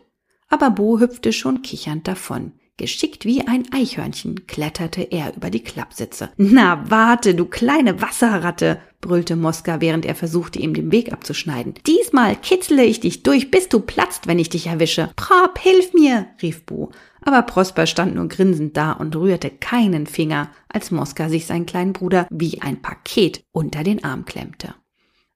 Aber 0.51 0.71
Bo 0.71 1.01
hüpfte 1.01 1.33
schon 1.33 1.63
kichernd 1.63 2.07
davon. 2.07 2.53
Geschickt 2.77 3.25
wie 3.25 3.45
ein 3.45 3.67
Eichhörnchen 3.73 4.47
kletterte 4.47 5.03
er 5.03 5.35
über 5.35 5.51
die 5.51 5.65
Klappsitze. 5.65 6.31
Na, 6.37 6.89
warte, 6.89 7.35
du 7.35 7.45
kleine 7.47 8.01
Wasserratte, 8.01 8.81
brüllte 9.01 9.35
Moska, 9.35 9.81
während 9.81 10.07
er 10.07 10.15
versuchte, 10.15 10.61
ihm 10.61 10.75
den 10.75 10.93
Weg 10.93 11.13
abzuschneiden. 11.13 11.75
Diesmal 11.89 12.37
kitzle 12.37 12.85
ich 12.85 13.01
dich 13.01 13.25
durch, 13.25 13.51
bis 13.51 13.69
du 13.69 13.81
platzt, 13.81 14.29
wenn 14.29 14.39
ich 14.39 14.49
dich 14.49 14.69
erwische. 14.69 15.11
Prop, 15.17 15.59
hilf 15.59 15.93
mir, 15.93 16.29
rief 16.41 16.65
Bo. 16.67 16.93
Aber 17.23 17.43
Prosper 17.43 17.87
stand 17.87 18.15
nur 18.15 18.29
grinsend 18.29 18.77
da 18.77 18.93
und 18.93 19.17
rührte 19.17 19.51
keinen 19.51 20.07
Finger, 20.07 20.51
als 20.69 20.91
Moska 20.91 21.29
sich 21.29 21.47
seinen 21.47 21.67
kleinen 21.67 21.93
Bruder 21.93 22.27
wie 22.31 22.61
ein 22.63 22.81
Paket 22.83 23.45
unter 23.53 23.83
den 23.83 24.05
Arm 24.05 24.25
klemmte. 24.25 24.75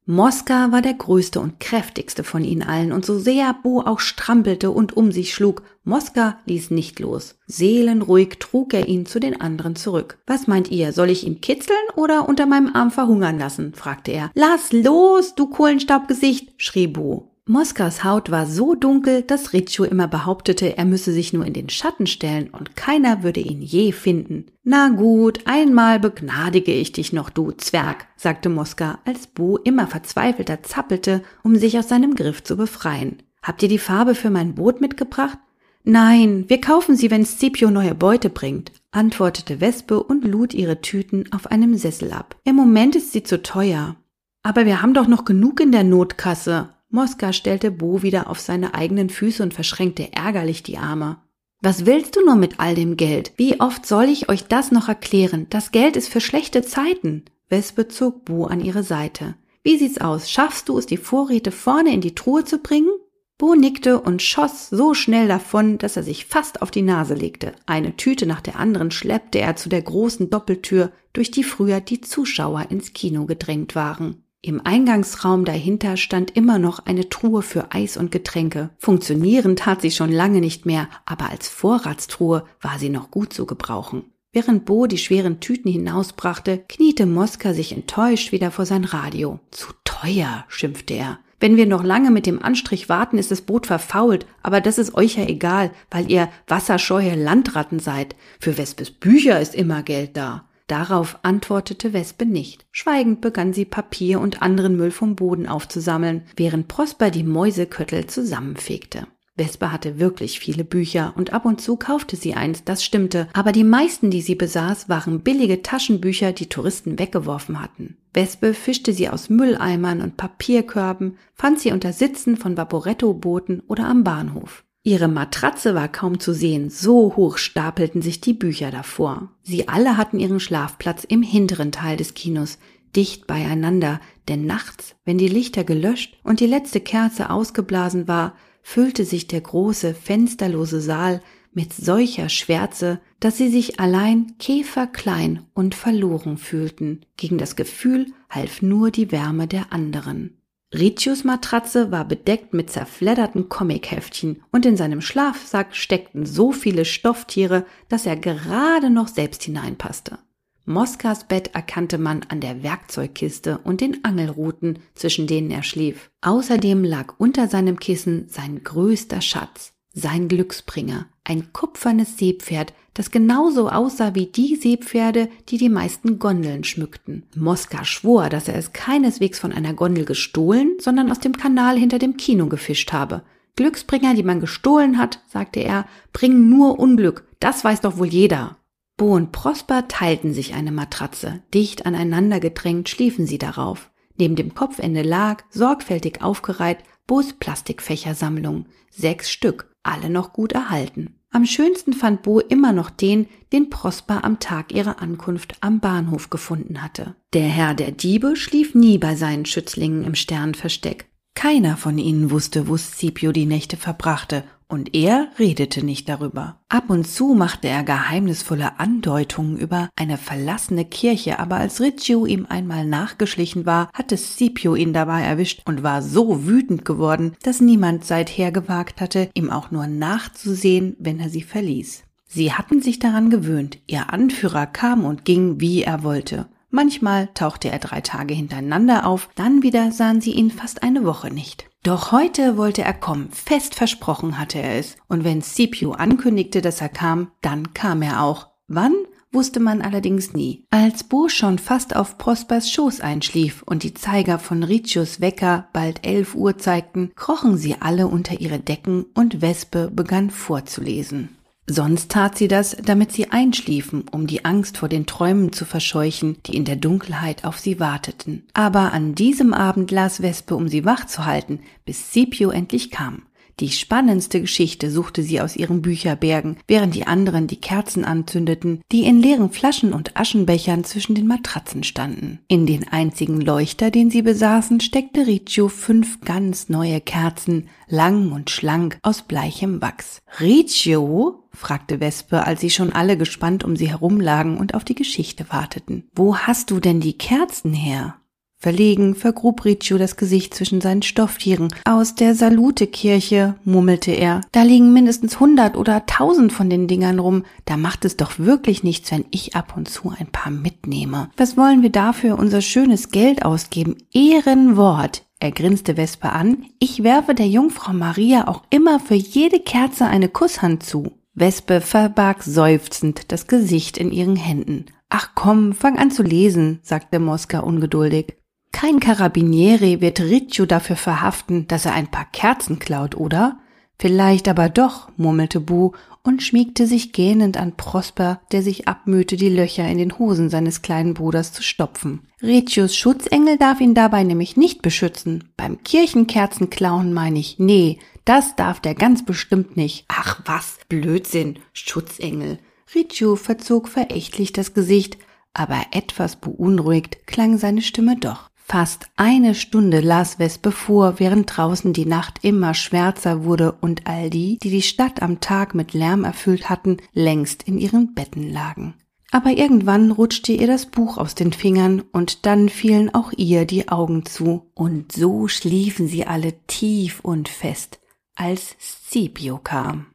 Moska 0.05 0.73
war 0.73 0.83
der 0.83 0.95
größte 0.95 1.39
und 1.39 1.61
kräftigste 1.61 2.25
von 2.25 2.43
ihnen 2.43 2.65
allen, 2.65 2.91
und 2.91 3.07
so 3.07 3.21
sehr 3.21 3.55
Bo 3.63 3.83
auch 3.83 4.01
strampelte 4.01 4.73
und 4.73 4.97
um 4.97 5.13
sich 5.13 5.33
schlug, 5.33 5.63
Moska 5.85 6.41
ließ 6.45 6.73
nicht 6.73 6.99
los. 6.99 7.37
Seelenruhig 7.47 8.41
trug 8.41 8.75
er 8.75 8.89
ihn 8.89 9.07
zu 9.07 9.21
den 9.21 9.41
anderen 9.41 9.77
zurück. 9.77 10.19
Was 10.27 10.49
meint 10.49 10.73
ihr, 10.73 10.93
soll 10.93 11.09
ich 11.09 11.25
ihn 11.25 11.41
kitzeln 11.41 11.79
oder 11.95 12.29
unter 12.29 12.47
meinem 12.47 12.75
Arm 12.75 12.91
verhungern 12.91 13.39
lassen? 13.39 13.75
fragte 13.75 14.11
er. 14.11 14.33
Lass 14.35 14.73
los, 14.73 15.37
du 15.37 15.47
Kohlenstaubgesicht, 15.49 16.53
schrie 16.57 16.89
Bo. 16.89 17.32
Moskas 17.49 18.05
Haut 18.05 18.31
war 18.31 18.47
so 18.47 18.77
dunkel, 18.77 19.23
dass 19.23 19.53
Riccio 19.53 19.85
immer 19.85 20.07
behauptete, 20.07 20.79
er 20.79 20.85
müsse 20.85 21.13
sich 21.13 21.33
nur 21.33 21.45
in 21.45 21.53
den 21.53 21.69
Schatten 21.69 22.07
stellen 22.07 22.49
und 22.51 22.77
keiner 22.77 23.25
würde 23.25 23.41
ihn 23.41 23.61
je 23.61 23.91
finden. 23.91 24.47
Na 24.63 24.91
gut, 24.91 25.41
einmal 25.45 25.99
begnadige 25.99 26.73
ich 26.73 26.93
dich 26.93 27.13
noch, 27.13 27.31
du 27.31 27.51
Zwerg, 27.51 28.07
sagte 28.17 28.49
Moska, 28.49 29.01
als 29.05 29.27
Bo 29.27 29.57
immer 29.57 29.89
verzweifelter 29.89 30.63
zappelte, 30.63 31.25
um 31.43 31.57
sich 31.57 31.77
aus 31.77 31.89
seinem 31.89 32.15
Griff 32.15 32.45
zu 32.45 32.57
befreien. 32.57 33.19
Habt 33.43 33.61
ihr 33.65 33.69
die 33.69 33.79
Farbe 33.79 34.15
für 34.15 34.31
mein 34.31 34.55
Boot 34.55 34.81
mitgebracht? 34.81 35.39
Nein, 35.83 36.45
wir 36.47 36.61
kaufen 36.61 36.95
sie, 36.95 37.11
wenn 37.11 37.27
Scipio 37.27 37.73
neue 37.73 37.97
Beute 37.97 38.31
bringt, 38.31 38.71
antwortete 38.93 39.61
Wespe 39.61 40.01
und 40.01 40.25
lud 40.25 40.55
ihre 40.55 40.81
Tüten 40.81 41.33
auf 41.33 41.49
einem 41.49 41.77
Sessel 41.77 42.13
ab. 42.13 42.37
Im 42.45 42.55
Moment 42.55 42.95
ist 42.95 43.11
sie 43.11 43.25
zu 43.25 43.43
teuer. 43.43 43.97
Aber 44.45 44.65
wir 44.65 44.81
haben 44.81 44.95
doch 44.95 45.09
noch 45.09 45.25
genug 45.25 45.61
in 45.61 45.73
der 45.73 45.83
Notkasse, 45.83 46.69
Moska 46.93 47.33
stellte 47.33 47.71
Bo 47.71 48.03
wieder 48.03 48.29
auf 48.29 48.39
seine 48.39 48.75
eigenen 48.75 49.09
Füße 49.09 49.43
und 49.43 49.55
verschränkte 49.55 50.13
ärgerlich 50.13 50.63
die 50.63 50.77
Arme. 50.77 51.17
Was 51.63 51.87
willst 51.87 52.17
du 52.17 52.25
nur 52.25 52.37
mit 52.37 52.61
all 52.61 52.75
dem 52.75 52.97
Geld? 52.97 53.33
Wie 53.37 53.61
oft 53.61 53.87
soll 53.87 54.05
ich 54.05 54.29
euch 54.29 54.45
das 54.45 54.73
noch 54.73 54.89
erklären? 54.89 55.47
Das 55.49 55.73
Geld 55.73 55.97
ist 55.97 56.09
für 56.09 56.21
schlechte 56.21 56.63
Zeiten. 56.63 57.25
Wespe 57.49 57.89
zog 57.89 58.27
Bo 58.27 58.45
an 58.45 58.61
ihre 58.61 58.83
Seite. 58.83 59.37
Wie 59.63 59.79
sieht's 59.79 60.01
aus? 60.01 60.31
Schaffst 60.31 60.69
du 60.69 60.77
es, 60.77 60.87
die 60.87 60.97
Vorräte 60.99 61.51
vorne 61.51 61.95
in 61.95 62.03
die 62.03 62.15
Truhe 62.15 62.45
zu 62.45 62.59
bringen? 62.59 62.91
Bo 63.39 63.55
nickte 63.55 64.01
und 64.01 64.21
schoss 64.21 64.69
so 64.69 64.93
schnell 64.93 65.29
davon, 65.29 65.79
dass 65.79 65.97
er 65.97 66.03
sich 66.03 66.27
fast 66.27 66.63
auf 66.63 66.71
die 66.71 66.83
Nase 66.83 67.15
legte. 67.15 67.53
Eine 67.65 67.97
Tüte 67.97 68.27
nach 68.27 68.41
der 68.41 68.59
anderen 68.59 68.91
schleppte 68.91 69.41
er 69.41 69.57
zu 69.57 69.69
der 69.69 69.83
großen 69.83 70.31
Doppeltür, 70.31 70.93
durch 71.13 71.31
die 71.31 71.43
früher 71.43 71.81
die 71.81 72.03
Zuschauer 72.03 72.67
ins 72.71 72.93
Kino 72.93 73.25
gedrängt 73.25 73.75
waren. 73.75 74.22
Im 74.45 74.61
Eingangsraum 74.65 75.45
dahinter 75.45 75.97
stand 75.97 76.37
immer 76.37 76.59
noch 76.59 76.85
eine 76.85 77.09
Truhe 77.09 77.43
für 77.43 77.73
Eis 77.73 77.97
und 77.97 78.11
Getränke. 78.11 78.71
Funktionieren 78.77 79.55
tat 79.55 79.83
sie 79.83 79.93
schon 79.93 80.11
lange 80.11 80.41
nicht 80.41 80.67
mehr, 80.67 80.89
aber 81.07 81.31
als 81.31 81.49
Vorratstruhe 81.49 82.45
war 82.61 82.81
sie 82.81 82.89
noch 82.89 83.13
gut 83.13 83.33
zu 83.33 83.47
gebrauchen. 83.47 84.03
Während 84.33 84.65
Bo 84.65 84.89
die 84.89 84.99
schweren 84.99 85.39
Tüten 85.39 85.71
hinausbrachte, 85.71 86.65
kniete 86.67 87.07
Moska 87.07 87.55
sich 87.55 87.71
enttäuscht 87.71 88.33
wieder 88.33 88.51
vor 88.51 88.67
sein 88.67 88.83
Radio. 88.83 89.39
Zu 89.53 89.69
teuer, 89.85 90.45
schimpfte 90.49 90.95
er. 90.95 91.21
Wenn 91.39 91.57
wir 91.57 91.67
noch 91.67 91.85
lange 91.85 92.11
mit 92.11 92.27
dem 92.27 92.43
Anstrich 92.43 92.89
warten, 92.89 93.19
ist 93.19 93.31
das 93.31 93.43
Boot 93.43 93.67
verfault, 93.67 94.27
aber 94.43 94.61
das 94.61 94.77
ist 94.77 94.95
euch 94.95 95.19
ja 95.19 95.25
egal, 95.25 95.71
weil 95.89 96.11
ihr 96.11 96.29
wasserscheue 96.49 97.15
Landratten 97.15 97.79
seid. 97.79 98.17
Für 98.41 98.59
Wespes 98.59 98.91
Bücher 98.91 99.41
ist 99.41 99.55
immer 99.55 99.85
Geld 99.85 100.17
da. 100.17 100.49
Darauf 100.67 101.19
antwortete 101.23 101.93
Wespe 101.93 102.27
nicht. 102.27 102.67
Schweigend 102.71 103.21
begann 103.21 103.53
sie 103.53 103.65
Papier 103.65 104.21
und 104.21 104.43
anderen 104.43 104.77
Müll 104.77 104.91
vom 104.91 105.17
Boden 105.17 105.47
aufzusammeln, 105.47 106.23
während 106.37 106.69
Prosper 106.69 107.11
die 107.11 107.25
Mäuseköttel 107.25 108.07
zusammenfegte. 108.07 109.07
Wespe 109.35 109.73
hatte 109.73 109.99
wirklich 109.99 110.39
viele 110.41 110.63
Bücher 110.63 111.15
und 111.17 111.33
ab 111.33 111.47
und 111.47 111.61
zu 111.61 111.77
kaufte 111.77 112.17
sie 112.17 112.35
eins, 112.35 112.65
das 112.65 112.85
stimmte, 112.85 113.29
aber 113.33 113.53
die 113.53 113.65
meisten, 113.65 114.11
die 114.11 114.21
sie 114.21 114.35
besaß, 114.35 114.91
waren 114.91 115.21
billige 115.23 115.63
Taschenbücher, 115.63 116.33
die 116.33 116.51
Touristen 116.51 116.99
weggeworfen 116.99 117.61
hatten. 117.61 117.97
Wespe 118.13 118.53
fischte 118.53 118.93
sie 118.93 119.09
aus 119.09 119.31
Mülleimern 119.31 120.03
und 120.03 120.19
Papierkörben, 120.19 121.17
fand 121.35 121.61
sie 121.61 121.73
unter 121.73 121.95
Sitzen 121.95 122.37
von 122.37 122.59
Vaporetto-Booten 122.59 123.63
oder 123.69 123.87
am 123.87 124.05
Bahnhof. 124.05 124.65
Ihre 124.85 125.07
Matratze 125.07 125.77
war 125.77 125.87
kaum 125.87 126.19
zu 126.19 126.35
sehen, 126.35 126.69
so 126.69 127.15
hoch 127.15 127.39
stapelten 127.39 128.03
sich 128.03 128.21
die 128.21 128.33
Bücher 128.33 128.73
davor. 128.73 129.31
Sie 129.43 129.69
alle 129.69 129.97
hatten 129.97 130.19
ihren 130.19 130.41
Schlafplatz 130.41 131.05
im 131.05 131.23
hinteren 131.23 131.71
Teil 131.71 131.97
des 131.97 132.15
Kinos, 132.15 132.59
dicht 132.97 133.29
beieinander, 133.29 134.01
denn 134.29 134.45
nachts, 134.45 134.97
wenn 135.05 135.19
die 135.19 135.29
Lichter 135.29 135.63
gelöscht 135.63 136.19
und 136.25 136.41
die 136.41 136.47
letzte 136.47 136.81
Kerze 136.81 137.31
ausgeblasen 137.31 138.09
war, 138.09 138.35
füllte 138.63 139.05
sich 139.05 139.29
der 139.29 139.41
große, 139.41 139.95
fensterlose 139.95 140.81
Saal 140.81 141.23
mit 141.53 141.73
solcher 141.73 142.29
Schwärze, 142.29 143.01
dass 143.21 143.37
sie 143.37 143.51
sich 143.51 143.79
allein 143.79 144.35
käferklein 144.39 145.45
und 145.55 145.77
verloren 145.77 146.39
fühlten. 146.39 147.05
Gegen 147.17 147.39
das 147.39 147.55
Gefühl 147.55 148.07
half 148.31 148.63
nur 148.63 148.91
die 148.91 149.13
Wärme 149.13 149.47
der 149.47 149.73
anderen. 149.73 150.42
Riccios 150.75 151.23
Matratze 151.23 151.91
war 151.91 152.07
bedeckt 152.07 152.55
mit 152.55 152.71
zerfledderten 152.71 153.51
Comicheftchen 153.51 154.43
und 154.53 154.65
in 154.65 154.79
seinem 154.79 155.03
Schlafsack 155.03 155.77
steckten 155.77 156.25
so 156.25 156.51
viele 156.53 156.87
Stofftiere, 156.87 157.67
dass 157.91 158.07
er 158.07 158.17
gerade 158.17 158.89
noch 158.89 159.09
selbst 159.09 159.43
hineinpasste. 159.43 160.19
Moskas 160.65 161.25
Bett 161.25 161.55
erkannte 161.55 161.99
man 161.99 162.23
an 162.29 162.41
der 162.41 162.63
Werkzeugkiste 162.63 163.59
und 163.65 163.81
den 163.81 164.05
Angelruten, 164.05 164.79
zwischen 164.95 165.27
denen 165.27 165.51
er 165.51 165.63
schlief. 165.63 166.11
Außerdem 166.23 166.85
lag 166.85 167.15
unter 167.19 167.49
seinem 167.49 167.79
Kissen 167.79 168.29
sein 168.29 168.63
größter 168.63 169.21
Schatz, 169.21 169.75
sein 169.93 170.29
Glücksbringer, 170.29 171.07
ein 171.25 171.53
kupfernes 171.53 172.17
Seepferd, 172.17 172.73
das 172.95 173.11
genauso 173.11 173.71
aussah 173.71 174.15
wie 174.15 174.27
die 174.27 174.57
Seepferde, 174.57 175.29
die 175.49 175.57
die 175.57 175.69
meisten 175.69 176.19
Gondeln 176.19 176.65
schmückten. 176.65 177.25
Moska 177.35 177.85
schwor, 177.85 178.29
dass 178.29 178.49
er 178.49 178.57
es 178.57 178.73
keineswegs 178.73 179.39
von 179.39 179.53
einer 179.53 179.75
Gondel 179.75 180.05
gestohlen, 180.05 180.77
sondern 180.79 181.11
aus 181.11 181.21
dem 181.21 181.37
Kanal 181.37 181.79
hinter 181.79 181.99
dem 181.99 182.17
Kino 182.17 182.47
gefischt 182.47 182.93
habe. 182.93 183.23
Glücksbringer, 183.57 184.15
die 184.15 184.23
man 184.23 184.41
gestohlen 184.41 184.99
hat, 184.99 185.21
sagte 185.29 185.61
er, 185.61 185.87
bringen 186.13 186.49
nur 186.49 186.79
Unglück, 186.79 187.25
das 187.41 187.65
weiß 187.65 187.81
doch 187.83 187.99
wohl 187.99 188.09
jeder. 188.09 188.57
Bo 188.97 189.15
und 189.15 189.33
Prosper 189.33 189.89
teilten 189.89 190.33
sich 190.33 190.55
eine 190.55 190.73
Matratze, 190.73 191.43
dicht 191.53 191.87
aneinander 191.87 192.41
gedrängt 192.41 192.89
schliefen 192.89 193.27
sie 193.27 193.39
darauf. 193.39 193.91
Neben 194.17 194.37
dem 194.37 194.55
Kopfende 194.55 195.03
lag, 195.03 195.45
sorgfältig 195.51 196.23
aufgereiht, 196.23 196.79
Bos 197.07 197.33
Plastikfächersammlung, 197.33 198.67
sechs 198.91 199.31
Stück, 199.31 199.75
alle 199.83 200.11
noch 200.11 200.33
gut 200.33 200.53
erhalten. 200.53 201.19
Am 201.35 201.47
schönsten 201.47 201.95
fand 201.95 202.23
Bo 202.23 202.41
immer 202.41 202.75
noch 202.75 202.91
den, 202.91 203.27
den 203.55 203.71
Prosper 203.71 204.23
am 204.23 204.39
Tag 204.39 204.71
ihrer 204.71 205.01
Ankunft 205.01 205.57
am 205.61 205.81
Bahnhof 205.81 206.29
gefunden 206.29 206.83
hatte. 206.83 207.17
Der 207.33 207.49
Herr 207.49 207.73
der 207.73 207.91
Diebe 207.91 208.37
schlief 208.37 208.75
nie 208.75 208.99
bei 208.99 209.17
seinen 209.17 209.47
Schützlingen 209.47 210.05
im 210.05 210.15
Sternversteck. 210.15 211.07
Keiner 211.35 211.79
von 211.79 211.97
ihnen 211.97 212.31
wusste, 212.31 212.69
wo 212.69 212.77
Scipio 212.77 213.33
die 213.33 213.47
Nächte 213.47 213.79
verbrachte, 213.79 214.45
und 214.73 214.95
er 214.95 215.29
redete 215.39 215.85
nicht 215.85 216.09
darüber. 216.09 216.59
Ab 216.71 216.89
und 216.89 217.07
zu 217.07 217.35
machte 217.35 217.69
er 217.69 217.83
geheimnisvolle 217.83 218.81
Andeutungen 218.81 219.59
über 219.59 219.91
eine 219.97 220.17
verlassene 220.17 220.87
Kirche, 220.87 221.39
aber 221.39 221.57
als 221.57 221.83
Riccio 221.83 222.25
ihm 222.25 222.47
einmal 222.49 222.87
nachgeschlichen 222.87 223.67
war, 223.67 223.91
hatte 223.93 224.17
Scipio 224.17 224.75
ihn 224.75 224.95
dabei 224.95 225.21
erwischt 225.21 225.61
und 225.67 225.83
war 225.83 226.01
so 226.01 226.47
wütend 226.47 226.87
geworden, 226.87 227.37
dass 227.43 227.61
niemand 227.61 228.07
seither 228.07 228.51
gewagt 228.51 229.03
hatte, 229.03 229.29
ihm 229.35 229.51
auch 229.51 229.71
nur 229.71 229.87
nachzusehen, 229.87 230.97
wenn 230.99 231.21
er 231.21 231.29
sie 231.29 231.43
verließ. 231.43 232.05
Sie 232.27 232.55
hatten 232.55 232.81
sich 232.81 232.99
daran 232.99 233.29
gewöhnt, 233.29 233.79
ihr 233.87 234.11
Anführer 234.11 234.65
kam 234.67 235.05
und 235.05 235.27
ging, 235.27 235.61
wie 235.61 235.83
er 235.83 236.03
wollte. 236.03 236.47
Manchmal 236.71 237.29
tauchte 237.35 237.71
er 237.71 237.79
drei 237.79 238.01
Tage 238.01 238.33
hintereinander 238.33 239.05
auf, 239.05 239.29
dann 239.35 239.63
wieder 239.63 239.93
sahen 239.93 240.23
sie 240.23 240.33
ihn 240.33 240.51
fast 240.51 240.83
eine 240.83 241.05
Woche 241.05 241.31
nicht. 241.31 241.69
Doch 241.83 242.13
heute 242.13 242.57
wollte 242.57 242.83
er 242.83 242.95
kommen, 242.95 243.31
fest 243.33 243.75
versprochen 243.75 244.39
hatte 244.39 244.61
er 244.61 244.79
es, 244.79 244.95
und 245.09 245.25
wenn 245.25 245.43
Scipio 245.43 245.93
ankündigte, 245.93 246.61
dass 246.61 246.81
er 246.81 246.89
kam, 246.89 247.33
dann 247.41 247.75
kam 247.75 248.03
er 248.03 248.23
auch. 248.23 248.49
Wann? 248.69 248.95
wusste 249.33 249.61
man 249.61 249.81
allerdings 249.81 250.35
nie. 250.35 250.67
Als 250.71 251.05
Bo 251.05 251.29
schon 251.29 251.59
fast 251.59 251.97
auf 251.97 252.19
Prospers 252.19 252.71
Schoß 252.71 253.01
einschlief 253.01 253.63
und 253.65 253.83
die 253.83 253.95
Zeiger 253.95 254.39
von 254.39 254.63
Riccios 254.63 255.21
Wecker 255.21 255.69
bald 255.73 256.07
elf 256.07 256.35
Uhr 256.35 256.59
zeigten, 256.59 257.13
krochen 257.17 257.57
sie 257.57 257.77
alle 257.81 258.07
unter 258.09 258.41
ihre 258.41 258.59
Decken 258.59 259.07
und 259.15 259.41
Wespe 259.41 259.91
begann 259.91 260.31
vorzulesen. 260.31 261.31
Sonst 261.69 262.11
tat 262.11 262.37
sie 262.37 262.49
das, 262.49 262.77
damit 262.85 263.13
sie 263.13 263.31
einschliefen, 263.31 264.05
um 264.11 264.27
die 264.27 264.45
Angst 264.45 264.79
vor 264.79 264.89
den 264.89 265.07
Träumen 265.07 265.53
zu 265.53 265.65
verscheuchen, 265.65 266.39
die 266.45 266.57
in 266.57 266.65
der 266.65 266.77
Dunkelheit 266.77 267.45
auf 267.45 267.59
sie 267.59 267.79
warteten. 267.79 268.45
Aber 268.53 268.93
an 268.93 269.15
diesem 269.15 269.55
Abend 269.55 269.91
las 269.93 270.23
Wespe, 270.23 270.57
um 270.57 270.69
sie 270.69 270.85
wach 270.85 271.07
zu 271.07 271.25
halten, 271.25 271.61
bis 271.85 272.11
Scipio 272.11 272.51
endlich 272.51 272.91
kam. 272.91 273.23
Die 273.61 273.71
spannendste 273.71 274.41
Geschichte 274.41 274.91
suchte 274.91 275.23
sie 275.23 275.41
aus 275.41 275.57
ihren 275.57 275.83
Bücherbergen, 275.83 276.57
während 276.67 276.95
die 276.95 277.07
anderen 277.07 277.47
die 277.47 277.61
Kerzen 277.61 278.05
anzündeten, 278.05 278.81
die 278.91 279.05
in 279.05 279.21
leeren 279.21 279.51
Flaschen 279.51 279.93
und 279.93 280.17
Aschenbechern 280.17 280.85
zwischen 280.85 281.15
den 281.15 281.27
Matratzen 281.27 281.85
standen. 281.85 282.41
In 282.49 282.67
den 282.67 282.89
einzigen 282.89 283.41
Leuchter, 283.41 283.91
den 283.91 284.11
sie 284.11 284.23
besaßen, 284.23 284.81
steckte 284.81 285.27
Riccio 285.27 285.69
fünf 285.69 286.21
ganz 286.21 286.69
neue 286.69 287.01
Kerzen, 287.01 287.69
lang 287.89 288.33
und 288.33 288.51
schlank, 288.51 288.99
aus 289.03 289.23
bleichem 289.23 289.81
Wachs. 289.83 290.21
Riccio? 290.41 291.39
fragte 291.55 292.01
Wespe, 292.01 292.47
als 292.47 292.63
sie 292.63 292.71
schon 292.71 292.93
alle 292.93 293.17
gespannt 293.19 293.63
um 293.63 293.77
sie 293.77 293.89
herumlagen 293.89 294.57
und 294.57 294.75
auf 294.75 294.85
die 294.85 294.95
Geschichte 294.95 295.47
warteten. 295.51 296.05
Wo 296.15 296.37
hast 296.37 296.71
du 296.71 296.81
denn 296.81 297.01
die 297.01 297.19
Kerzen 297.19 297.75
her? 297.75 298.17
Verlegen 298.63 299.17
vergrub 299.17 299.65
Riccio 299.65 299.99
das 299.99 300.17
Gesicht 300.17 300.55
zwischen 300.55 300.81
seinen 300.81 301.03
Stofftieren. 301.03 301.75
Aus 301.85 302.15
der 302.15 302.37
Salutekirche, 302.37 303.57
murmelte 303.65 304.13
er. 304.13 304.43
Da 304.53 304.63
liegen 304.63 304.93
mindestens 304.93 305.41
hundert 305.41 305.77
oder 305.77 306.07
tausend 306.07 306.53
von 306.53 306.71
den 306.71 306.87
Dingern 306.87 307.19
rum. 307.19 307.43
Da 307.65 307.77
macht 307.77 308.05
es 308.05 308.17
doch 308.17 308.39
wirklich 308.39 308.85
nichts, 308.85 309.11
wenn 309.11 309.25
ich 309.33 309.57
ab 309.57 309.75
und 309.77 309.89
zu 309.89 310.15
ein 310.17 310.29
paar 310.29 310.53
mitnehme. 310.53 311.29
Was 311.37 311.57
wollen 311.57 311.83
wir 311.83 311.91
dafür 311.91 312.39
unser 312.39 312.61
schönes 312.61 313.09
Geld 313.09 313.45
ausgeben? 313.45 313.97
Ehrenwort. 314.13 315.25
Er 315.41 315.51
grinste 315.51 315.97
Vesper 315.97 316.33
an. 316.33 316.67
Ich 316.79 317.03
werfe 317.03 317.35
der 317.35 317.49
Jungfrau 317.49 317.93
Maria 317.93 318.47
auch 318.47 318.63
immer 318.71 319.01
für 319.01 319.17
jede 319.17 319.59
Kerze 319.59 320.07
eine 320.07 320.29
Kusshand 320.29 320.85
zu. 320.85 321.11
Wespe 321.35 321.81
verbarg 321.81 322.45
seufzend 322.45 323.33
das 323.33 323.49
Gesicht 323.49 323.99
in 323.99 324.13
ihren 324.13 324.37
Händen. 324.37 324.87
Ach 325.09 325.31
komm, 325.35 325.73
fang 325.73 325.99
an 325.99 326.13
zu 326.13 326.23
lesen, 326.23 326.79
sagte 326.85 327.19
Mosca 327.19 327.59
ungeduldig. 327.59 328.37
Kein 328.73 328.99
Karabiniere 328.99 330.01
wird 330.01 330.21
Riccio 330.21 330.67
dafür 330.67 330.97
verhaften, 330.97 331.69
dass 331.69 331.87
er 331.87 331.93
ein 331.93 332.11
paar 332.11 332.27
Kerzen 332.33 332.79
klaut, 332.79 333.17
oder? 333.17 333.59
Vielleicht 333.99 334.49
aber 334.49 334.69
doch, 334.69 335.11
murmelte 335.17 335.61
Bu 335.61 335.93
und 336.25 336.43
schmiegte 336.43 336.87
sich 336.87 337.13
gähnend 337.13 337.57
an 337.57 337.77
Prosper, 337.77 338.41
der 338.51 338.63
sich 338.63 338.89
abmühte, 338.89 339.37
die 339.37 339.49
Löcher 339.49 339.87
in 339.89 339.99
den 339.99 340.19
Hosen 340.19 340.51
seines 340.51 340.83
kleinen 340.83 341.15
Bruders 341.15 341.53
zu 341.53 341.63
stopfen. 341.63 342.27
Riccios 342.43 342.97
Schutzengel 342.97 343.59
darf 343.59 343.81
ihn 343.81 343.95
dabei 343.95 344.25
nämlich 344.25 344.57
nicht 344.57 344.83
beschützen. 344.83 345.53
Beim 345.57 345.83
Kirchenkerzenklauen 345.85 347.13
meine 347.13 347.39
ich, 347.39 347.59
nee, 347.59 347.99
das 348.25 348.57
darf 348.57 348.81
der 348.81 348.95
ganz 348.95 349.25
bestimmt 349.25 349.77
nicht. 349.77 350.05
Ach 350.09 350.41
was, 350.45 350.79
Blödsinn, 350.89 351.59
Schutzengel. 351.73 352.59
Riccio 352.95 353.37
verzog 353.37 353.89
verächtlich 353.89 354.53
das 354.53 354.75
Gesicht, 354.75 355.19
aber 355.55 355.81
etwas 355.93 356.37
beunruhigt 356.37 357.27
klang 357.27 357.59
seine 357.59 357.83
Stimme 357.83 358.17
doch. 358.17 358.51
Fast 358.73 359.11
eine 359.17 359.55
Stunde 359.55 360.01
las 360.01 360.39
Wespe 360.39 360.73
vor, 360.73 361.19
während 361.19 361.55
draußen 361.55 361.93
die 361.93 362.07
Nacht 362.07 362.39
immer 362.41 362.73
schwärzer 362.73 363.45
wurde 363.45 363.73
und 363.73 364.07
all 364.07 364.31
die, 364.31 364.59
die 364.63 364.71
die 364.71 364.81
Stadt 364.81 365.21
am 365.21 365.41
Tag 365.41 365.75
mit 365.75 365.93
Lärm 365.93 366.25
erfüllt 366.25 366.71
hatten, 366.71 366.97
längst 367.13 367.65
in 367.65 367.77
ihren 367.77 368.15
Betten 368.15 368.51
lagen. 368.51 368.95
Aber 369.31 369.51
irgendwann 369.51 370.11
rutschte 370.11 370.55
ihr 370.55 370.67
das 370.67 370.87
Buch 370.87 371.19
aus 371.19 371.35
den 371.35 371.53
Fingern 371.53 372.01
und 372.13 372.47
dann 372.47 372.71
fielen 372.71 373.15
auch 373.15 373.31
ihr 373.37 373.67
die 373.67 373.91
Augen 373.91 374.25
zu. 374.25 374.71
Und 374.73 375.13
so 375.13 375.49
schliefen 375.49 376.09
sie 376.09 376.27
alle 376.27 376.55
tief 376.67 377.21
und 377.21 377.51
fest, 377.51 378.01
als 378.37 378.75
Scipio 378.81 379.59
kam. 379.59 380.12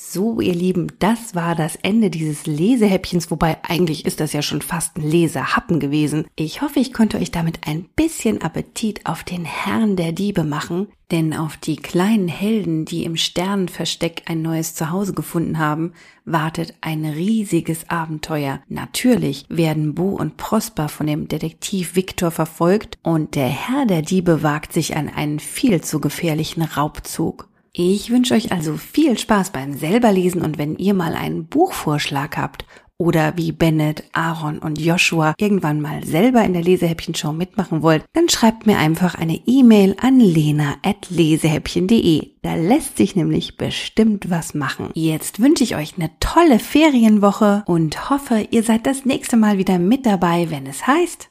So, 0.00 0.40
ihr 0.40 0.54
Lieben, 0.54 0.92
das 1.00 1.34
war 1.34 1.56
das 1.56 1.74
Ende 1.74 2.08
dieses 2.08 2.46
Lesehäppchens, 2.46 3.32
wobei 3.32 3.58
eigentlich 3.64 4.06
ist 4.06 4.20
das 4.20 4.32
ja 4.32 4.42
schon 4.42 4.62
fast 4.62 4.96
ein 4.96 5.02
Lesehappen 5.02 5.80
gewesen. 5.80 6.28
Ich 6.36 6.62
hoffe, 6.62 6.78
ich 6.78 6.92
konnte 6.92 7.18
euch 7.18 7.32
damit 7.32 7.66
ein 7.66 7.88
bisschen 7.96 8.40
Appetit 8.40 9.06
auf 9.06 9.24
den 9.24 9.44
Herrn 9.44 9.96
der 9.96 10.12
Diebe 10.12 10.44
machen, 10.44 10.86
denn 11.10 11.34
auf 11.34 11.56
die 11.56 11.74
kleinen 11.74 12.28
Helden, 12.28 12.84
die 12.84 13.02
im 13.02 13.16
Sternenversteck 13.16 14.22
ein 14.26 14.40
neues 14.40 14.76
Zuhause 14.76 15.14
gefunden 15.14 15.58
haben, 15.58 15.92
wartet 16.24 16.74
ein 16.80 17.04
riesiges 17.04 17.90
Abenteuer. 17.90 18.60
Natürlich 18.68 19.46
werden 19.48 19.96
Bo 19.96 20.10
und 20.10 20.36
Prosper 20.36 20.88
von 20.88 21.08
dem 21.08 21.26
Detektiv 21.26 21.96
Victor 21.96 22.30
verfolgt 22.30 22.98
und 23.02 23.34
der 23.34 23.48
Herr 23.48 23.84
der 23.84 24.02
Diebe 24.02 24.44
wagt 24.44 24.72
sich 24.72 24.96
an 24.96 25.08
einen 25.08 25.40
viel 25.40 25.80
zu 25.80 26.00
gefährlichen 26.00 26.62
Raubzug. 26.62 27.48
Ich 27.80 28.10
wünsche 28.10 28.34
euch 28.34 28.50
also 28.50 28.76
viel 28.76 29.16
Spaß 29.16 29.50
beim 29.50 29.72
selberlesen 29.72 30.42
und 30.42 30.58
wenn 30.58 30.78
ihr 30.78 30.94
mal 30.94 31.14
einen 31.14 31.46
Buchvorschlag 31.46 32.36
habt 32.36 32.66
oder 32.98 33.34
wie 33.36 33.52
Bennett, 33.52 34.02
Aaron 34.12 34.58
und 34.58 34.80
Joshua 34.80 35.34
irgendwann 35.38 35.80
mal 35.80 36.04
selber 36.04 36.42
in 36.42 36.54
der 36.54 36.62
Lesehäppchen-Show 36.62 37.32
mitmachen 37.32 37.82
wollt, 37.82 38.04
dann 38.14 38.28
schreibt 38.28 38.66
mir 38.66 38.78
einfach 38.78 39.14
eine 39.14 39.40
E-Mail 39.46 39.94
an 40.00 40.18
lena.lesehäppchen.de. 40.18 42.32
Da 42.42 42.56
lässt 42.56 42.96
sich 42.96 43.14
nämlich 43.14 43.56
bestimmt 43.56 44.28
was 44.28 44.54
machen. 44.54 44.90
Jetzt 44.94 45.38
wünsche 45.38 45.62
ich 45.62 45.76
euch 45.76 45.94
eine 45.96 46.10
tolle 46.18 46.58
Ferienwoche 46.58 47.62
und 47.66 48.10
hoffe, 48.10 48.48
ihr 48.50 48.64
seid 48.64 48.88
das 48.88 49.04
nächste 49.04 49.36
Mal 49.36 49.56
wieder 49.56 49.78
mit 49.78 50.04
dabei, 50.04 50.50
wenn 50.50 50.66
es 50.66 50.84
heißt 50.84 51.30